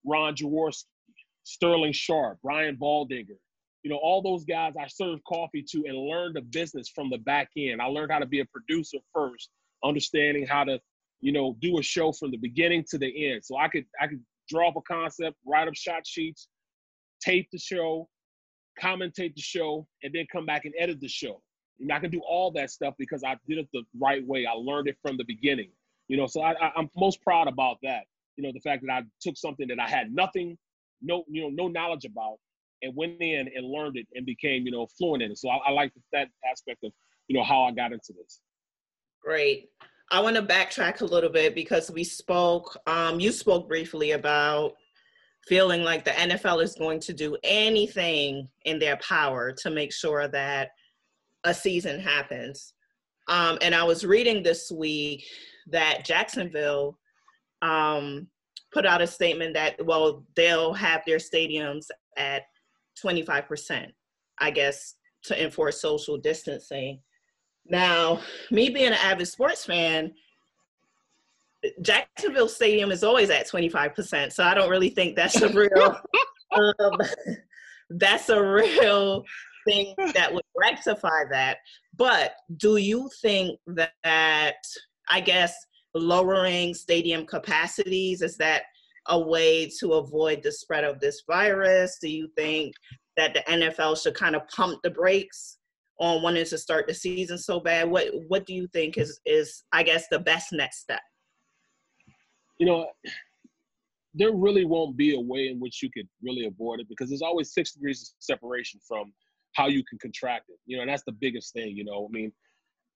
Ron 0.05 0.35
Jaworski, 0.35 0.85
Sterling 1.45 1.93
Sharpe, 1.93 2.39
Brian 2.43 2.77
Baldinger, 2.77 3.39
you 3.83 3.91
know, 3.91 3.97
all 3.97 4.23
those 4.23 4.45
guys 4.45 4.75
I 4.79 4.87
served 4.89 5.23
coffee 5.25 5.65
to 5.71 5.85
and 5.87 5.97
learned 5.97 6.37
the 6.37 6.43
business 6.43 6.89
from 6.89 7.09
the 7.11 7.19
back 7.19 7.49
end. 7.57 7.81
I 7.81 7.87
learned 7.87 8.13
how 8.13 8.19
to 8.19 8.27
be 8.27 8.41
a 8.41 8.45
producer 8.47 8.99
first, 9.15 9.51
understanding 9.85 10.47
how 10.47 10.65
to, 10.65 10.79
you 11.21 11.33
know, 11.33 11.57
do 11.61 11.79
a 11.79 11.83
show 11.83 12.13
from 12.13 12.31
the 12.31 12.37
beginning 12.37 12.85
to 12.91 12.99
the 12.99 13.31
end. 13.31 13.45
So 13.45 13.57
I 13.57 13.69
could 13.69 13.85
I 14.01 14.07
could 14.07 14.23
draw 14.49 14.69
up 14.69 14.77
a 14.77 14.83
concept, 14.83 15.37
write 15.47 15.69
up 15.69 15.75
shot 15.75 16.07
sheets, 16.07 16.49
tape 17.23 17.49
the 17.53 17.59
show, 17.59 18.09
commentate 18.81 19.35
the 19.35 19.43
show, 19.43 19.87
and 20.03 20.13
then 20.15 20.27
come 20.31 20.45
back 20.45 20.65
and 20.67 20.75
edit 20.79 21.01
the 21.01 21.09
show. 21.09 21.41
I 21.93 21.99
can 21.99 22.11
do 22.11 22.21
all 22.29 22.51
that 22.53 22.71
stuff 22.71 22.95
because 22.99 23.23
I 23.25 23.37
did 23.49 23.59
it 23.59 23.69
the 23.73 23.83
right 23.99 24.27
way. 24.27 24.47
I 24.47 24.53
learned 24.53 24.89
it 24.89 24.97
from 25.03 25.17
the 25.17 25.25
beginning. 25.25 25.71
You 26.09 26.17
know, 26.17 26.27
so 26.27 26.43
I, 26.43 26.53
I, 26.53 26.73
I'm 26.77 26.91
most 26.97 27.23
proud 27.23 27.49
about 27.49 27.79
that. 27.83 28.05
You 28.37 28.45
know, 28.45 28.53
the 28.53 28.61
fact 28.61 28.83
that 28.87 28.93
I 28.93 29.03
took 29.21 29.37
something 29.37 29.69
that 29.69 29.79
I 29.79 29.89
had 29.89 30.13
nothing, 30.13 30.59
no, 31.03 31.25
you 31.29 31.43
know, 31.43 31.49
no 31.51 31.69
knowledge 31.69 32.05
about, 32.05 32.37
and 32.83 32.95
went 32.97 33.21
in 33.21 33.49
and 33.55 33.67
learned 33.67 33.97
it 33.97 34.07
and 34.15 34.27
became, 34.27 34.65
you 34.65 34.73
know, 34.73 34.87
fluent 34.99 35.23
in 35.23 35.31
it. 35.31 35.39
So 35.39 35.49
I, 35.49 35.57
I 35.69 35.71
like 35.71 35.93
that 36.13 36.29
aspect 36.51 36.85
of, 36.85 36.93
you 37.29 37.37
know, 37.37 37.45
how 37.45 37.63
I 37.63 37.73
got 37.73 37.93
into 37.93 38.13
this. 38.13 38.41
Great. 39.23 39.69
I 40.11 40.21
want 40.21 40.37
to 40.37 40.43
backtrack 40.43 41.03
a 41.03 41.05
little 41.05 41.31
bit 41.31 41.55
because 41.55 41.91
we 41.91 42.03
spoke, 42.03 42.77
um, 42.87 43.21
you 43.21 43.31
spoke 43.31 43.69
briefly 43.69 44.13
about 44.13 44.73
feeling 45.47 45.85
like 45.85 46.05
the 46.05 46.11
NFL 46.11 46.63
is 46.63 46.75
going 46.75 47.01
to 47.01 47.13
do 47.13 47.37
anything 47.45 48.49
in 48.65 48.79
their 48.79 48.97
power 48.97 49.53
to 49.53 49.71
make 49.71 49.93
sure 49.93 50.27
that 50.29 50.71
a 51.45 51.55
season 51.55 52.01
happens. 52.01 52.75
Um, 53.29 53.59
and 53.63 53.75
I 53.75 53.85
was 53.85 54.05
reading 54.05 54.43
this 54.43 54.71
week 54.71 55.25
that 55.69 56.05
Jacksonville 56.05 56.99
um, 57.63 58.27
put 58.73 58.87
out 58.87 59.03
a 59.03 59.07
statement 59.07 59.55
that, 59.55 59.85
well, 59.85 60.25
they'll 60.37 60.73
have 60.73 61.03
their 61.07 61.19
stadiums 61.19 61.87
at 62.17 62.43
25%, 63.03 63.87
I 64.39 64.51
guess, 64.51 64.97
to 65.25 65.43
enforce 65.43 65.81
social 65.81 66.19
distancing. 66.19 67.01
Now, 67.67 68.21
me 68.51 68.71
being 68.71 68.89
an 68.89 68.95
avid 68.95 69.29
sports 69.29 69.65
fan, 69.65 70.13
Jacksonville 71.83 72.49
Stadium 72.49 72.91
is 72.91 73.05
always 73.05 73.31
at 73.31 73.49
25%. 73.49 74.33
So 74.33 74.43
I 74.43 74.55
don't 74.55 74.71
really 74.71 74.89
think 74.89 75.15
that's 75.15 75.41
a 75.41 75.49
real 75.49 76.01
um, 76.53 76.97
that's 77.91 78.29
a 78.29 78.43
real 78.43 79.25
thing 79.67 79.95
that 80.15 80.33
would 80.33 80.45
rectify 80.59 81.25
that. 81.31 81.59
But 81.97 82.33
do 82.57 82.77
you 82.77 83.11
think 83.21 83.59
that 83.67 84.55
I 85.09 85.21
guess 85.21 85.55
lowering 85.95 86.75
stadium 86.75 87.27
capacities 87.27 88.23
is 88.23 88.37
that 88.37 88.63
a 89.09 89.19
way 89.19 89.69
to 89.81 89.95
avoid 89.95 90.43
the 90.43 90.53
spread 90.53 90.85
of 90.85 91.01
this 91.01 91.23
virus? 91.27 91.99
Do 92.01 92.09
you 92.09 92.29
think 92.37 92.75
that 93.17 93.35
the 93.35 93.41
NFL 93.41 94.01
should 94.01 94.15
kind 94.15 94.37
of 94.37 94.47
pump 94.49 94.81
the 94.83 94.91
brakes 94.91 95.59
on 95.99 96.23
wanting 96.23 96.45
to 96.45 96.59
start 96.59 96.87
the 96.87 96.95
season 96.95 97.39
so 97.39 97.61
bad? 97.61 97.91
What 97.91 98.09
What 98.29 98.47
do 98.47 98.55
you 98.55 98.69
think 98.73 98.99
is 98.99 99.21
is 99.27 99.65
I 99.73 99.83
guess 99.83 100.07
the 100.11 100.19
best 100.19 100.53
next 100.53 100.81
step? 100.81 101.01
You 102.59 102.67
know, 102.67 102.87
there 104.15 104.33
really 104.33 104.65
won't 104.65 104.97
be 104.97 105.15
a 105.15 105.21
way 105.21 105.49
in 105.49 105.61
which 105.61 105.83
you 105.83 105.91
could 105.91 106.09
really 106.23 106.47
avoid 106.47 106.81
it 106.81 106.89
because 106.89 107.09
there's 107.09 107.23
always 107.23 107.53
six 107.53 107.73
degrees 107.73 108.03
of 108.03 108.23
separation 108.23 108.81
from 108.87 109.13
how 109.55 109.67
you 109.67 109.83
can 109.85 109.99
contract 109.99 110.49
it. 110.49 110.59
You 110.67 110.77
know, 110.77 110.83
and 110.83 110.91
that's 110.91 111.05
the 111.05 111.13
biggest 111.13 111.53
thing. 111.53 111.77
You 111.77 111.85
know, 111.85 112.09
I 112.09 112.13
mean, 112.13 112.33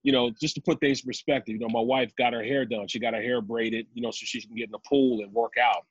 you 0.03 0.11
know, 0.11 0.31
just 0.39 0.55
to 0.55 0.61
put 0.61 0.79
things 0.79 1.01
in 1.01 1.07
perspective, 1.07 1.55
you 1.55 1.59
know, 1.59 1.69
my 1.69 1.79
wife 1.79 2.13
got 2.15 2.33
her 2.33 2.43
hair 2.43 2.65
done. 2.65 2.87
She 2.87 2.99
got 2.99 3.13
her 3.13 3.21
hair 3.21 3.41
braided, 3.41 3.87
you 3.93 4.01
know, 4.01 4.11
so 4.11 4.23
she 4.23 4.41
can 4.41 4.55
get 4.55 4.65
in 4.65 4.71
the 4.71 4.79
pool 4.87 5.21
and 5.21 5.33
work 5.33 5.53
out. 5.61 5.83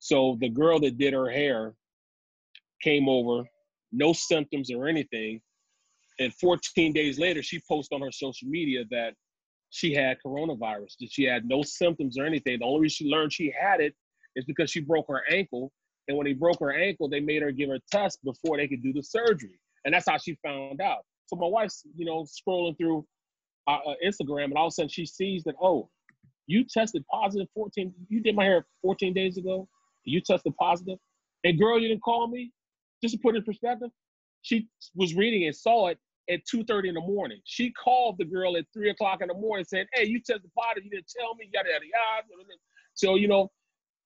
So 0.00 0.36
the 0.40 0.50
girl 0.50 0.78
that 0.80 0.98
did 0.98 1.14
her 1.14 1.30
hair 1.30 1.74
came 2.82 3.08
over, 3.08 3.44
no 3.90 4.12
symptoms 4.12 4.70
or 4.70 4.86
anything. 4.86 5.40
And 6.20 6.32
14 6.34 6.92
days 6.92 7.18
later, 7.18 7.42
she 7.42 7.60
posted 7.66 7.96
on 7.96 8.02
her 8.02 8.12
social 8.12 8.48
media 8.48 8.84
that 8.90 9.14
she 9.70 9.94
had 9.94 10.18
coronavirus, 10.24 10.96
that 11.00 11.10
she 11.10 11.24
had 11.24 11.46
no 11.46 11.62
symptoms 11.62 12.18
or 12.18 12.26
anything. 12.26 12.58
The 12.58 12.66
only 12.66 12.82
reason 12.82 13.06
she 13.06 13.10
learned 13.10 13.32
she 13.32 13.52
had 13.58 13.80
it 13.80 13.94
is 14.36 14.44
because 14.44 14.70
she 14.70 14.80
broke 14.80 15.06
her 15.08 15.22
ankle. 15.30 15.72
And 16.06 16.18
when 16.18 16.26
they 16.26 16.34
broke 16.34 16.60
her 16.60 16.72
ankle, 16.72 17.08
they 17.08 17.20
made 17.20 17.40
her 17.40 17.50
give 17.50 17.70
her 17.70 17.76
a 17.76 17.80
test 17.90 18.22
before 18.22 18.58
they 18.58 18.68
could 18.68 18.82
do 18.82 18.92
the 18.92 19.02
surgery. 19.02 19.58
And 19.84 19.94
that's 19.94 20.08
how 20.08 20.18
she 20.18 20.36
found 20.44 20.80
out. 20.80 21.04
So 21.26 21.36
my 21.36 21.46
wife's, 21.46 21.82
you 21.96 22.04
know, 22.04 22.24
scrolling 22.24 22.76
through 22.76 23.06
uh, 23.66 23.78
uh 23.86 23.94
Instagram, 24.04 24.44
and 24.44 24.54
all 24.54 24.66
of 24.66 24.70
a 24.70 24.74
sudden 24.74 24.88
she 24.88 25.06
sees 25.06 25.44
that, 25.44 25.54
oh, 25.60 25.88
you 26.46 26.64
tested 26.64 27.04
positive 27.10 27.48
14, 27.54 27.92
you 28.08 28.20
did 28.20 28.34
my 28.34 28.44
hair 28.44 28.66
14 28.82 29.14
days 29.14 29.38
ago 29.38 29.68
you 30.04 30.20
tested 30.20 30.54
positive. 30.56 30.98
and 31.44 31.58
girl, 31.58 31.78
you 31.78 31.88
didn't 31.88 32.02
call 32.02 32.28
me. 32.28 32.52
Just 33.02 33.14
to 33.14 33.20
put 33.20 33.34
it 33.34 33.38
in 33.38 33.44
perspective, 33.44 33.90
she 34.42 34.68
was 34.94 35.14
reading 35.14 35.46
and 35.46 35.54
saw 35.54 35.88
it 35.88 35.98
at 36.30 36.40
2.30 36.52 36.88
in 36.88 36.94
the 36.94 37.00
morning. 37.00 37.38
She 37.44 37.70
called 37.72 38.16
the 38.18 38.24
girl 38.24 38.56
at 38.56 38.64
3 38.72 38.90
o'clock 38.90 39.20
in 39.20 39.28
the 39.28 39.34
morning 39.34 39.60
and 39.60 39.66
said, 39.66 39.86
hey, 39.92 40.04
you 40.04 40.20
tested 40.20 40.50
positive. 40.56 40.84
You 40.84 40.90
didn't 40.90 41.12
tell 41.18 41.34
me, 41.34 41.50
yada, 41.52 41.68
yada, 41.70 41.84
yada. 41.84 42.44
So, 42.94 43.16
you 43.16 43.28
know, 43.28 43.50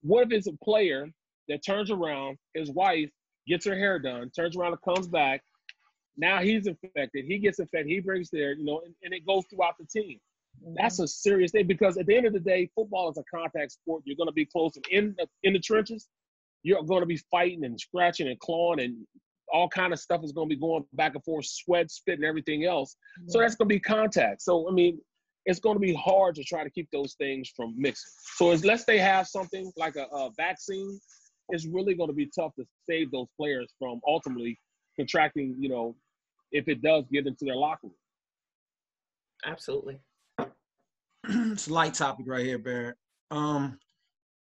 what 0.02 0.26
if 0.26 0.32
it's 0.32 0.48
a 0.48 0.52
player 0.64 1.08
that 1.48 1.64
turns 1.64 1.90
around, 1.90 2.38
his 2.54 2.70
wife 2.70 3.10
gets 3.46 3.66
her 3.66 3.76
hair 3.76 3.98
done, 3.98 4.30
turns 4.30 4.56
around 4.56 4.72
and 4.72 4.82
comes 4.82 5.06
back. 5.06 5.42
Now 6.18 6.40
he's 6.40 6.66
infected. 6.66 7.24
He 7.26 7.38
gets 7.38 7.60
infected. 7.60 7.86
He 7.86 8.00
brings 8.00 8.28
there, 8.30 8.52
you 8.52 8.64
know, 8.64 8.82
and, 8.84 8.94
and 9.02 9.14
it 9.14 9.24
goes 9.26 9.44
throughout 9.48 9.74
the 9.78 9.86
team. 9.86 10.18
Mm-hmm. 10.62 10.74
That's 10.76 10.98
a 10.98 11.06
serious 11.06 11.52
thing 11.52 11.66
because 11.66 11.96
at 11.96 12.06
the 12.06 12.16
end 12.16 12.26
of 12.26 12.32
the 12.32 12.40
day, 12.40 12.68
football 12.74 13.10
is 13.10 13.18
a 13.18 13.24
contact 13.34 13.72
sport. 13.72 14.02
You're 14.04 14.16
going 14.16 14.28
to 14.28 14.32
be 14.32 14.44
close 14.44 14.76
and 14.76 14.86
in 14.90 15.14
the, 15.16 15.26
in 15.44 15.52
the 15.52 15.60
trenches. 15.60 16.08
You're 16.64 16.82
going 16.82 17.02
to 17.02 17.06
be 17.06 17.20
fighting 17.30 17.64
and 17.64 17.80
scratching 17.80 18.28
and 18.28 18.38
clawing 18.40 18.80
and 18.80 19.06
all 19.52 19.68
kind 19.68 19.92
of 19.92 19.98
stuff 19.98 20.22
is 20.24 20.32
going 20.32 20.48
to 20.48 20.54
be 20.54 20.60
going 20.60 20.84
back 20.92 21.14
and 21.14 21.24
forth, 21.24 21.46
sweat, 21.46 21.90
spit, 21.90 22.16
and 22.16 22.24
everything 22.24 22.64
else. 22.64 22.96
Yeah. 23.20 23.24
So 23.28 23.38
mm-hmm. 23.38 23.44
that's 23.44 23.54
going 23.54 23.68
to 23.68 23.74
be 23.74 23.80
contact. 23.80 24.42
So 24.42 24.68
I 24.68 24.72
mean, 24.72 24.98
it's 25.46 25.60
going 25.60 25.76
to 25.76 25.80
be 25.80 25.94
hard 25.94 26.34
to 26.34 26.44
try 26.44 26.64
to 26.64 26.70
keep 26.70 26.88
those 26.92 27.14
things 27.14 27.50
from 27.56 27.74
mixing. 27.76 28.10
So 28.36 28.50
unless 28.50 28.84
they 28.84 28.98
have 28.98 29.26
something 29.26 29.72
like 29.76 29.96
a, 29.96 30.04
a 30.12 30.30
vaccine, 30.36 31.00
it's 31.48 31.66
really 31.66 31.94
going 31.94 32.10
to 32.10 32.14
be 32.14 32.30
tough 32.38 32.52
to 32.56 32.64
save 32.88 33.10
those 33.10 33.28
players 33.38 33.72
from 33.78 34.00
ultimately 34.06 34.58
contracting. 34.96 35.56
You 35.58 35.68
know, 35.68 35.96
if 36.52 36.68
it 36.68 36.82
does 36.82 37.04
get 37.12 37.26
into 37.26 37.44
their 37.44 37.56
locker 37.56 37.88
room. 37.88 37.94
Absolutely. 39.44 40.00
it's 41.28 41.68
a 41.68 41.72
light 41.72 41.94
topic 41.94 42.26
right 42.28 42.44
here, 42.44 42.58
Barrett. 42.58 42.96
Um, 43.30 43.78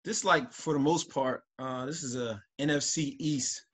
this 0.05 0.25
like 0.25 0.53
for 0.53 0.73
the 0.73 0.79
most 0.79 1.11
part, 1.11 1.43
uh, 1.59 1.85
this 1.85 2.03
is 2.03 2.17
a 2.17 2.41
NFC 2.61 3.17
East 3.19 3.67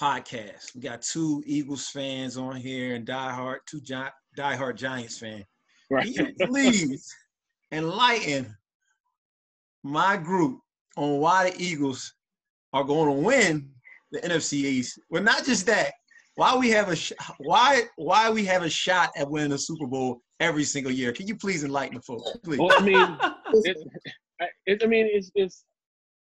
podcast. 0.00 0.74
We 0.74 0.82
got 0.82 1.02
two 1.02 1.42
Eagles 1.46 1.88
fans 1.88 2.36
on 2.36 2.56
here 2.56 2.94
and 2.94 3.06
diehard 3.06 3.58
two 3.66 3.80
Gi- 3.80 4.12
diehard 4.36 4.76
Giants 4.76 5.18
fan. 5.18 5.44
Right. 5.90 6.14
Can 6.14 6.34
you 6.38 6.46
please 6.46 7.14
enlighten 7.72 8.54
my 9.82 10.16
group 10.16 10.60
on 10.96 11.18
why 11.18 11.50
the 11.50 11.62
Eagles 11.62 12.12
are 12.72 12.84
going 12.84 13.06
to 13.06 13.22
win 13.22 13.70
the 14.12 14.20
NFC 14.20 14.54
East? 14.54 15.00
Well, 15.10 15.22
not 15.22 15.44
just 15.44 15.66
that. 15.66 15.92
Why 16.38 16.54
we 16.56 16.70
have 16.70 16.88
a 16.88 16.94
sh- 16.94 17.14
why 17.38 17.82
why 17.96 18.30
we 18.30 18.44
have 18.44 18.62
a 18.62 18.70
shot 18.70 19.10
at 19.16 19.28
winning 19.28 19.50
a 19.50 19.58
Super 19.58 19.88
Bowl 19.88 20.22
every 20.38 20.62
single 20.62 20.92
year. 20.92 21.10
Can 21.10 21.26
you 21.26 21.34
please 21.34 21.64
enlighten 21.64 21.96
the 21.96 22.02
folks, 22.02 22.30
please? 22.44 22.60
Well, 22.60 22.70
I 22.78 22.80
mean, 22.80 23.18
it, 23.64 23.76
it, 24.66 24.82
I 24.84 24.86
mean, 24.86 25.08
it's, 25.10 25.32
it's 25.34 25.64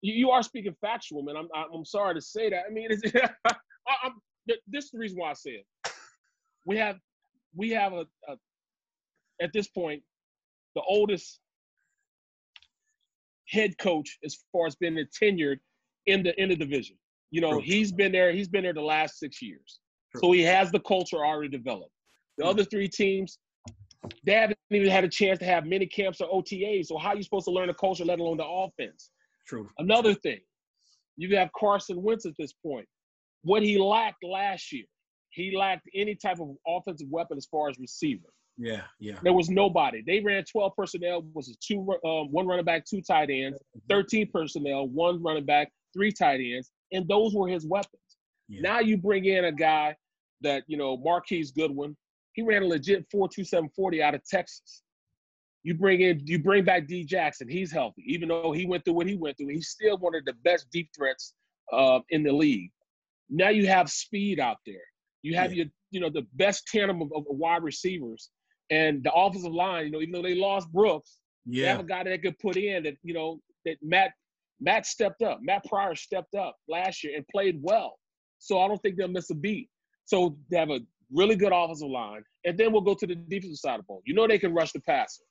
you, 0.02 0.14
you 0.14 0.30
are 0.30 0.40
speaking 0.44 0.72
factual, 0.80 1.24
man. 1.24 1.36
I'm 1.36 1.48
I'm 1.74 1.84
sorry 1.84 2.14
to 2.14 2.20
say 2.20 2.48
that. 2.48 2.62
I 2.70 2.72
mean, 2.72 2.92
it's, 2.92 3.02
I, 3.48 4.10
this 4.68 4.84
is 4.84 4.90
the 4.92 5.00
reason 5.00 5.18
why 5.18 5.30
I 5.30 5.32
say 5.32 5.50
it. 5.50 5.66
We 6.64 6.76
have 6.76 6.94
we 7.56 7.70
have 7.70 7.92
a, 7.92 8.06
a 8.28 8.36
at 9.42 9.52
this 9.52 9.66
point 9.66 10.00
the 10.76 10.82
oldest 10.88 11.40
head 13.48 13.76
coach 13.78 14.16
as 14.24 14.38
far 14.52 14.68
as 14.68 14.76
being 14.76 14.96
tenured 15.20 15.56
in 16.06 16.22
the 16.22 16.40
in 16.40 16.50
the 16.50 16.56
division. 16.56 16.96
You 17.32 17.40
know, 17.40 17.54
True. 17.54 17.62
he's 17.62 17.90
been 17.90 18.12
there. 18.12 18.30
He's 18.30 18.48
been 18.48 18.62
there 18.62 18.72
the 18.72 18.80
last 18.80 19.18
six 19.18 19.42
years, 19.42 19.80
True. 20.12 20.20
so 20.20 20.32
he 20.32 20.42
has 20.42 20.70
the 20.70 20.80
culture 20.80 21.18
already 21.18 21.48
developed. 21.48 21.92
The 22.38 22.44
other 22.44 22.64
three 22.64 22.88
teams, 22.88 23.38
they 24.24 24.32
haven't 24.32 24.58
even 24.70 24.88
had 24.88 25.04
a 25.04 25.08
chance 25.08 25.38
to 25.40 25.44
have 25.44 25.66
mini 25.66 25.86
camps 25.86 26.20
or 26.20 26.28
OTAs. 26.28 26.86
So 26.86 26.98
how 26.98 27.10
are 27.10 27.16
you 27.16 27.22
supposed 27.22 27.46
to 27.46 27.50
learn 27.50 27.68
the 27.68 27.74
culture, 27.74 28.04
let 28.04 28.20
alone 28.20 28.36
the 28.36 28.46
offense? 28.46 29.10
True. 29.46 29.68
Another 29.78 30.14
thing, 30.14 30.38
you 31.16 31.36
have 31.36 31.50
Carson 31.58 32.02
Wentz 32.02 32.26
at 32.26 32.32
this 32.38 32.52
point. 32.52 32.86
What 33.42 33.62
he 33.62 33.78
lacked 33.78 34.22
last 34.24 34.72
year, 34.72 34.84
he 35.30 35.56
lacked 35.56 35.88
any 35.94 36.14
type 36.14 36.40
of 36.40 36.54
offensive 36.66 37.08
weapon 37.10 37.36
as 37.36 37.46
far 37.46 37.68
as 37.68 37.78
receiver. 37.78 38.28
Yeah, 38.56 38.82
yeah. 38.98 39.18
There 39.22 39.32
was 39.32 39.48
nobody. 39.48 40.02
They 40.04 40.20
ran 40.20 40.44
12 40.44 40.72
personnel, 40.76 41.22
was 41.32 41.56
two, 41.64 41.78
um, 42.04 42.30
one 42.32 42.46
running 42.46 42.64
back, 42.64 42.84
two 42.84 43.00
tight 43.00 43.30
ends, 43.30 43.58
mm-hmm. 43.76 43.86
13 43.88 44.30
personnel, 44.32 44.88
one 44.88 45.22
running 45.22 45.44
back, 45.44 45.70
three 45.94 46.10
tight 46.10 46.40
ends, 46.40 46.70
and 46.92 47.06
those 47.08 47.34
were 47.34 47.48
his 47.48 47.66
weapons. 47.66 48.02
Yeah. 48.48 48.60
Now 48.62 48.80
you 48.80 48.96
bring 48.96 49.24
in 49.26 49.44
a 49.46 49.52
guy 49.52 49.96
that, 50.40 50.64
you 50.66 50.76
know, 50.76 50.96
Marquise 50.96 51.50
Goodwin, 51.50 51.96
he 52.32 52.42
ran 52.42 52.62
a 52.62 52.66
legit 52.66 53.06
4.2740 53.14 54.00
out 54.00 54.14
of 54.14 54.24
Texas. 54.24 54.82
You 55.64 55.74
bring 55.74 56.00
in, 56.00 56.22
you 56.24 56.38
bring 56.38 56.64
back 56.64 56.86
D 56.86 57.04
Jackson. 57.04 57.48
He's 57.48 57.72
healthy, 57.72 58.04
even 58.06 58.28
though 58.28 58.52
he 58.52 58.64
went 58.64 58.84
through 58.84 58.94
what 58.94 59.06
he 59.06 59.16
went 59.16 59.36
through. 59.36 59.48
He's 59.48 59.68
still 59.68 59.98
one 59.98 60.14
of 60.14 60.24
the 60.24 60.34
best 60.44 60.66
deep 60.72 60.88
threats 60.96 61.34
uh, 61.72 62.00
in 62.10 62.22
the 62.22 62.32
league. 62.32 62.70
Now 63.28 63.48
you 63.48 63.66
have 63.66 63.90
speed 63.90 64.40
out 64.40 64.58
there. 64.64 64.76
You 65.22 65.34
have 65.34 65.52
yeah. 65.52 65.64
your, 65.64 65.66
you 65.90 66.00
know, 66.00 66.10
the 66.10 66.26
best 66.34 66.66
tandem 66.68 67.02
of, 67.02 67.08
of 67.14 67.24
wide 67.28 67.62
receivers 67.62 68.30
and 68.70 69.02
the 69.02 69.12
offensive 69.12 69.52
line, 69.52 69.86
you 69.86 69.90
know, 69.90 70.00
even 70.00 70.12
though 70.12 70.22
they 70.22 70.34
lost 70.34 70.70
Brooks, 70.72 71.18
yeah. 71.44 71.64
they 71.64 71.68
have 71.70 71.80
a 71.80 71.84
guy 71.84 72.04
that 72.04 72.22
could 72.22 72.38
put 72.38 72.56
in 72.56 72.84
that, 72.84 72.94
you 73.02 73.14
know, 73.14 73.40
that 73.64 73.76
Matt 73.82 74.12
Matt 74.60 74.86
stepped 74.86 75.22
up. 75.22 75.38
Matt 75.42 75.64
Pryor 75.64 75.94
stepped 75.94 76.34
up 76.34 76.56
last 76.68 77.04
year 77.04 77.16
and 77.16 77.26
played 77.28 77.58
well. 77.62 77.98
So 78.38 78.60
I 78.60 78.68
don't 78.68 78.78
think 78.78 78.96
they'll 78.96 79.08
miss 79.08 79.30
a 79.30 79.34
beat. 79.34 79.68
So 80.04 80.36
they 80.50 80.58
have 80.58 80.70
a 80.70 80.80
really 81.12 81.36
good 81.36 81.52
offensive 81.52 81.88
line. 81.88 82.22
And 82.44 82.56
then 82.56 82.72
we'll 82.72 82.82
go 82.82 82.94
to 82.94 83.06
the 83.06 83.14
defensive 83.14 83.58
side 83.58 83.74
of 83.74 83.80
the 83.80 83.84
ball. 83.84 84.02
You 84.04 84.14
know 84.14 84.26
they 84.26 84.38
can 84.38 84.54
rush 84.54 84.72
the 84.72 84.80
passer. 84.80 85.22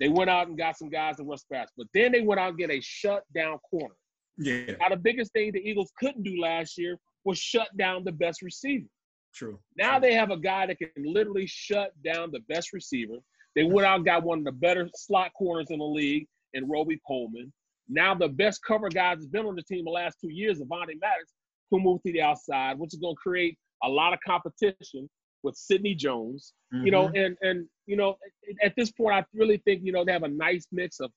They 0.00 0.08
went 0.08 0.30
out 0.30 0.48
and 0.48 0.58
got 0.58 0.76
some 0.76 0.90
guys 0.90 1.16
to 1.16 1.24
rush 1.24 1.40
the 1.48 1.56
pass. 1.56 1.68
But 1.76 1.86
then 1.94 2.12
they 2.12 2.20
went 2.20 2.40
out 2.40 2.50
and 2.50 2.58
get 2.58 2.70
a 2.70 2.80
shut 2.80 3.22
down 3.34 3.58
corner. 3.70 3.94
Yeah. 4.36 4.72
Now 4.80 4.88
the 4.90 4.96
biggest 4.96 5.32
thing 5.32 5.52
the 5.52 5.60
Eagles 5.60 5.92
couldn't 5.98 6.24
do 6.24 6.40
last 6.40 6.76
year 6.76 6.98
was 7.24 7.38
shut 7.38 7.68
down 7.76 8.04
the 8.04 8.12
best 8.12 8.42
receiver. 8.42 8.86
True. 9.34 9.58
Now 9.76 9.98
True. 9.98 10.00
they 10.00 10.14
have 10.14 10.30
a 10.30 10.36
guy 10.36 10.66
that 10.66 10.78
can 10.78 10.90
literally 11.04 11.46
shut 11.46 11.92
down 12.04 12.30
the 12.32 12.40
best 12.48 12.72
receiver. 12.72 13.14
They 13.54 13.64
went 13.64 13.86
out 13.86 13.96
and 13.96 14.04
got 14.04 14.24
one 14.24 14.38
of 14.38 14.44
the 14.44 14.52
better 14.52 14.88
slot 14.96 15.30
corners 15.38 15.68
in 15.70 15.78
the 15.78 15.84
league 15.84 16.26
in 16.54 16.68
Robey-Coleman. 16.68 17.52
Now 17.88 18.14
the 18.14 18.28
best 18.28 18.60
cover 18.66 18.88
guys 18.88 19.18
has 19.18 19.26
been 19.26 19.46
on 19.46 19.54
the 19.54 19.62
team 19.62 19.84
the 19.84 19.90
last 19.90 20.18
two 20.20 20.30
years, 20.30 20.58
Avonte 20.58 20.98
Maddox, 21.00 21.32
who 21.74 21.80
moved 21.80 22.04
to 22.06 22.12
the 22.12 22.22
outside, 22.22 22.78
which 22.78 22.94
is 22.94 23.00
going 23.00 23.14
to 23.14 23.20
create 23.20 23.58
a 23.82 23.88
lot 23.88 24.12
of 24.12 24.20
competition 24.24 25.08
with 25.42 25.56
Sidney 25.56 25.94
Jones. 25.94 26.52
Mm-hmm. 26.72 26.86
You 26.86 26.92
know, 26.92 27.08
mm-hmm. 27.08 27.16
and 27.16 27.36
and 27.42 27.66
you 27.86 27.96
know, 27.96 28.16
at 28.62 28.74
this 28.76 28.92
point, 28.92 29.14
I 29.14 29.24
really 29.34 29.58
think 29.64 29.82
you 29.84 29.92
know 29.92 30.04
they 30.04 30.12
have 30.12 30.22
a 30.22 30.28
nice 30.28 30.66
mix 30.72 31.00
of 31.00 31.10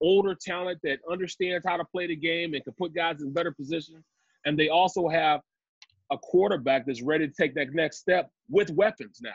older 0.00 0.34
talent 0.34 0.80
that 0.82 0.98
understands 1.10 1.64
how 1.66 1.76
to 1.76 1.84
play 1.84 2.06
the 2.06 2.16
game 2.16 2.54
and 2.54 2.64
can 2.64 2.72
put 2.78 2.94
guys 2.94 3.22
in 3.22 3.32
better 3.32 3.52
positions, 3.52 4.04
and 4.46 4.58
they 4.58 4.68
also 4.68 5.08
have 5.08 5.40
a 6.10 6.18
quarterback 6.18 6.86
that's 6.86 7.02
ready 7.02 7.26
to 7.26 7.32
take 7.34 7.54
that 7.54 7.72
next 7.72 7.98
step 7.98 8.30
with 8.48 8.70
weapons 8.70 9.18
now. 9.22 9.30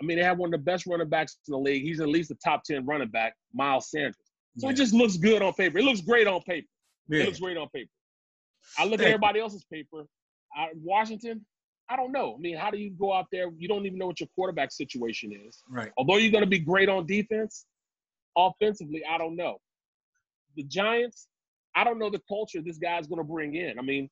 I 0.00 0.04
mean, 0.04 0.18
they 0.18 0.24
have 0.24 0.38
one 0.38 0.52
of 0.52 0.60
the 0.60 0.64
best 0.64 0.86
running 0.86 1.08
backs 1.08 1.38
in 1.48 1.52
the 1.52 1.58
league. 1.58 1.82
He's 1.82 2.00
at 2.00 2.08
least 2.08 2.30
a 2.30 2.36
top 2.36 2.62
10 2.64 2.86
running 2.86 3.08
back, 3.08 3.34
Miles 3.52 3.90
Sanders. 3.90 4.14
So 4.58 4.66
yeah. 4.66 4.72
it 4.72 4.76
just 4.76 4.92
looks 4.92 5.16
good 5.16 5.42
on 5.42 5.54
paper. 5.54 5.78
It 5.78 5.84
looks 5.84 6.02
great 6.02 6.28
on 6.28 6.40
paper. 6.42 6.66
Yeah. 7.08 7.22
It 7.22 7.26
looks 7.26 7.40
great 7.40 7.56
on 7.56 7.68
paper. 7.70 7.90
I 8.76 8.84
look 8.84 9.00
at 9.00 9.06
everybody 9.06 9.40
else's 9.40 9.64
paper. 9.64 10.06
I, 10.56 10.68
Washington, 10.74 11.44
I 11.88 11.96
don't 11.96 12.12
know. 12.12 12.34
I 12.36 12.40
mean, 12.40 12.56
how 12.56 12.70
do 12.70 12.78
you 12.78 12.90
go 12.90 13.12
out 13.12 13.26
there? 13.32 13.50
You 13.56 13.68
don't 13.68 13.86
even 13.86 13.98
know 13.98 14.06
what 14.06 14.20
your 14.20 14.28
quarterback 14.34 14.72
situation 14.72 15.32
is. 15.32 15.62
Right. 15.68 15.90
Although 15.96 16.16
you're 16.16 16.32
going 16.32 16.44
to 16.44 16.50
be 16.50 16.58
great 16.58 16.88
on 16.88 17.06
defense, 17.06 17.64
offensively, 18.36 19.02
I 19.08 19.18
don't 19.18 19.36
know. 19.36 19.58
The 20.56 20.64
Giants, 20.64 21.28
I 21.74 21.84
don't 21.84 21.98
know 21.98 22.10
the 22.10 22.20
culture 22.28 22.60
this 22.60 22.78
guy's 22.78 23.06
going 23.06 23.20
to 23.20 23.24
bring 23.24 23.54
in. 23.54 23.78
I 23.78 23.82
mean, 23.82 24.10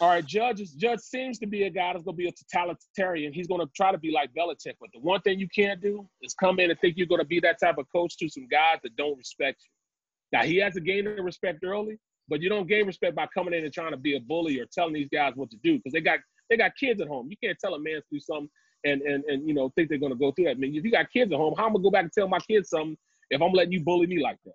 all 0.00 0.08
right, 0.08 0.24
Judge 0.24 0.60
is 0.60 0.72
Judge 0.72 1.00
seems 1.00 1.38
to 1.40 1.46
be 1.46 1.64
a 1.64 1.70
guy 1.70 1.92
that's 1.92 2.04
gonna 2.04 2.16
be 2.16 2.26
a 2.28 2.32
totalitarian. 2.32 3.34
He's 3.34 3.46
gonna 3.46 3.66
try 3.76 3.92
to 3.92 3.98
be 3.98 4.10
like 4.10 4.30
Belichick, 4.32 4.76
but 4.80 4.88
the 4.94 5.00
one 5.00 5.20
thing 5.20 5.38
you 5.38 5.48
can't 5.54 5.80
do 5.80 6.08
is 6.22 6.32
come 6.34 6.58
in 6.58 6.70
and 6.70 6.80
think 6.80 6.96
you're 6.96 7.06
gonna 7.06 7.24
be 7.24 7.38
that 7.40 7.60
type 7.60 7.76
of 7.76 7.86
coach 7.92 8.16
to 8.18 8.28
some 8.28 8.48
guys 8.48 8.78
that 8.82 8.96
don't 8.96 9.16
respect 9.18 9.62
you. 9.62 10.38
Now 10.38 10.44
he 10.46 10.56
has 10.56 10.74
to 10.74 10.80
gain 10.80 11.04
the 11.04 11.10
respect 11.22 11.62
early, 11.64 11.98
but 12.28 12.40
you 12.40 12.48
don't 12.48 12.68
gain 12.68 12.86
respect 12.86 13.14
by 13.14 13.26
coming 13.34 13.54
in 13.54 13.64
and 13.64 13.72
trying 13.72 13.92
to 13.92 13.96
be 13.96 14.16
a 14.16 14.20
bully 14.20 14.60
or 14.60 14.66
telling 14.72 14.94
these 14.94 15.08
guys 15.12 15.32
what 15.34 15.50
to 15.50 15.56
do 15.62 15.76
because 15.76 15.92
they 15.92 16.00
got 16.00 16.18
they 16.50 16.56
got 16.56 16.72
kids 16.78 17.00
at 17.00 17.08
home. 17.08 17.28
You 17.30 17.36
can't 17.42 17.58
tell 17.58 17.74
a 17.74 17.78
man 17.78 17.96
to 17.96 18.02
do 18.12 18.20
something 18.20 18.48
and 18.84 19.02
and 19.02 19.24
and 19.24 19.48
you 19.48 19.54
know 19.54 19.70
think 19.74 19.88
they're 19.88 19.98
gonna 19.98 20.14
go 20.14 20.32
through 20.32 20.46
that. 20.46 20.52
I 20.52 20.54
mean, 20.54 20.74
if 20.74 20.84
you 20.84 20.90
got 20.90 21.10
kids 21.12 21.32
at 21.32 21.38
home, 21.38 21.54
how 21.56 21.66
am 21.66 21.70
I 21.70 21.74
gonna 21.74 21.84
go 21.84 21.90
back 21.90 22.04
and 22.04 22.12
tell 22.12 22.28
my 22.28 22.38
kids 22.40 22.70
something 22.70 22.96
if 23.30 23.40
I'm 23.40 23.52
letting 23.52 23.72
you 23.72 23.82
bully 23.82 24.06
me 24.06 24.22
like 24.22 24.38
that? 24.44 24.54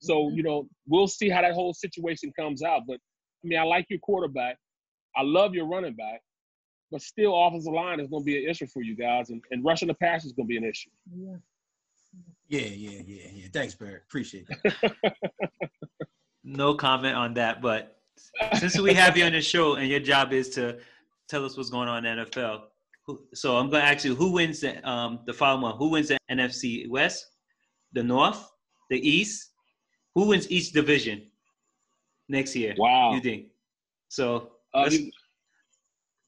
So 0.00 0.26
mm-hmm. 0.26 0.36
you 0.36 0.42
know 0.42 0.68
we'll 0.86 1.08
see 1.08 1.28
how 1.28 1.42
that 1.42 1.54
whole 1.54 1.74
situation 1.74 2.32
comes 2.38 2.62
out. 2.62 2.82
But 2.86 2.98
I 3.44 3.48
mean, 3.48 3.58
I 3.58 3.62
like 3.62 3.86
your 3.88 4.00
quarterback. 4.00 4.58
I 5.14 5.22
love 5.22 5.54
your 5.54 5.66
running 5.66 5.94
back, 5.94 6.20
but 6.90 7.00
still, 7.00 7.34
offensive 7.34 7.72
line 7.72 8.00
is 8.00 8.08
going 8.08 8.22
to 8.22 8.26
be 8.26 8.44
an 8.44 8.50
issue 8.50 8.66
for 8.66 8.82
you 8.82 8.94
guys, 8.94 9.30
and, 9.30 9.42
and 9.50 9.64
rushing 9.64 9.88
the 9.88 9.94
pass 9.94 10.24
is 10.24 10.32
going 10.32 10.46
to 10.46 10.48
be 10.48 10.56
an 10.58 10.64
issue. 10.64 10.90
Yeah. 11.14 11.36
Yeah, 12.48 12.60
yeah, 12.60 13.02
yeah, 13.06 13.22
yeah. 13.34 13.46
Thanks, 13.52 13.74
Barrett. 13.74 14.02
Appreciate 14.06 14.46
that. 14.48 14.94
no 16.46 16.74
comment 16.74 17.16
on 17.16 17.34
that, 17.34 17.60
but 17.60 17.98
since 18.58 18.78
we 18.78 18.94
have 18.94 19.16
you 19.16 19.24
on 19.24 19.32
the 19.32 19.42
show 19.42 19.74
and 19.74 19.88
your 19.88 20.00
job 20.00 20.32
is 20.32 20.48
to 20.50 20.78
tell 21.28 21.44
us 21.44 21.56
what's 21.56 21.70
going 21.70 21.88
on 21.88 22.06
in 22.06 22.16
the 22.16 22.24
NFL, 22.24 22.62
so 23.34 23.56
I'm 23.56 23.68
going 23.68 23.82
to 23.82 23.88
ask 23.88 24.04
you 24.04 24.14
who 24.14 24.32
wins 24.32 24.60
the, 24.60 24.88
um, 24.88 25.20
the 25.26 25.32
following 25.32 25.62
one. 25.62 25.76
Who 25.76 25.90
wins 25.90 26.08
the 26.08 26.18
NFC 26.30 26.88
West, 26.88 27.26
the 27.92 28.02
North, 28.02 28.50
the 28.90 28.96
East? 28.96 29.50
Who 30.14 30.28
wins 30.28 30.50
each 30.50 30.72
division 30.72 31.26
next 32.28 32.54
year? 32.56 32.74
Wow. 32.78 33.14
You 33.14 33.20
think? 33.20 33.46
So 34.08 34.52
uh, 34.72 34.88
you, 34.90 35.10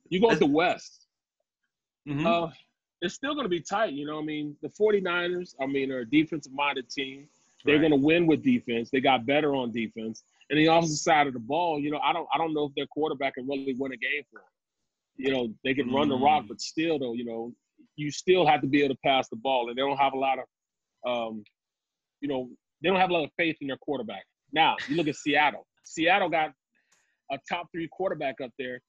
you 0.08 0.20
go 0.20 0.30
to 0.30 0.36
the 0.36 0.46
West. 0.46 1.06
Mm-hmm. 2.08 2.26
Uh, 2.26 2.50
it's 3.00 3.14
still 3.14 3.34
going 3.34 3.44
to 3.44 3.50
be 3.50 3.60
tight. 3.60 3.92
You 3.92 4.06
know, 4.06 4.18
I 4.18 4.22
mean, 4.22 4.56
the 4.62 4.68
49ers, 4.68 5.54
I 5.60 5.66
mean, 5.66 5.92
are 5.92 6.00
a 6.00 6.04
defensive 6.04 6.52
minded 6.52 6.90
team. 6.90 7.28
They're 7.64 7.76
right. 7.76 7.88
going 7.88 8.00
to 8.00 8.06
win 8.06 8.26
with 8.26 8.42
defense. 8.42 8.90
They 8.90 9.00
got 9.00 9.26
better 9.26 9.54
on 9.54 9.72
defense. 9.72 10.22
And 10.50 10.58
the 10.58 10.68
opposite 10.68 10.96
side 10.96 11.26
of 11.26 11.32
the 11.32 11.40
ball, 11.40 11.80
you 11.80 11.90
know, 11.90 11.98
I 11.98 12.12
don't, 12.12 12.26
I 12.34 12.38
don't 12.38 12.54
know 12.54 12.66
if 12.66 12.72
their 12.76 12.86
quarterback 12.86 13.34
can 13.34 13.46
really 13.46 13.74
win 13.78 13.92
a 13.92 13.96
game 13.96 14.22
for 14.30 14.40
them. 14.40 14.48
You 15.16 15.32
know, 15.32 15.54
they 15.64 15.74
can 15.74 15.90
mm. 15.90 15.94
run 15.94 16.08
the 16.08 16.16
rock, 16.16 16.44
mm. 16.44 16.48
but 16.48 16.60
still, 16.60 16.98
though, 16.98 17.14
you 17.14 17.24
know, 17.24 17.52
you 17.96 18.10
still 18.10 18.46
have 18.46 18.60
to 18.60 18.68
be 18.68 18.82
able 18.82 18.94
to 18.94 19.00
pass 19.04 19.28
the 19.28 19.36
ball, 19.36 19.68
and 19.68 19.76
they 19.76 19.82
don't 19.82 19.96
have 19.96 20.12
a 20.12 20.18
lot 20.18 20.38
of, 20.38 21.10
um, 21.10 21.42
you 22.20 22.28
know, 22.28 22.48
they 22.82 22.88
don't 22.88 23.00
have 23.00 23.10
a 23.10 23.12
lot 23.12 23.24
of 23.24 23.30
faith 23.36 23.56
in 23.60 23.66
their 23.66 23.76
quarterback. 23.76 24.24
Now, 24.52 24.76
you 24.88 24.96
look 24.96 25.08
at 25.08 25.16
Seattle. 25.16 25.66
Seattle 25.84 26.28
got 26.28 26.52
a 27.30 27.38
top 27.48 27.66
three 27.72 27.88
quarterback 27.88 28.36
up 28.40 28.50
there. 28.58 28.80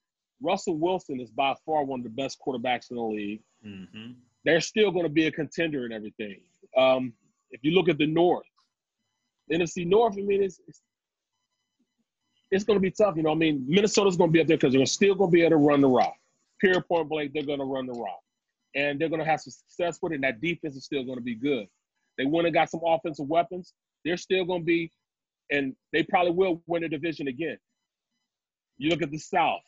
Russell 0.41 0.77
Wilson 0.77 1.19
is 1.19 1.31
by 1.31 1.55
far 1.65 1.83
one 1.83 1.99
of 1.99 2.03
the 2.03 2.09
best 2.09 2.37
quarterbacks 2.45 2.91
in 2.91 2.97
the 2.97 3.03
league. 3.03 3.41
Mm-hmm. 3.65 4.11
They're 4.45 4.61
still 4.61 4.91
going 4.91 5.03
to 5.03 5.11
be 5.11 5.25
a 5.25 5.31
contender 5.31 5.83
and 5.83 5.93
everything. 5.93 6.39
Um, 6.77 7.13
if 7.51 7.61
you 7.63 7.71
look 7.71 7.89
at 7.89 7.97
the 7.97 8.07
North, 8.07 8.45
NFC 9.51 9.85
North, 9.85 10.15
I 10.17 10.21
mean, 10.21 10.43
it's, 10.43 10.59
it's, 10.67 10.81
it's 12.51 12.63
going 12.63 12.77
to 12.77 12.81
be 12.81 12.91
tough. 12.91 13.15
You 13.15 13.23
know, 13.23 13.31
I 13.31 13.35
mean, 13.35 13.65
Minnesota's 13.67 14.17
going 14.17 14.29
to 14.29 14.33
be 14.33 14.41
up 14.41 14.47
there 14.47 14.57
because 14.57 14.73
they're 14.73 14.85
still 14.85 15.15
going 15.15 15.29
to 15.29 15.33
be 15.33 15.41
able 15.41 15.51
to 15.51 15.57
run 15.57 15.81
the 15.81 15.87
rock. 15.87 16.13
Pure 16.59 16.81
point 16.81 17.09
blank, 17.09 17.31
they're 17.33 17.43
going 17.43 17.59
to 17.59 17.65
run 17.65 17.85
the 17.85 17.93
rock. 17.93 18.19
And 18.75 18.99
they're 18.99 19.09
going 19.09 19.21
to 19.21 19.25
have 19.25 19.41
some 19.41 19.51
success 19.51 19.99
with 20.01 20.11
it, 20.11 20.15
and 20.15 20.23
that 20.23 20.41
defense 20.41 20.75
is 20.75 20.85
still 20.85 21.03
going 21.03 21.17
to 21.17 21.23
be 21.23 21.35
good. 21.35 21.67
They 22.17 22.25
went 22.25 22.47
and 22.47 22.53
got 22.53 22.69
some 22.69 22.81
offensive 22.85 23.27
weapons. 23.27 23.73
They're 24.05 24.17
still 24.17 24.45
going 24.45 24.61
to 24.61 24.65
be, 24.65 24.91
and 25.51 25.75
they 25.93 26.03
probably 26.03 26.33
will 26.33 26.61
win 26.67 26.83
the 26.83 26.89
division 26.89 27.27
again. 27.27 27.57
You 28.77 28.89
look 28.89 29.01
at 29.01 29.11
the 29.11 29.17
South. 29.17 29.61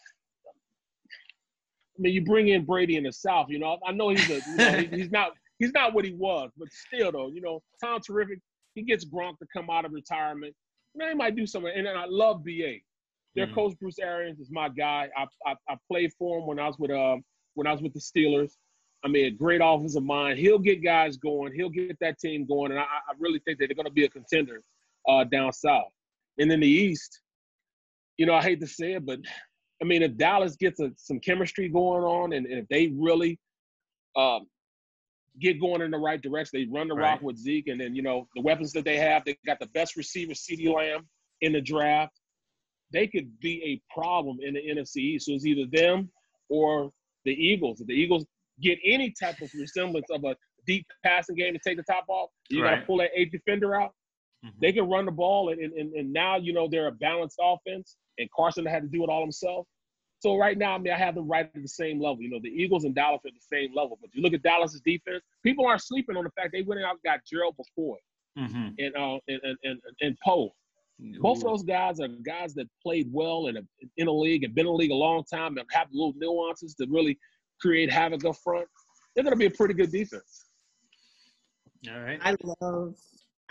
I 1.97 2.01
mean, 2.01 2.13
you 2.13 2.23
bring 2.23 2.47
in 2.47 2.65
Brady 2.65 2.95
in 2.95 3.03
the 3.03 3.11
South. 3.11 3.47
You 3.49 3.59
know, 3.59 3.77
I 3.85 3.91
know 3.91 4.09
he's 4.09 4.29
a, 4.29 4.35
you 4.35 4.55
know, 4.55 4.97
he's 4.97 5.11
not 5.11 5.31
he's 5.59 5.71
not 5.73 5.93
what 5.93 6.05
he 6.05 6.13
was, 6.13 6.49
but 6.57 6.67
still 6.71 7.11
though, 7.11 7.29
you 7.29 7.41
know, 7.41 7.61
Tom 7.83 7.99
terrific. 8.05 8.39
He 8.75 8.83
gets 8.83 9.05
Gronk 9.05 9.37
to 9.39 9.47
come 9.53 9.69
out 9.69 9.85
of 9.85 9.93
retirement. 9.93 10.55
Know, 10.95 11.07
he 11.07 11.13
might 11.15 11.35
do 11.35 11.47
something. 11.47 11.71
And, 11.73 11.87
I 11.87 12.05
love 12.07 12.43
BA. 12.43 12.75
Their 13.35 13.47
mm. 13.47 13.55
coach 13.55 13.73
Bruce 13.79 13.99
Arians 13.99 14.39
is 14.39 14.49
my 14.51 14.69
guy. 14.69 15.09
I, 15.17 15.25
I, 15.45 15.55
I 15.69 15.75
played 15.89 16.11
for 16.17 16.39
him 16.39 16.47
when 16.47 16.59
I 16.59 16.67
was 16.67 16.77
with 16.77 16.91
uh 16.91 17.17
when 17.53 17.67
I 17.67 17.71
was 17.71 17.81
with 17.81 17.93
the 17.93 17.99
Steelers. 17.99 18.51
I 19.03 19.07
mean, 19.07 19.25
a 19.25 19.31
great 19.31 19.61
offensive 19.63 20.03
mind. 20.03 20.37
He'll 20.37 20.59
get 20.59 20.83
guys 20.83 21.17
going. 21.17 21.53
He'll 21.53 21.69
get 21.69 21.97
that 22.01 22.19
team 22.19 22.45
going, 22.45 22.71
and 22.71 22.79
I, 22.79 22.83
I 22.83 23.13
really 23.17 23.39
think 23.39 23.57
that 23.59 23.67
they're 23.67 23.75
going 23.75 23.87
to 23.87 23.91
be 23.91 24.05
a 24.05 24.09
contender 24.09 24.61
uh, 25.07 25.23
down 25.23 25.51
south. 25.53 25.91
And 26.37 26.51
in 26.51 26.59
the 26.59 26.67
East, 26.67 27.21
you 28.17 28.25
know, 28.25 28.35
I 28.35 28.43
hate 28.43 28.59
to 28.61 28.67
say 28.67 28.93
it, 28.93 29.05
but 29.05 29.19
I 29.81 29.85
mean, 29.85 30.03
if 30.03 30.15
Dallas 30.17 30.55
gets 30.55 30.79
a, 30.79 30.91
some 30.97 31.19
chemistry 31.19 31.67
going 31.67 32.03
on, 32.03 32.33
and, 32.33 32.45
and 32.45 32.59
if 32.59 32.67
they 32.67 32.93
really 32.95 33.39
um, 34.15 34.45
get 35.39 35.59
going 35.59 35.81
in 35.81 35.91
the 35.91 35.97
right 35.97 36.21
direction, 36.21 36.59
they 36.59 36.77
run 36.77 36.87
the 36.87 36.95
right. 36.95 37.11
rock 37.11 37.21
with 37.21 37.37
Zeke, 37.37 37.67
and 37.67 37.79
then 37.79 37.95
you 37.95 38.01
know 38.01 38.27
the 38.35 38.41
weapons 38.41 38.73
that 38.73 38.85
they 38.85 38.97
have, 38.97 39.23
they 39.25 39.37
got 39.45 39.59
the 39.59 39.67
best 39.67 39.95
receiver, 39.95 40.33
CeeDee 40.33 40.73
Lamb, 40.73 41.07
in 41.41 41.53
the 41.53 41.61
draft. 41.61 42.19
They 42.91 43.07
could 43.07 43.39
be 43.39 43.63
a 43.63 43.93
problem 43.93 44.39
in 44.41 44.53
the 44.53 44.59
NFC 44.59 44.97
East. 44.97 45.27
So 45.27 45.33
it's 45.33 45.45
either 45.45 45.69
them 45.71 46.09
or 46.49 46.91
the 47.23 47.31
Eagles. 47.31 47.79
If 47.79 47.87
the 47.87 47.93
Eagles 47.93 48.25
get 48.61 48.77
any 48.85 49.13
type 49.19 49.39
of 49.41 49.49
resemblance 49.53 50.07
of 50.11 50.23
a 50.25 50.35
deep 50.67 50.85
passing 51.03 51.35
game 51.35 51.53
to 51.53 51.59
take 51.65 51.77
the 51.77 51.83
top 51.83 52.05
off, 52.09 52.29
you 52.49 52.63
right. 52.63 52.75
got 52.75 52.79
to 52.81 52.85
pull 52.85 52.97
that 52.97 53.11
eight 53.15 53.31
defender 53.31 53.75
out. 53.79 53.91
Mm-hmm. 54.45 54.57
They 54.61 54.71
can 54.73 54.89
run 54.89 55.05
the 55.05 55.11
ball, 55.11 55.49
and, 55.49 55.61
and, 55.61 55.93
and 55.93 56.11
now, 56.11 56.37
you 56.37 56.51
know, 56.51 56.67
they're 56.69 56.87
a 56.87 56.91
balanced 56.91 57.39
offense, 57.41 57.95
and 58.17 58.27
Carson 58.35 58.65
had 58.65 58.81
to 58.81 58.89
do 58.89 59.03
it 59.03 59.09
all 59.09 59.21
himself. 59.21 59.67
So 60.21 60.37
right 60.37 60.55
now, 60.55 60.75
I 60.75 60.77
mean, 60.77 60.93
I 60.93 60.97
have 60.97 61.15
them 61.15 61.27
right 61.27 61.49
at 61.53 61.61
the 61.61 61.67
same 61.67 61.99
level. 61.99 62.21
You 62.21 62.29
know, 62.29 62.39
the 62.41 62.49
Eagles 62.49 62.83
and 62.83 62.93
Dallas 62.93 63.21
are 63.25 63.29
at 63.29 63.33
the 63.33 63.57
same 63.57 63.73
level. 63.75 63.97
But 63.99 64.11
you 64.13 64.21
look 64.21 64.33
at 64.33 64.43
Dallas's 64.43 64.81
defense, 64.81 65.23
people 65.43 65.65
aren't 65.65 65.81
sleeping 65.81 66.15
on 66.15 66.23
the 66.23 66.29
fact 66.31 66.51
they 66.53 66.61
went 66.61 66.79
out 66.81 66.91
and 66.91 66.99
got 67.03 67.21
Gerald 67.25 67.55
McCoy 67.57 67.95
mm-hmm. 68.37 68.69
and, 68.77 68.95
uh, 68.95 69.17
and, 69.27 69.39
and, 69.43 69.57
and, 69.63 69.79
and 70.01 70.17
Poe. 70.23 70.51
Both 71.19 71.39
of 71.39 71.45
those 71.45 71.63
guys 71.63 71.99
are 71.99 72.07
guys 72.23 72.53
that 72.53 72.67
played 72.83 73.09
well 73.11 73.47
in 73.47 73.57
a, 73.57 73.61
in 73.97 74.07
a 74.07 74.11
league 74.11 74.43
and 74.43 74.53
been 74.53 74.67
in 74.67 74.71
a 74.71 74.75
league 74.75 74.91
a 74.91 74.95
long 74.95 75.23
time 75.23 75.57
and 75.57 75.65
have 75.71 75.87
little 75.91 76.13
nuances 76.15 76.75
to 76.75 76.85
really 76.87 77.17
create 77.59 77.91
havoc 77.91 78.23
up 78.23 78.35
front. 78.43 78.67
They're 79.15 79.23
going 79.23 79.33
to 79.33 79.39
be 79.39 79.47
a 79.47 79.49
pretty 79.49 79.73
good 79.73 79.91
defense. 79.91 80.45
All 81.91 81.99
right. 81.99 82.19
I 82.21 82.35
love 82.61 82.93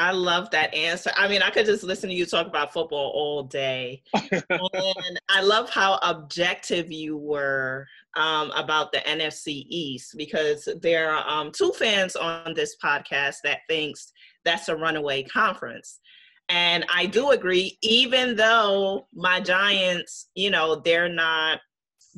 I 0.00 0.12
love 0.12 0.48
that 0.52 0.72
answer. 0.72 1.10
I 1.14 1.28
mean, 1.28 1.42
I 1.42 1.50
could 1.50 1.66
just 1.66 1.82
listen 1.82 2.08
to 2.08 2.14
you 2.14 2.24
talk 2.24 2.46
about 2.46 2.72
football 2.72 3.12
all 3.14 3.42
day. 3.42 4.02
and 4.14 4.42
I 5.28 5.42
love 5.42 5.68
how 5.68 5.98
objective 6.02 6.90
you 6.90 7.18
were 7.18 7.86
um, 8.16 8.50
about 8.52 8.92
the 8.92 9.00
NFC 9.00 9.66
East 9.68 10.14
because 10.16 10.66
there 10.80 11.10
are 11.10 11.28
um, 11.28 11.52
two 11.52 11.72
fans 11.72 12.16
on 12.16 12.54
this 12.54 12.76
podcast 12.82 13.36
that 13.44 13.58
thinks 13.68 14.10
that's 14.42 14.70
a 14.70 14.76
runaway 14.76 15.22
conference. 15.24 16.00
And 16.48 16.86
I 16.92 17.04
do 17.04 17.32
agree, 17.32 17.76
even 17.82 18.36
though 18.36 19.06
my 19.12 19.38
Giants, 19.38 20.30
you 20.34 20.50
know, 20.50 20.76
they're 20.76 21.10
not 21.10 21.60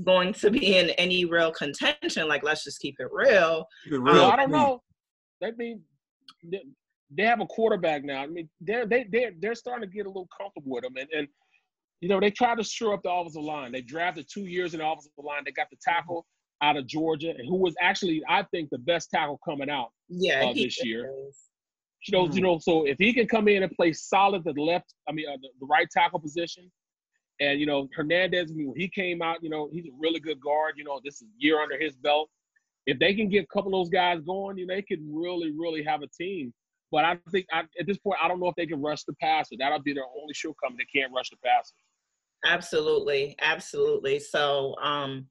going 0.05 0.35
to 0.35 0.53
be 0.53 0.79
in 0.79 0.91
any 0.91 1.25
real 1.25 1.51
contention. 1.51 2.29
Like, 2.29 2.45
let's 2.45 2.63
just 2.63 2.81
keep 2.81 2.95
it 3.01 3.09
real. 3.11 3.67
Keep 3.83 3.95
it 3.95 3.99
real. 3.99 4.23
Um, 4.23 4.31
I 4.31 4.37
don't 4.37 4.53
know. 4.53 4.83
That 5.41 5.59
means 5.59 5.81
they 7.17 7.25
have 7.25 7.41
a 7.41 7.47
quarterback 7.47 8.05
now. 8.05 8.23
I 8.23 8.27
mean, 8.27 8.49
they're 8.61 8.87
they 8.87 9.05
they 9.11 9.31
they're 9.39 9.55
starting 9.55 9.89
to 9.89 9.95
get 9.95 10.07
a 10.07 10.09
little 10.09 10.29
comfortable 10.37 10.73
with 10.73 10.85
him, 10.85 10.97
and 10.97 11.09
and 11.17 11.29
you 12.01 12.09
know 12.09 12.21
they 12.21 12.31
tried 12.31 12.59
to 12.59 12.65
shore 12.65 12.95
up 12.95 13.03
the 13.03 13.11
offensive 13.11 13.43
line. 13.43 13.73
They 13.73 13.83
drafted 13.83 14.27
two 14.33 14.47
years 14.47 14.75
in 14.75 14.81
the 14.81 14.87
offensive 14.87 15.13
line. 15.19 15.43
They 15.45 15.53
got 15.53 15.69
the 15.71 15.77
tackle 15.83 16.27
out 16.63 16.77
of 16.77 16.87
Georgia, 16.87 17.31
and 17.31 17.47
who 17.47 17.57
was 17.57 17.75
actually 17.81 18.23
I 18.29 18.45
think 18.45 18.71
the 18.71 18.79
best 18.79 19.11
tackle 19.11 19.41
coming 19.45 19.71
out 19.71 19.91
yeah 20.09 20.47
uh, 20.47 20.53
this 20.53 20.83
year. 20.85 21.13
You 22.07 22.19
know, 22.19 22.25
mm-hmm. 22.25 22.37
you 22.37 22.43
know, 22.43 22.59
so 22.59 22.85
if 22.85 22.99
he 22.99 23.13
can 23.13 23.29
come 23.29 23.47
in 23.47 23.63
and 23.63 23.71
play 23.73 23.93
solid 23.93 24.45
at 24.47 24.55
the 24.57 24.61
left, 24.61 24.93
I 25.09 25.13
mean, 25.13 25.27
uh, 25.29 25.37
the, 25.41 25.49
the, 25.61 25.67
right 25.67 25.87
tackle 25.89 26.19
position, 26.19 26.69
and 27.39 27.61
you 27.61 27.67
know, 27.67 27.89
Hernandez, 27.95 28.51
I 28.51 28.55
mean, 28.55 28.69
when 28.69 28.81
he 28.81 28.89
came 28.89 29.23
out, 29.23 29.41
you 29.41 29.51
know, 29.51 29.69
he's 29.73 29.87
a 29.87 29.95
really 30.01 30.19
good 30.19 30.41
guard. 30.41 30.75
You 30.77 30.85
know, 30.85 31.01
this 31.05 31.23
is 31.23 31.29
year 31.39 31.63
under 31.63 31.79
his 31.79 31.95
belt. 31.95 32.29
If 32.87 32.99
they 32.99 33.15
can 33.15 33.29
get 33.29 33.45
a 33.45 33.47
couple 33.47 33.73
of 33.73 33.85
those 33.85 33.91
guys 33.91 34.21
going, 34.27 34.59
you 34.59 34.67
know, 34.67 34.75
they 34.75 34.83
could 34.83 34.99
really, 35.09 35.53
really 35.57 35.85
have 35.85 36.03
a 36.03 36.09
team 36.09 36.53
but 36.93 37.05
I 37.05 37.19
think 37.31 37.47
I, 37.53 37.61
at 37.81 37.87
this 37.87 37.99
point, 37.99 38.21
I 38.23 38.29
don't 38.29 38.39
know 38.39 38.49
if 38.49 38.55
they 38.55 38.67
can 38.67 38.83
rush 38.83 39.03
the 39.05 39.15
passer. 39.15 39.57
That'll 39.59 39.83
be 39.83 39.95
their 39.95 40.05
only 40.05 40.35
shortcoming. 40.35 40.79
They 40.79 41.01
can't 41.01 41.13
rush 41.13 41.31
the 41.31 41.37
passer. 41.43 41.75
Absolutely, 42.45 43.35
absolutely. 43.41 44.19
So, 44.19 44.77
um, 44.81 45.27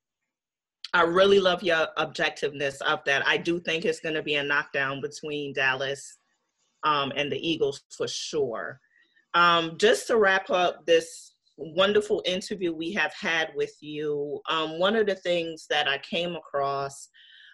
I 0.93 1.03
really 1.03 1.39
love 1.39 1.63
your 1.63 1.87
objectiveness 1.97 2.81
of 2.81 2.99
that. 3.05 3.25
I 3.25 3.37
do 3.37 3.59
think 3.59 3.85
it's 3.85 4.01
going 4.01 4.15
to 4.15 4.23
be 4.23 4.35
a 4.35 4.43
knockdown 4.43 4.99
between 4.99 5.53
Dallas 5.53 6.17
um, 6.83 7.13
and 7.15 7.31
the 7.31 7.37
Eagles 7.37 7.81
for 7.95 8.07
sure. 8.07 8.79
Um, 9.33 9.77
just 9.77 10.07
to 10.07 10.17
wrap 10.17 10.49
up 10.49 10.85
this 10.85 11.35
wonderful 11.57 12.21
interview 12.25 12.73
we 12.73 12.91
have 12.93 13.13
had 13.13 13.51
with 13.55 13.73
you, 13.79 14.41
um, 14.49 14.79
one 14.79 14.95
of 14.95 15.05
the 15.05 15.15
things 15.15 15.65
that 15.69 15.87
I 15.87 15.97
came 15.99 16.35
across 16.35 17.07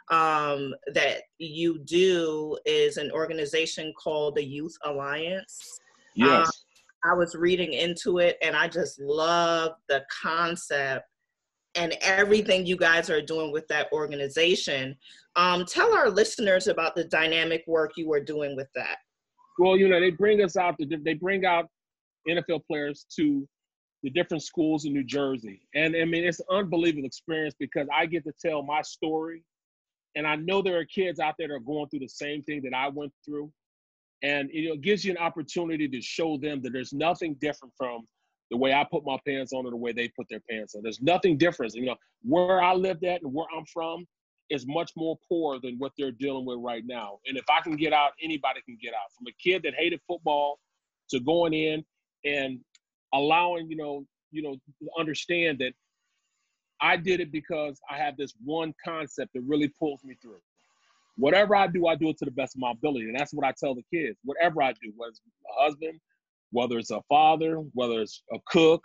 um, 0.09 0.73
that 0.93 1.23
you 1.37 1.79
do 1.79 2.57
is 2.65 2.97
an 2.97 3.11
organization 3.11 3.93
called 4.01 4.35
the 4.35 4.43
Youth 4.43 4.75
Alliance. 4.85 5.79
Yes. 6.15 6.47
Um, 6.47 6.51
I 7.11 7.13
was 7.13 7.35
reading 7.35 7.73
into 7.73 8.17
it 8.19 8.37
and 8.41 8.55
I 8.55 8.67
just 8.67 8.99
love 8.99 9.73
the 9.87 10.03
concept 10.21 11.05
and 11.75 11.95
everything 12.01 12.65
you 12.65 12.75
guys 12.75 13.09
are 13.09 13.21
doing 13.21 13.51
with 13.51 13.67
that 13.67 13.91
organization. 13.91 14.95
Um, 15.35 15.65
tell 15.65 15.93
our 15.93 16.09
listeners 16.09 16.67
about 16.67 16.95
the 16.95 17.03
dynamic 17.05 17.63
work 17.67 17.91
you 17.95 18.11
are 18.13 18.23
doing 18.23 18.55
with 18.55 18.67
that. 18.75 18.97
Well, 19.59 19.77
you 19.77 19.87
know, 19.87 19.99
they 19.99 20.09
bring 20.11 20.43
us 20.43 20.57
out, 20.57 20.75
to, 20.79 20.97
they 21.03 21.13
bring 21.13 21.45
out 21.45 21.67
NFL 22.27 22.61
players 22.65 23.05
to 23.15 23.47
the 24.03 24.09
different 24.09 24.43
schools 24.43 24.85
in 24.85 24.93
New 24.93 25.03
Jersey. 25.03 25.61
And 25.75 25.95
I 25.95 26.05
mean, 26.05 26.23
it's 26.23 26.39
an 26.39 26.45
unbelievable 26.51 27.05
experience 27.05 27.55
because 27.59 27.87
I 27.95 28.05
get 28.05 28.23
to 28.25 28.33
tell 28.43 28.63
my 28.63 28.81
story 28.81 29.43
and 30.17 30.25
I 30.25 30.35
know 30.35 30.63
there 30.63 30.79
are 30.79 30.85
kids 30.85 31.19
out 31.19 31.35
there 31.37 31.47
that 31.47 31.53
are 31.53 31.59
going 31.59 31.87
through 31.89 31.99
the 31.99 32.09
same 32.09 32.41
thing 32.41 32.61
that 32.63 32.75
I 32.75 32.89
went 32.89 33.13
through. 33.23 33.51
And 34.23 34.49
you 34.51 34.69
know, 34.69 34.73
it 34.73 34.81
gives 34.81 35.05
you 35.05 35.11
an 35.11 35.17
opportunity 35.17 35.87
to 35.87 36.01
show 36.01 36.37
them 36.37 36.59
that 36.63 36.73
there's 36.73 36.91
nothing 36.91 37.35
different 37.39 37.73
from 37.77 38.01
the 38.49 38.57
way 38.57 38.73
I 38.73 38.83
put 38.89 39.05
my 39.05 39.19
pants 39.27 39.53
on 39.53 39.67
or 39.67 39.69
the 39.69 39.77
way 39.77 39.91
they 39.91 40.07
put 40.09 40.25
their 40.27 40.41
pants 40.49 40.73
on. 40.73 40.81
There's 40.81 41.03
nothing 41.03 41.37
different. 41.37 41.75
You 41.75 41.85
know, 41.85 41.95
where 42.23 42.63
I 42.63 42.73
lived 42.73 43.03
at 43.03 43.21
and 43.21 43.31
where 43.31 43.45
I'm 43.55 43.65
from 43.71 44.07
is 44.49 44.65
much 44.65 44.91
more 44.97 45.19
poor 45.29 45.59
than 45.59 45.75
what 45.77 45.91
they're 45.99 46.11
dealing 46.11 46.45
with 46.45 46.57
right 46.61 46.83
now. 46.83 47.19
And 47.27 47.37
if 47.37 47.45
I 47.47 47.61
can 47.61 47.75
get 47.75 47.93
out, 47.93 48.11
anybody 48.19 48.61
can 48.65 48.77
get 48.81 48.93
out. 48.95 49.11
From 49.15 49.27
a 49.27 49.35
kid 49.43 49.61
that 49.63 49.75
hated 49.75 49.99
football 50.07 50.57
to 51.09 51.19
going 51.19 51.53
in 51.53 51.85
and 52.25 52.59
allowing, 53.13 53.69
you 53.69 53.77
know, 53.77 54.03
you 54.31 54.41
know, 54.41 54.55
understand 54.97 55.59
that 55.59 55.73
I 56.81 56.97
did 56.97 57.19
it 57.19 57.31
because 57.31 57.79
I 57.89 57.97
have 57.97 58.17
this 58.17 58.33
one 58.43 58.73
concept 58.83 59.33
that 59.33 59.41
really 59.41 59.67
pulls 59.67 60.03
me 60.03 60.15
through. 60.21 60.39
Whatever 61.17 61.55
I 61.55 61.67
do, 61.67 61.87
I 61.87 61.95
do 61.95 62.09
it 62.09 62.17
to 62.19 62.25
the 62.25 62.31
best 62.31 62.55
of 62.55 62.61
my 62.61 62.71
ability. 62.71 63.05
And 63.05 63.17
that's 63.17 63.33
what 63.33 63.45
I 63.45 63.53
tell 63.59 63.73
the 63.73 63.83
kids. 63.91 64.17
Whatever 64.23 64.61
I 64.61 64.73
do, 64.73 64.91
whether 64.95 65.09
it's 65.09 65.21
a 65.49 65.63
husband, 65.63 65.99
whether 66.51 66.77
it's 66.77 66.91
a 66.91 67.01
father, 67.09 67.55
whether 67.73 68.01
it's 68.01 68.21
a 68.33 68.37
cook, 68.47 68.83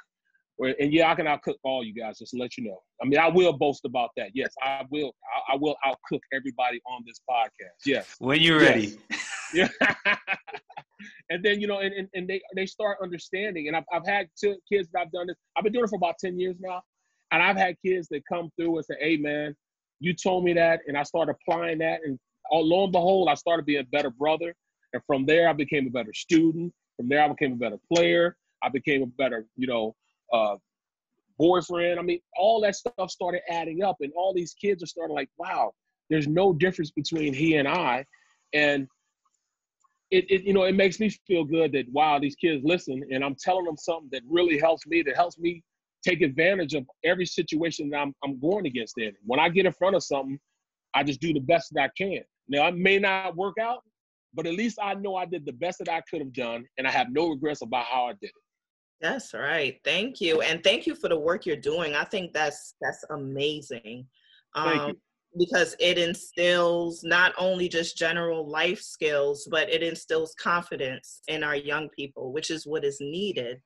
or, 0.58 0.68
and 0.78 0.92
yeah, 0.92 1.10
I 1.10 1.14
can 1.14 1.26
outcook 1.26 1.56
all 1.64 1.82
you 1.82 1.94
guys, 1.94 2.18
just 2.18 2.32
to 2.32 2.38
let 2.38 2.56
you 2.56 2.64
know. 2.64 2.78
I 3.02 3.06
mean, 3.06 3.18
I 3.18 3.28
will 3.28 3.52
boast 3.52 3.84
about 3.84 4.10
that. 4.16 4.30
Yes, 4.34 4.54
I 4.62 4.82
will. 4.90 5.12
I, 5.50 5.54
I 5.54 5.56
will 5.56 5.76
outcook 5.84 6.20
everybody 6.32 6.80
on 6.86 7.02
this 7.06 7.20
podcast. 7.28 7.84
Yes. 7.84 8.16
When 8.18 8.40
you're 8.40 8.60
ready. 8.60 8.98
Yeah. 9.54 9.68
and 11.30 11.44
then, 11.44 11.60
you 11.60 11.66
know, 11.66 11.78
and, 11.78 11.92
and, 11.92 12.08
and 12.14 12.28
they, 12.28 12.40
they 12.54 12.66
start 12.66 12.98
understanding. 13.02 13.68
And 13.68 13.76
I've, 13.76 13.84
I've 13.92 14.06
had 14.06 14.28
two 14.38 14.56
kids 14.70 14.88
that 14.92 15.00
I've 15.00 15.12
done 15.12 15.26
this. 15.26 15.36
I've 15.56 15.64
been 15.64 15.72
doing 15.72 15.84
it 15.84 15.90
for 15.90 15.96
about 15.96 16.16
10 16.18 16.38
years 16.38 16.56
now. 16.60 16.82
And 17.32 17.42
I've 17.42 17.56
had 17.56 17.76
kids 17.84 18.08
that 18.10 18.22
come 18.30 18.50
through 18.56 18.76
and 18.76 18.84
say, 18.84 18.94
hey, 19.00 19.16
man, 19.16 19.56
you 20.00 20.14
told 20.14 20.44
me 20.44 20.52
that. 20.52 20.80
And 20.86 20.96
I 20.96 21.02
started 21.02 21.34
applying 21.40 21.78
that. 21.78 22.00
And 22.04 22.18
lo 22.52 22.84
and 22.84 22.92
behold, 22.92 23.28
I 23.28 23.34
started 23.34 23.64
being 23.64 23.80
a 23.80 23.84
better 23.84 24.10
brother. 24.10 24.54
And 24.92 25.02
from 25.06 25.24
there, 25.24 25.48
I 25.48 25.54
became 25.54 25.86
a 25.86 25.90
better 25.90 26.12
student. 26.12 26.72
From 26.98 27.08
there, 27.08 27.24
I 27.24 27.28
became 27.28 27.54
a 27.54 27.56
better 27.56 27.78
player. 27.92 28.36
I 28.62 28.68
became 28.68 29.02
a 29.02 29.06
better, 29.06 29.46
you 29.56 29.66
know, 29.66 29.96
uh, 30.32 30.56
boyfriend. 31.38 31.98
I 31.98 32.02
mean, 32.02 32.20
all 32.36 32.60
that 32.60 32.76
stuff 32.76 33.10
started 33.10 33.40
adding 33.48 33.82
up. 33.82 33.96
And 34.00 34.12
all 34.14 34.34
these 34.34 34.52
kids 34.52 34.82
are 34.82 34.86
starting 34.86 35.16
like, 35.16 35.30
wow, 35.38 35.72
there's 36.10 36.28
no 36.28 36.52
difference 36.52 36.90
between 36.90 37.32
he 37.32 37.56
and 37.56 37.66
I. 37.66 38.04
And 38.52 38.86
it, 40.10 40.30
it, 40.30 40.42
you 40.42 40.52
know, 40.52 40.64
it 40.64 40.74
makes 40.74 41.00
me 41.00 41.08
feel 41.26 41.44
good 41.44 41.72
that 41.72 41.86
wow, 41.90 42.18
these 42.18 42.36
kids 42.36 42.62
listen, 42.62 43.02
and 43.10 43.24
I'm 43.24 43.34
telling 43.34 43.64
them 43.64 43.78
something 43.78 44.10
that 44.12 44.20
really 44.28 44.58
helps 44.58 44.86
me, 44.86 45.00
that 45.02 45.16
helps 45.16 45.38
me 45.38 45.62
take 46.02 46.22
advantage 46.22 46.74
of 46.74 46.84
every 47.04 47.26
situation 47.26 47.90
that 47.90 47.98
I'm, 47.98 48.14
I'm 48.24 48.38
going 48.40 48.66
against 48.66 48.98
in. 48.98 49.12
When 49.24 49.40
I 49.40 49.48
get 49.48 49.66
in 49.66 49.72
front 49.72 49.96
of 49.96 50.02
something, 50.02 50.38
I 50.94 51.02
just 51.02 51.20
do 51.20 51.32
the 51.32 51.40
best 51.40 51.72
that 51.74 51.84
I 51.84 51.90
can. 51.96 52.22
Now, 52.48 52.68
it 52.68 52.76
may 52.76 52.98
not 52.98 53.36
work 53.36 53.54
out, 53.60 53.82
but 54.34 54.46
at 54.46 54.54
least 54.54 54.78
I 54.82 54.94
know 54.94 55.16
I 55.16 55.26
did 55.26 55.46
the 55.46 55.52
best 55.52 55.78
that 55.78 55.88
I 55.88 56.02
could 56.10 56.20
have 56.20 56.32
done, 56.32 56.64
and 56.78 56.86
I 56.86 56.90
have 56.90 57.10
no 57.10 57.28
regrets 57.30 57.62
about 57.62 57.86
how 57.86 58.06
I 58.06 58.12
did 58.12 58.30
it. 58.30 58.32
That's 59.00 59.34
right. 59.34 59.80
Thank 59.84 60.20
you, 60.20 60.42
and 60.42 60.62
thank 60.62 60.86
you 60.86 60.94
for 60.94 61.08
the 61.08 61.18
work 61.18 61.44
you're 61.44 61.56
doing. 61.56 61.94
I 61.94 62.04
think 62.04 62.32
that's 62.32 62.74
that's 62.80 63.04
amazing. 63.10 64.06
Um, 64.54 64.92
because 65.36 65.74
it 65.80 65.98
instills 65.98 67.02
not 67.02 67.32
only 67.38 67.68
just 67.68 67.96
general 67.96 68.48
life 68.48 68.80
skills, 68.80 69.48
but 69.50 69.70
it 69.70 69.82
instills 69.82 70.34
confidence 70.38 71.22
in 71.26 71.42
our 71.42 71.56
young 71.56 71.88
people, 71.88 72.32
which 72.32 72.50
is 72.50 72.66
what 72.66 72.84
is 72.84 72.98
needed 73.00 73.60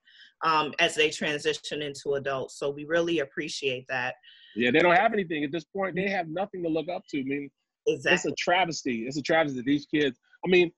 um, 0.45 0.73
as 0.79 0.95
they 0.95 1.11
transition 1.11 1.83
into 1.83 2.15
adults. 2.15 2.59
So 2.59 2.71
we 2.71 2.85
really 2.85 3.21
appreciate 3.21 3.87
that. 3.89 4.15
Yeah, 4.55 4.71
they 4.71 4.81
don't 4.81 4.97
have 4.97 5.13
anything 5.13 5.45
at 5.45 5.53
this 5.53 5.65
point. 5.65 5.95
They 5.97 6.09
have 6.09 6.29
nothing 6.29 6.63
to 6.63 6.69
look 6.69 6.89
up 6.89 7.03
to. 7.11 7.21
I 7.21 7.25
mean, 7.25 7.51
exactly. 7.87 8.15
it's 8.15 8.25
a 8.27 8.33
travesty. 8.43 9.07
It's 9.07 9.17
a 9.17 9.23
travesty. 9.23 9.63
These 9.65 9.87
kids. 9.87 10.19
I 10.45 10.49
mean, 10.49 10.71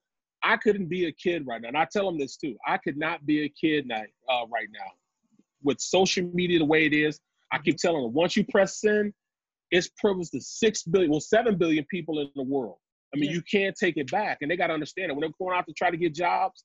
I 0.43 0.57
couldn't 0.57 0.87
be 0.87 1.05
a 1.05 1.11
kid 1.11 1.45
right 1.47 1.61
now, 1.61 1.69
and 1.69 1.77
I 1.77 1.87
tell 1.91 2.05
them 2.05 2.17
this 2.17 2.37
too. 2.37 2.55
I 2.67 2.77
could 2.77 2.97
not 2.97 3.25
be 3.25 3.43
a 3.43 3.49
kid 3.49 3.87
now, 3.87 4.03
uh, 4.29 4.45
right 4.51 4.67
now, 4.71 4.91
with 5.63 5.79
social 5.79 6.29
media 6.33 6.59
the 6.59 6.65
way 6.65 6.85
it 6.85 6.93
is. 6.93 7.19
I 7.51 7.57
keep 7.57 7.77
telling 7.77 8.03
them 8.03 8.13
once 8.13 8.37
you 8.37 8.45
press 8.45 8.79
send, 8.79 9.13
it's 9.71 9.89
privileged 9.97 10.31
to 10.31 10.41
six 10.41 10.83
billion, 10.83 11.11
well, 11.11 11.19
seven 11.19 11.57
billion 11.57 11.85
people 11.89 12.19
in 12.19 12.29
the 12.35 12.43
world. 12.43 12.77
I 13.13 13.17
mean, 13.17 13.29
yeah. 13.29 13.37
you 13.37 13.41
can't 13.51 13.75
take 13.75 13.97
it 13.97 14.09
back, 14.11 14.39
and 14.41 14.51
they 14.51 14.55
got 14.55 14.67
to 14.67 14.73
understand 14.73 15.11
it. 15.11 15.15
When 15.15 15.21
they're 15.21 15.31
going 15.39 15.57
out 15.57 15.65
to 15.67 15.73
try 15.73 15.89
to 15.89 15.97
get 15.97 16.13
jobs, 16.13 16.63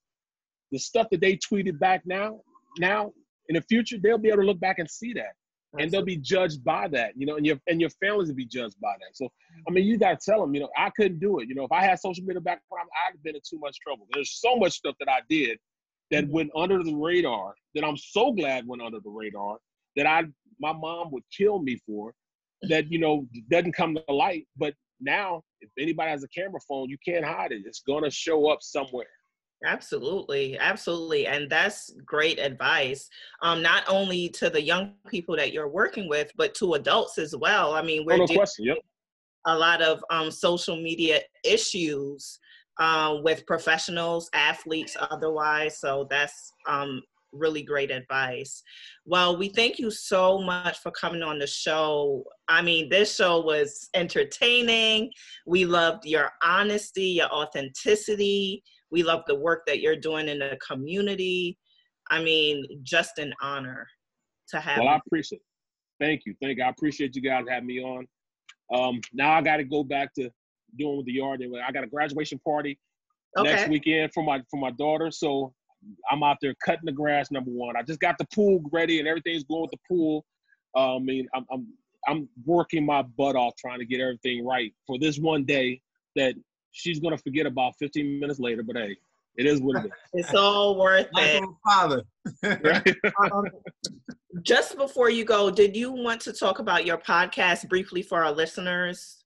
the 0.72 0.78
stuff 0.78 1.08
that 1.10 1.20
they 1.20 1.36
tweeted 1.36 1.78
back 1.78 2.02
now, 2.04 2.40
now 2.78 3.12
in 3.48 3.54
the 3.56 3.62
future, 3.62 3.96
they'll 4.02 4.18
be 4.18 4.28
able 4.28 4.42
to 4.42 4.46
look 4.46 4.60
back 4.60 4.78
and 4.78 4.90
see 4.90 5.12
that 5.14 5.34
and 5.78 5.90
they'll 5.90 6.04
be 6.04 6.16
judged 6.16 6.62
by 6.64 6.88
that, 6.88 7.12
you 7.16 7.26
know, 7.26 7.36
and 7.36 7.44
your 7.44 7.58
and 7.66 7.80
your 7.80 7.90
families 7.90 8.28
will 8.28 8.36
be 8.36 8.46
judged 8.46 8.80
by 8.80 8.94
that. 9.00 9.16
So, 9.16 9.28
I 9.68 9.72
mean, 9.72 9.84
you 9.84 9.98
got 9.98 10.20
to 10.20 10.30
tell 10.30 10.40
them, 10.40 10.54
you 10.54 10.60
know, 10.60 10.68
I 10.76 10.90
couldn't 10.90 11.18
do 11.18 11.40
it. 11.40 11.48
You 11.48 11.54
know, 11.54 11.64
if 11.64 11.72
I 11.72 11.82
had 11.82 11.98
social 11.98 12.24
media 12.24 12.40
background, 12.40 12.88
I'd 13.06 13.12
have 13.12 13.22
been 13.22 13.34
in 13.34 13.40
too 13.48 13.58
much 13.58 13.78
trouble. 13.80 14.06
There's 14.12 14.38
so 14.40 14.56
much 14.56 14.72
stuff 14.72 14.94
that 15.00 15.08
I 15.08 15.20
did 15.28 15.58
that 16.10 16.24
mm-hmm. 16.24 16.32
went 16.32 16.50
under 16.56 16.82
the 16.82 16.94
radar 16.94 17.54
that 17.74 17.84
I'm 17.84 17.96
so 17.96 18.32
glad 18.32 18.66
went 18.66 18.82
under 18.82 19.00
the 19.00 19.10
radar 19.10 19.58
that 19.96 20.06
I 20.06 20.24
my 20.60 20.72
mom 20.72 21.10
would 21.10 21.24
kill 21.36 21.60
me 21.60 21.78
for 21.86 22.14
that 22.68 22.90
you 22.90 22.98
know 22.98 23.26
doesn't 23.50 23.72
come 23.72 23.94
to 23.96 24.14
light. 24.14 24.46
But 24.56 24.74
now, 25.00 25.42
if 25.60 25.70
anybody 25.78 26.10
has 26.10 26.22
a 26.22 26.28
camera 26.28 26.60
phone, 26.68 26.88
you 26.88 26.98
can't 27.04 27.24
hide 27.24 27.52
it. 27.52 27.62
It's 27.66 27.82
gonna 27.86 28.10
show 28.10 28.48
up 28.48 28.62
somewhere. 28.62 29.06
Absolutely, 29.64 30.58
absolutely, 30.58 31.26
and 31.26 31.48
that's 31.48 31.90
great 32.04 32.38
advice. 32.38 33.08
Um, 33.42 33.62
not 33.62 33.84
only 33.88 34.28
to 34.30 34.50
the 34.50 34.60
young 34.60 34.92
people 35.08 35.36
that 35.36 35.52
you're 35.52 35.68
working 35.68 36.08
with, 36.08 36.30
but 36.36 36.54
to 36.56 36.74
adults 36.74 37.18
as 37.18 37.34
well. 37.34 37.74
I 37.74 37.82
mean, 37.82 38.04
we're 38.04 38.14
oh, 38.14 38.26
no 38.26 38.34
question. 38.34 38.66
Yep. 38.66 38.78
a 39.46 39.56
lot 39.56 39.80
of 39.80 40.04
um, 40.10 40.30
social 40.30 40.76
media 40.76 41.20
issues 41.44 42.38
uh, 42.78 43.16
with 43.22 43.46
professionals, 43.46 44.28
athletes, 44.34 44.96
otherwise. 45.10 45.78
So 45.78 46.06
that's 46.10 46.52
um, 46.68 47.00
really 47.32 47.62
great 47.62 47.90
advice. 47.90 48.62
Well, 49.06 49.36
we 49.36 49.48
thank 49.48 49.78
you 49.78 49.90
so 49.90 50.42
much 50.42 50.78
for 50.78 50.90
coming 50.90 51.22
on 51.22 51.38
the 51.38 51.46
show. 51.46 52.24
I 52.48 52.60
mean, 52.60 52.88
this 52.88 53.16
show 53.16 53.40
was 53.40 53.88
entertaining. 53.94 55.10
We 55.46 55.64
loved 55.64 56.04
your 56.04 56.32
honesty, 56.42 57.04
your 57.04 57.30
authenticity 57.30 58.62
we 58.90 59.02
love 59.02 59.22
the 59.26 59.34
work 59.34 59.64
that 59.66 59.80
you're 59.80 59.96
doing 59.96 60.28
in 60.28 60.38
the 60.38 60.58
community. 60.66 61.58
I 62.10 62.22
mean, 62.22 62.64
just 62.82 63.18
an 63.18 63.32
honor 63.42 63.86
to 64.50 64.60
have. 64.60 64.78
Well, 64.78 64.86
you. 64.86 64.92
I 64.92 65.00
appreciate. 65.06 65.38
It. 65.38 66.04
Thank 66.04 66.22
you, 66.26 66.34
thank 66.42 66.58
you. 66.58 66.64
I 66.64 66.68
appreciate 66.68 67.14
you 67.14 67.22
guys 67.22 67.44
having 67.48 67.66
me 67.66 67.82
on. 67.82 68.06
Um, 68.74 69.00
now 69.12 69.32
I 69.32 69.42
got 69.42 69.58
to 69.58 69.64
go 69.64 69.84
back 69.84 70.12
to 70.14 70.30
doing 70.78 70.96
with 70.98 71.06
the 71.06 71.12
yard. 71.12 71.42
I 71.66 71.72
got 71.72 71.84
a 71.84 71.86
graduation 71.86 72.40
party 72.40 72.78
okay. 73.38 73.48
next 73.54 73.68
weekend 73.68 74.12
for 74.12 74.22
my 74.22 74.42
for 74.50 74.58
my 74.58 74.70
daughter, 74.72 75.10
so 75.10 75.54
I'm 76.10 76.22
out 76.22 76.38
there 76.40 76.54
cutting 76.64 76.84
the 76.84 76.92
grass. 76.92 77.30
Number 77.30 77.50
one, 77.50 77.76
I 77.76 77.82
just 77.82 78.00
got 78.00 78.18
the 78.18 78.26
pool 78.34 78.62
ready 78.72 78.98
and 78.98 79.08
everything's 79.08 79.44
going 79.44 79.62
with 79.62 79.70
the 79.70 79.78
pool. 79.88 80.24
Uh, 80.76 80.96
I 80.96 80.98
mean, 80.98 81.28
I'm, 81.34 81.44
I'm 81.52 81.66
I'm 82.06 82.28
working 82.44 82.84
my 82.84 83.02
butt 83.02 83.36
off 83.36 83.54
trying 83.56 83.78
to 83.78 83.86
get 83.86 84.00
everything 84.00 84.44
right 84.44 84.72
for 84.86 84.98
this 84.98 85.18
one 85.18 85.44
day 85.44 85.80
that 86.16 86.34
she's 86.74 87.00
gonna 87.00 87.16
forget 87.16 87.46
about 87.46 87.74
15 87.78 88.20
minutes 88.20 88.38
later. 88.38 88.62
But 88.62 88.76
hey, 88.76 88.96
it 89.36 89.46
is 89.46 89.60
what 89.60 89.84
it 89.84 89.86
is. 89.86 89.92
It's 90.12 90.34
all 90.34 90.78
worth 90.78 91.08
it. 91.16 91.44
Father. 91.64 92.02
um, 93.32 93.44
just 94.42 94.76
before 94.76 95.10
you 95.10 95.24
go, 95.24 95.50
did 95.50 95.74
you 95.76 95.90
want 95.90 96.20
to 96.22 96.32
talk 96.32 96.58
about 96.58 96.84
your 96.84 96.98
podcast 96.98 97.68
briefly 97.68 98.02
for 98.02 98.22
our 98.22 98.32
listeners? 98.32 99.24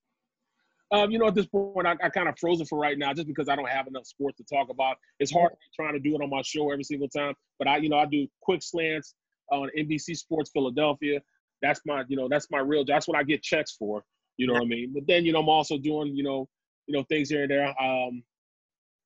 Um, 0.91 1.11
you 1.11 1.19
know, 1.19 1.27
at 1.27 1.35
this 1.35 1.47
point, 1.47 1.87
I, 1.87 1.97
I 2.03 2.09
kind 2.09 2.29
of 2.29 2.39
frozen 2.39 2.65
for 2.65 2.79
right 2.79 2.97
now, 2.97 3.13
just 3.13 3.29
because 3.29 3.49
I 3.49 3.57
don't 3.57 3.69
have 3.69 3.87
enough 3.87 4.07
sports 4.07 4.39
to 4.39 4.45
talk 4.45 4.71
about. 4.71 4.97
It's 5.21 5.31
hard 5.31 5.53
trying 5.77 5.93
to 5.93 5.99
do 5.99 6.15
it 6.15 6.23
on 6.23 6.31
my 6.31 6.41
show 6.43 6.71
every 6.71 6.85
single 6.85 7.09
time. 7.09 7.35
But 7.59 7.69
I, 7.69 7.77
you 7.77 7.91
know, 7.91 7.99
I 7.99 8.07
do 8.07 8.27
quick 8.41 8.63
slants 8.63 9.15
on 9.51 9.69
NBC 9.77 10.17
Sports 10.17 10.51
Philadelphia. 10.53 11.21
That's 11.61 11.81
my, 11.85 12.05
you 12.09 12.17
know, 12.17 12.29
that's 12.31 12.51
my 12.51 12.61
real. 12.61 12.85
That's 12.87 13.07
what 13.07 13.19
I 13.19 13.23
get 13.23 13.43
checks 13.43 13.73
for. 13.73 14.03
You 14.39 14.47
know 14.47 14.55
what 14.55 14.63
I 14.63 14.67
mean? 14.67 14.93
But 14.95 15.07
then, 15.07 15.27
you 15.27 15.33
know, 15.33 15.41
I'm 15.41 15.49
also 15.49 15.77
doing, 15.77 16.17
you 16.17 16.23
know, 16.23 16.49
you 16.89 16.97
know, 16.97 17.05
things 17.09 17.29
here 17.29 17.43
and 17.43 17.51
there. 17.51 17.69
Um, 17.69 18.23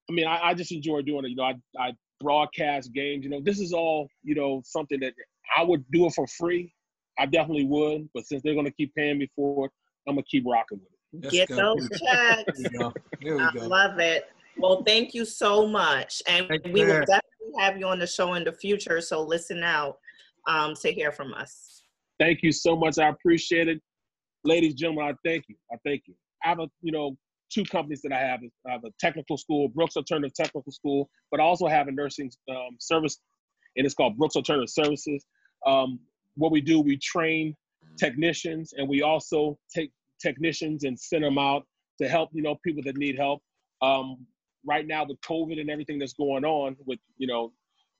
I 0.09 0.12
mean, 0.12 0.26
I, 0.26 0.49
I 0.49 0.55
just 0.55 0.72
enjoy 0.72 1.03
doing 1.03 1.24
it. 1.24 1.30
You 1.30 1.37
know, 1.37 1.45
I, 1.45 1.55
I 1.78 1.93
broadcast 2.20 2.93
games. 2.95 3.24
You 3.24 3.30
know, 3.30 3.41
this 3.43 3.61
is 3.61 3.72
all, 3.72 4.09
you 4.22 4.35
know, 4.35 4.62
something 4.64 5.01
that 5.01 5.12
I 5.57 5.62
would 5.62 5.85
do 5.93 6.07
it 6.07 6.14
for 6.14 6.26
free. 6.26 6.72
I 7.18 7.26
definitely 7.26 7.66
would. 7.66 8.09
But 8.14 8.26
since 8.26 8.43
they're 8.43 8.55
going 8.55 8.66
to 8.66 8.72
keep 8.72 8.95
paying 8.95 9.18
me 9.18 9.28
for 9.37 9.66
it, 9.66 9.72
I'm 10.09 10.14
going 10.14 10.24
to 10.24 10.28
keep 10.30 10.45
rocking 10.47 10.78
with 10.78 10.89
it. 10.89 11.24
Let's 11.24 11.35
Get 11.35 11.49
go. 11.49 11.76
those 11.76 11.89
checks. 12.01 12.62
I 12.64 13.51
go. 13.53 13.66
love 13.66 13.99
it. 13.99 14.24
Well, 14.57 14.83
thank 14.87 15.12
you 15.12 15.24
so 15.24 15.66
much. 15.66 16.22
And 16.26 16.47
thank 16.49 16.64
we 16.66 16.85
will 16.85 17.01
definitely 17.01 17.53
have 17.59 17.78
you 17.78 17.87
on 17.87 17.99
the 17.99 18.07
show 18.07 18.35
in 18.35 18.45
the 18.45 18.53
future. 18.53 19.01
So 19.01 19.22
listen 19.22 19.62
out 19.62 19.99
um, 20.47 20.74
to 20.76 20.93
hear 20.93 21.11
from 21.11 21.35
us. 21.35 21.83
Thank 22.18 22.43
you 22.43 22.53
so 22.53 22.76
much. 22.76 22.99
I 22.99 23.09
appreciate 23.09 23.68
it. 23.68 23.80
Ladies, 24.45 24.74
gentlemen, 24.74 25.07
I 25.07 25.28
thank 25.28 25.45
you. 25.49 25.57
I 25.72 25.76
thank 25.85 26.03
you. 26.07 26.14
I 26.45 26.49
have 26.49 26.61
a, 26.61 26.68
you 26.80 26.93
know, 26.93 27.16
two 27.53 27.64
companies 27.64 28.03
that 28.03 28.12
I 28.12 28.18
have. 28.18 28.40
I 28.66 28.72
have 28.72 28.84
a 28.84 28.90
technical 28.98 29.36
school, 29.36 29.68
Brooks 29.68 29.96
Alternative 29.96 30.32
Technical 30.34 30.72
School, 30.72 31.11
but 31.30 31.40
I 31.40 31.44
also 31.44 31.66
have 31.66 31.88
a 31.88 31.92
nursing 31.92 32.30
um, 32.50 32.76
service, 32.78 33.18
and 33.76 33.84
it's 33.84 33.94
called 33.94 34.16
Brooks 34.16 34.36
Alternative 34.36 34.70
Services. 34.70 35.24
Um, 35.66 36.00
what 36.36 36.53
we 36.53 36.61
do, 36.61 36.80
we 36.80 36.96
train 36.98 37.55
technicians, 37.98 38.72
and 38.76 38.88
we 38.88 39.03
also 39.03 39.59
take 39.74 39.92
technicians 40.20 40.84
and 40.84 40.98
send 40.98 41.24
them 41.24 41.38
out 41.38 41.66
to 42.00 42.09
help, 42.09 42.30
you 42.32 42.42
know, 42.42 42.57
people 42.64 42.82
that 42.84 42.96
need 42.96 43.16
help. 43.16 43.42
Um, 43.82 44.26
right 44.64 44.86
now 44.86 45.05
with 45.05 45.20
COVID 45.20 45.61
and 45.61 45.68
everything 45.68 45.98
that's 45.98 46.12
going 46.14 46.44
on, 46.44 46.76
with 46.86 46.98
you 47.18 47.26
know, 47.26 47.53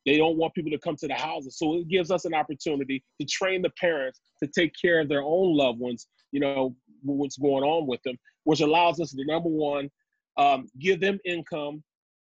they 0.07 0.17
don't 0.17 0.37
want 0.37 0.55
people 0.55 0.71
to 0.71 0.79
come 0.79 0.97
to 0.97 1.09
the 1.09 1.15
houses, 1.15 1.59
so 1.59 1.77
it 1.77 1.89
gives 1.89 2.11
us 2.11 2.25
an 2.25 2.35
opportunity 2.35 3.05
to 3.21 3.27
train 3.27 3.63
the 3.63 3.71
parents 3.81 4.21
to 4.43 4.49
take 4.49 4.73
care 4.81 5.01
of 5.01 5.09
their 5.09 5.23
own 5.23 5.57
loved 5.57 5.79
ones. 5.79 6.07
You 6.33 6.41
know, 6.41 6.77
what's 7.03 7.39
going 7.39 7.65
on 7.65 7.87
with 7.87 8.03
them, 8.03 8.17
which 8.45 8.61
allows 8.61 9.01
us 9.01 9.13
to 9.13 9.25
number 9.25 9.49
one, 9.49 9.91
um, 10.37 10.69
give 10.79 11.01
them 11.01 11.19
income, 11.25 11.83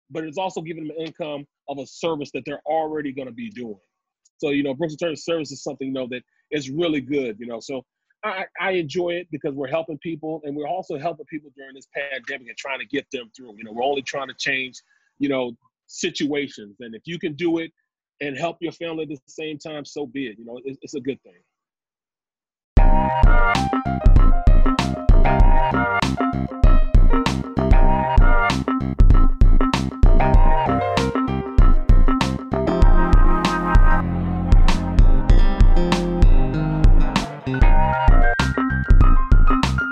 but 0.09 0.23
it's 0.23 0.37
also 0.37 0.61
giving 0.61 0.87
them 0.87 0.97
income 0.97 1.45
of 1.69 1.77
a 1.77 1.87
service 1.87 2.31
that 2.33 2.43
they're 2.45 2.61
already 2.65 3.11
going 3.11 3.27
to 3.27 3.33
be 3.33 3.49
doing. 3.49 3.79
So 4.37 4.49
you 4.49 4.63
know, 4.63 4.73
Brooks 4.73 4.93
Alternative 4.93 5.19
Service 5.19 5.51
is 5.51 5.63
something 5.63 5.87
you 5.87 5.93
know 5.93 6.07
that 6.09 6.21
is 6.51 6.69
really 6.69 7.01
good. 7.01 7.37
You 7.39 7.47
know, 7.47 7.59
so 7.59 7.83
I, 8.23 8.45
I 8.59 8.71
enjoy 8.71 9.11
it 9.11 9.27
because 9.31 9.53
we're 9.53 9.67
helping 9.67 9.97
people, 9.99 10.41
and 10.43 10.55
we're 10.55 10.67
also 10.67 10.97
helping 10.97 11.25
people 11.25 11.51
during 11.55 11.75
this 11.75 11.87
pandemic 11.93 12.47
and 12.47 12.57
trying 12.57 12.79
to 12.79 12.85
get 12.85 13.05
them 13.11 13.31
through. 13.35 13.55
You 13.57 13.63
know, 13.65 13.71
we're 13.71 13.83
only 13.83 14.01
trying 14.01 14.27
to 14.27 14.35
change, 14.37 14.81
you 15.19 15.29
know, 15.29 15.55
situations, 15.87 16.77
and 16.79 16.95
if 16.95 17.03
you 17.05 17.19
can 17.19 17.33
do 17.35 17.59
it 17.59 17.71
and 18.21 18.37
help 18.37 18.57
your 18.61 18.71
family 18.71 19.03
at 19.03 19.09
the 19.09 19.19
same 19.27 19.57
time, 19.57 19.83
so 19.85 20.05
be 20.05 20.27
it. 20.27 20.37
You 20.37 20.45
know, 20.45 20.59
it's, 20.63 20.77
it's 20.81 20.93
a 20.93 21.01
good 21.01 21.19
thing. 21.23 21.33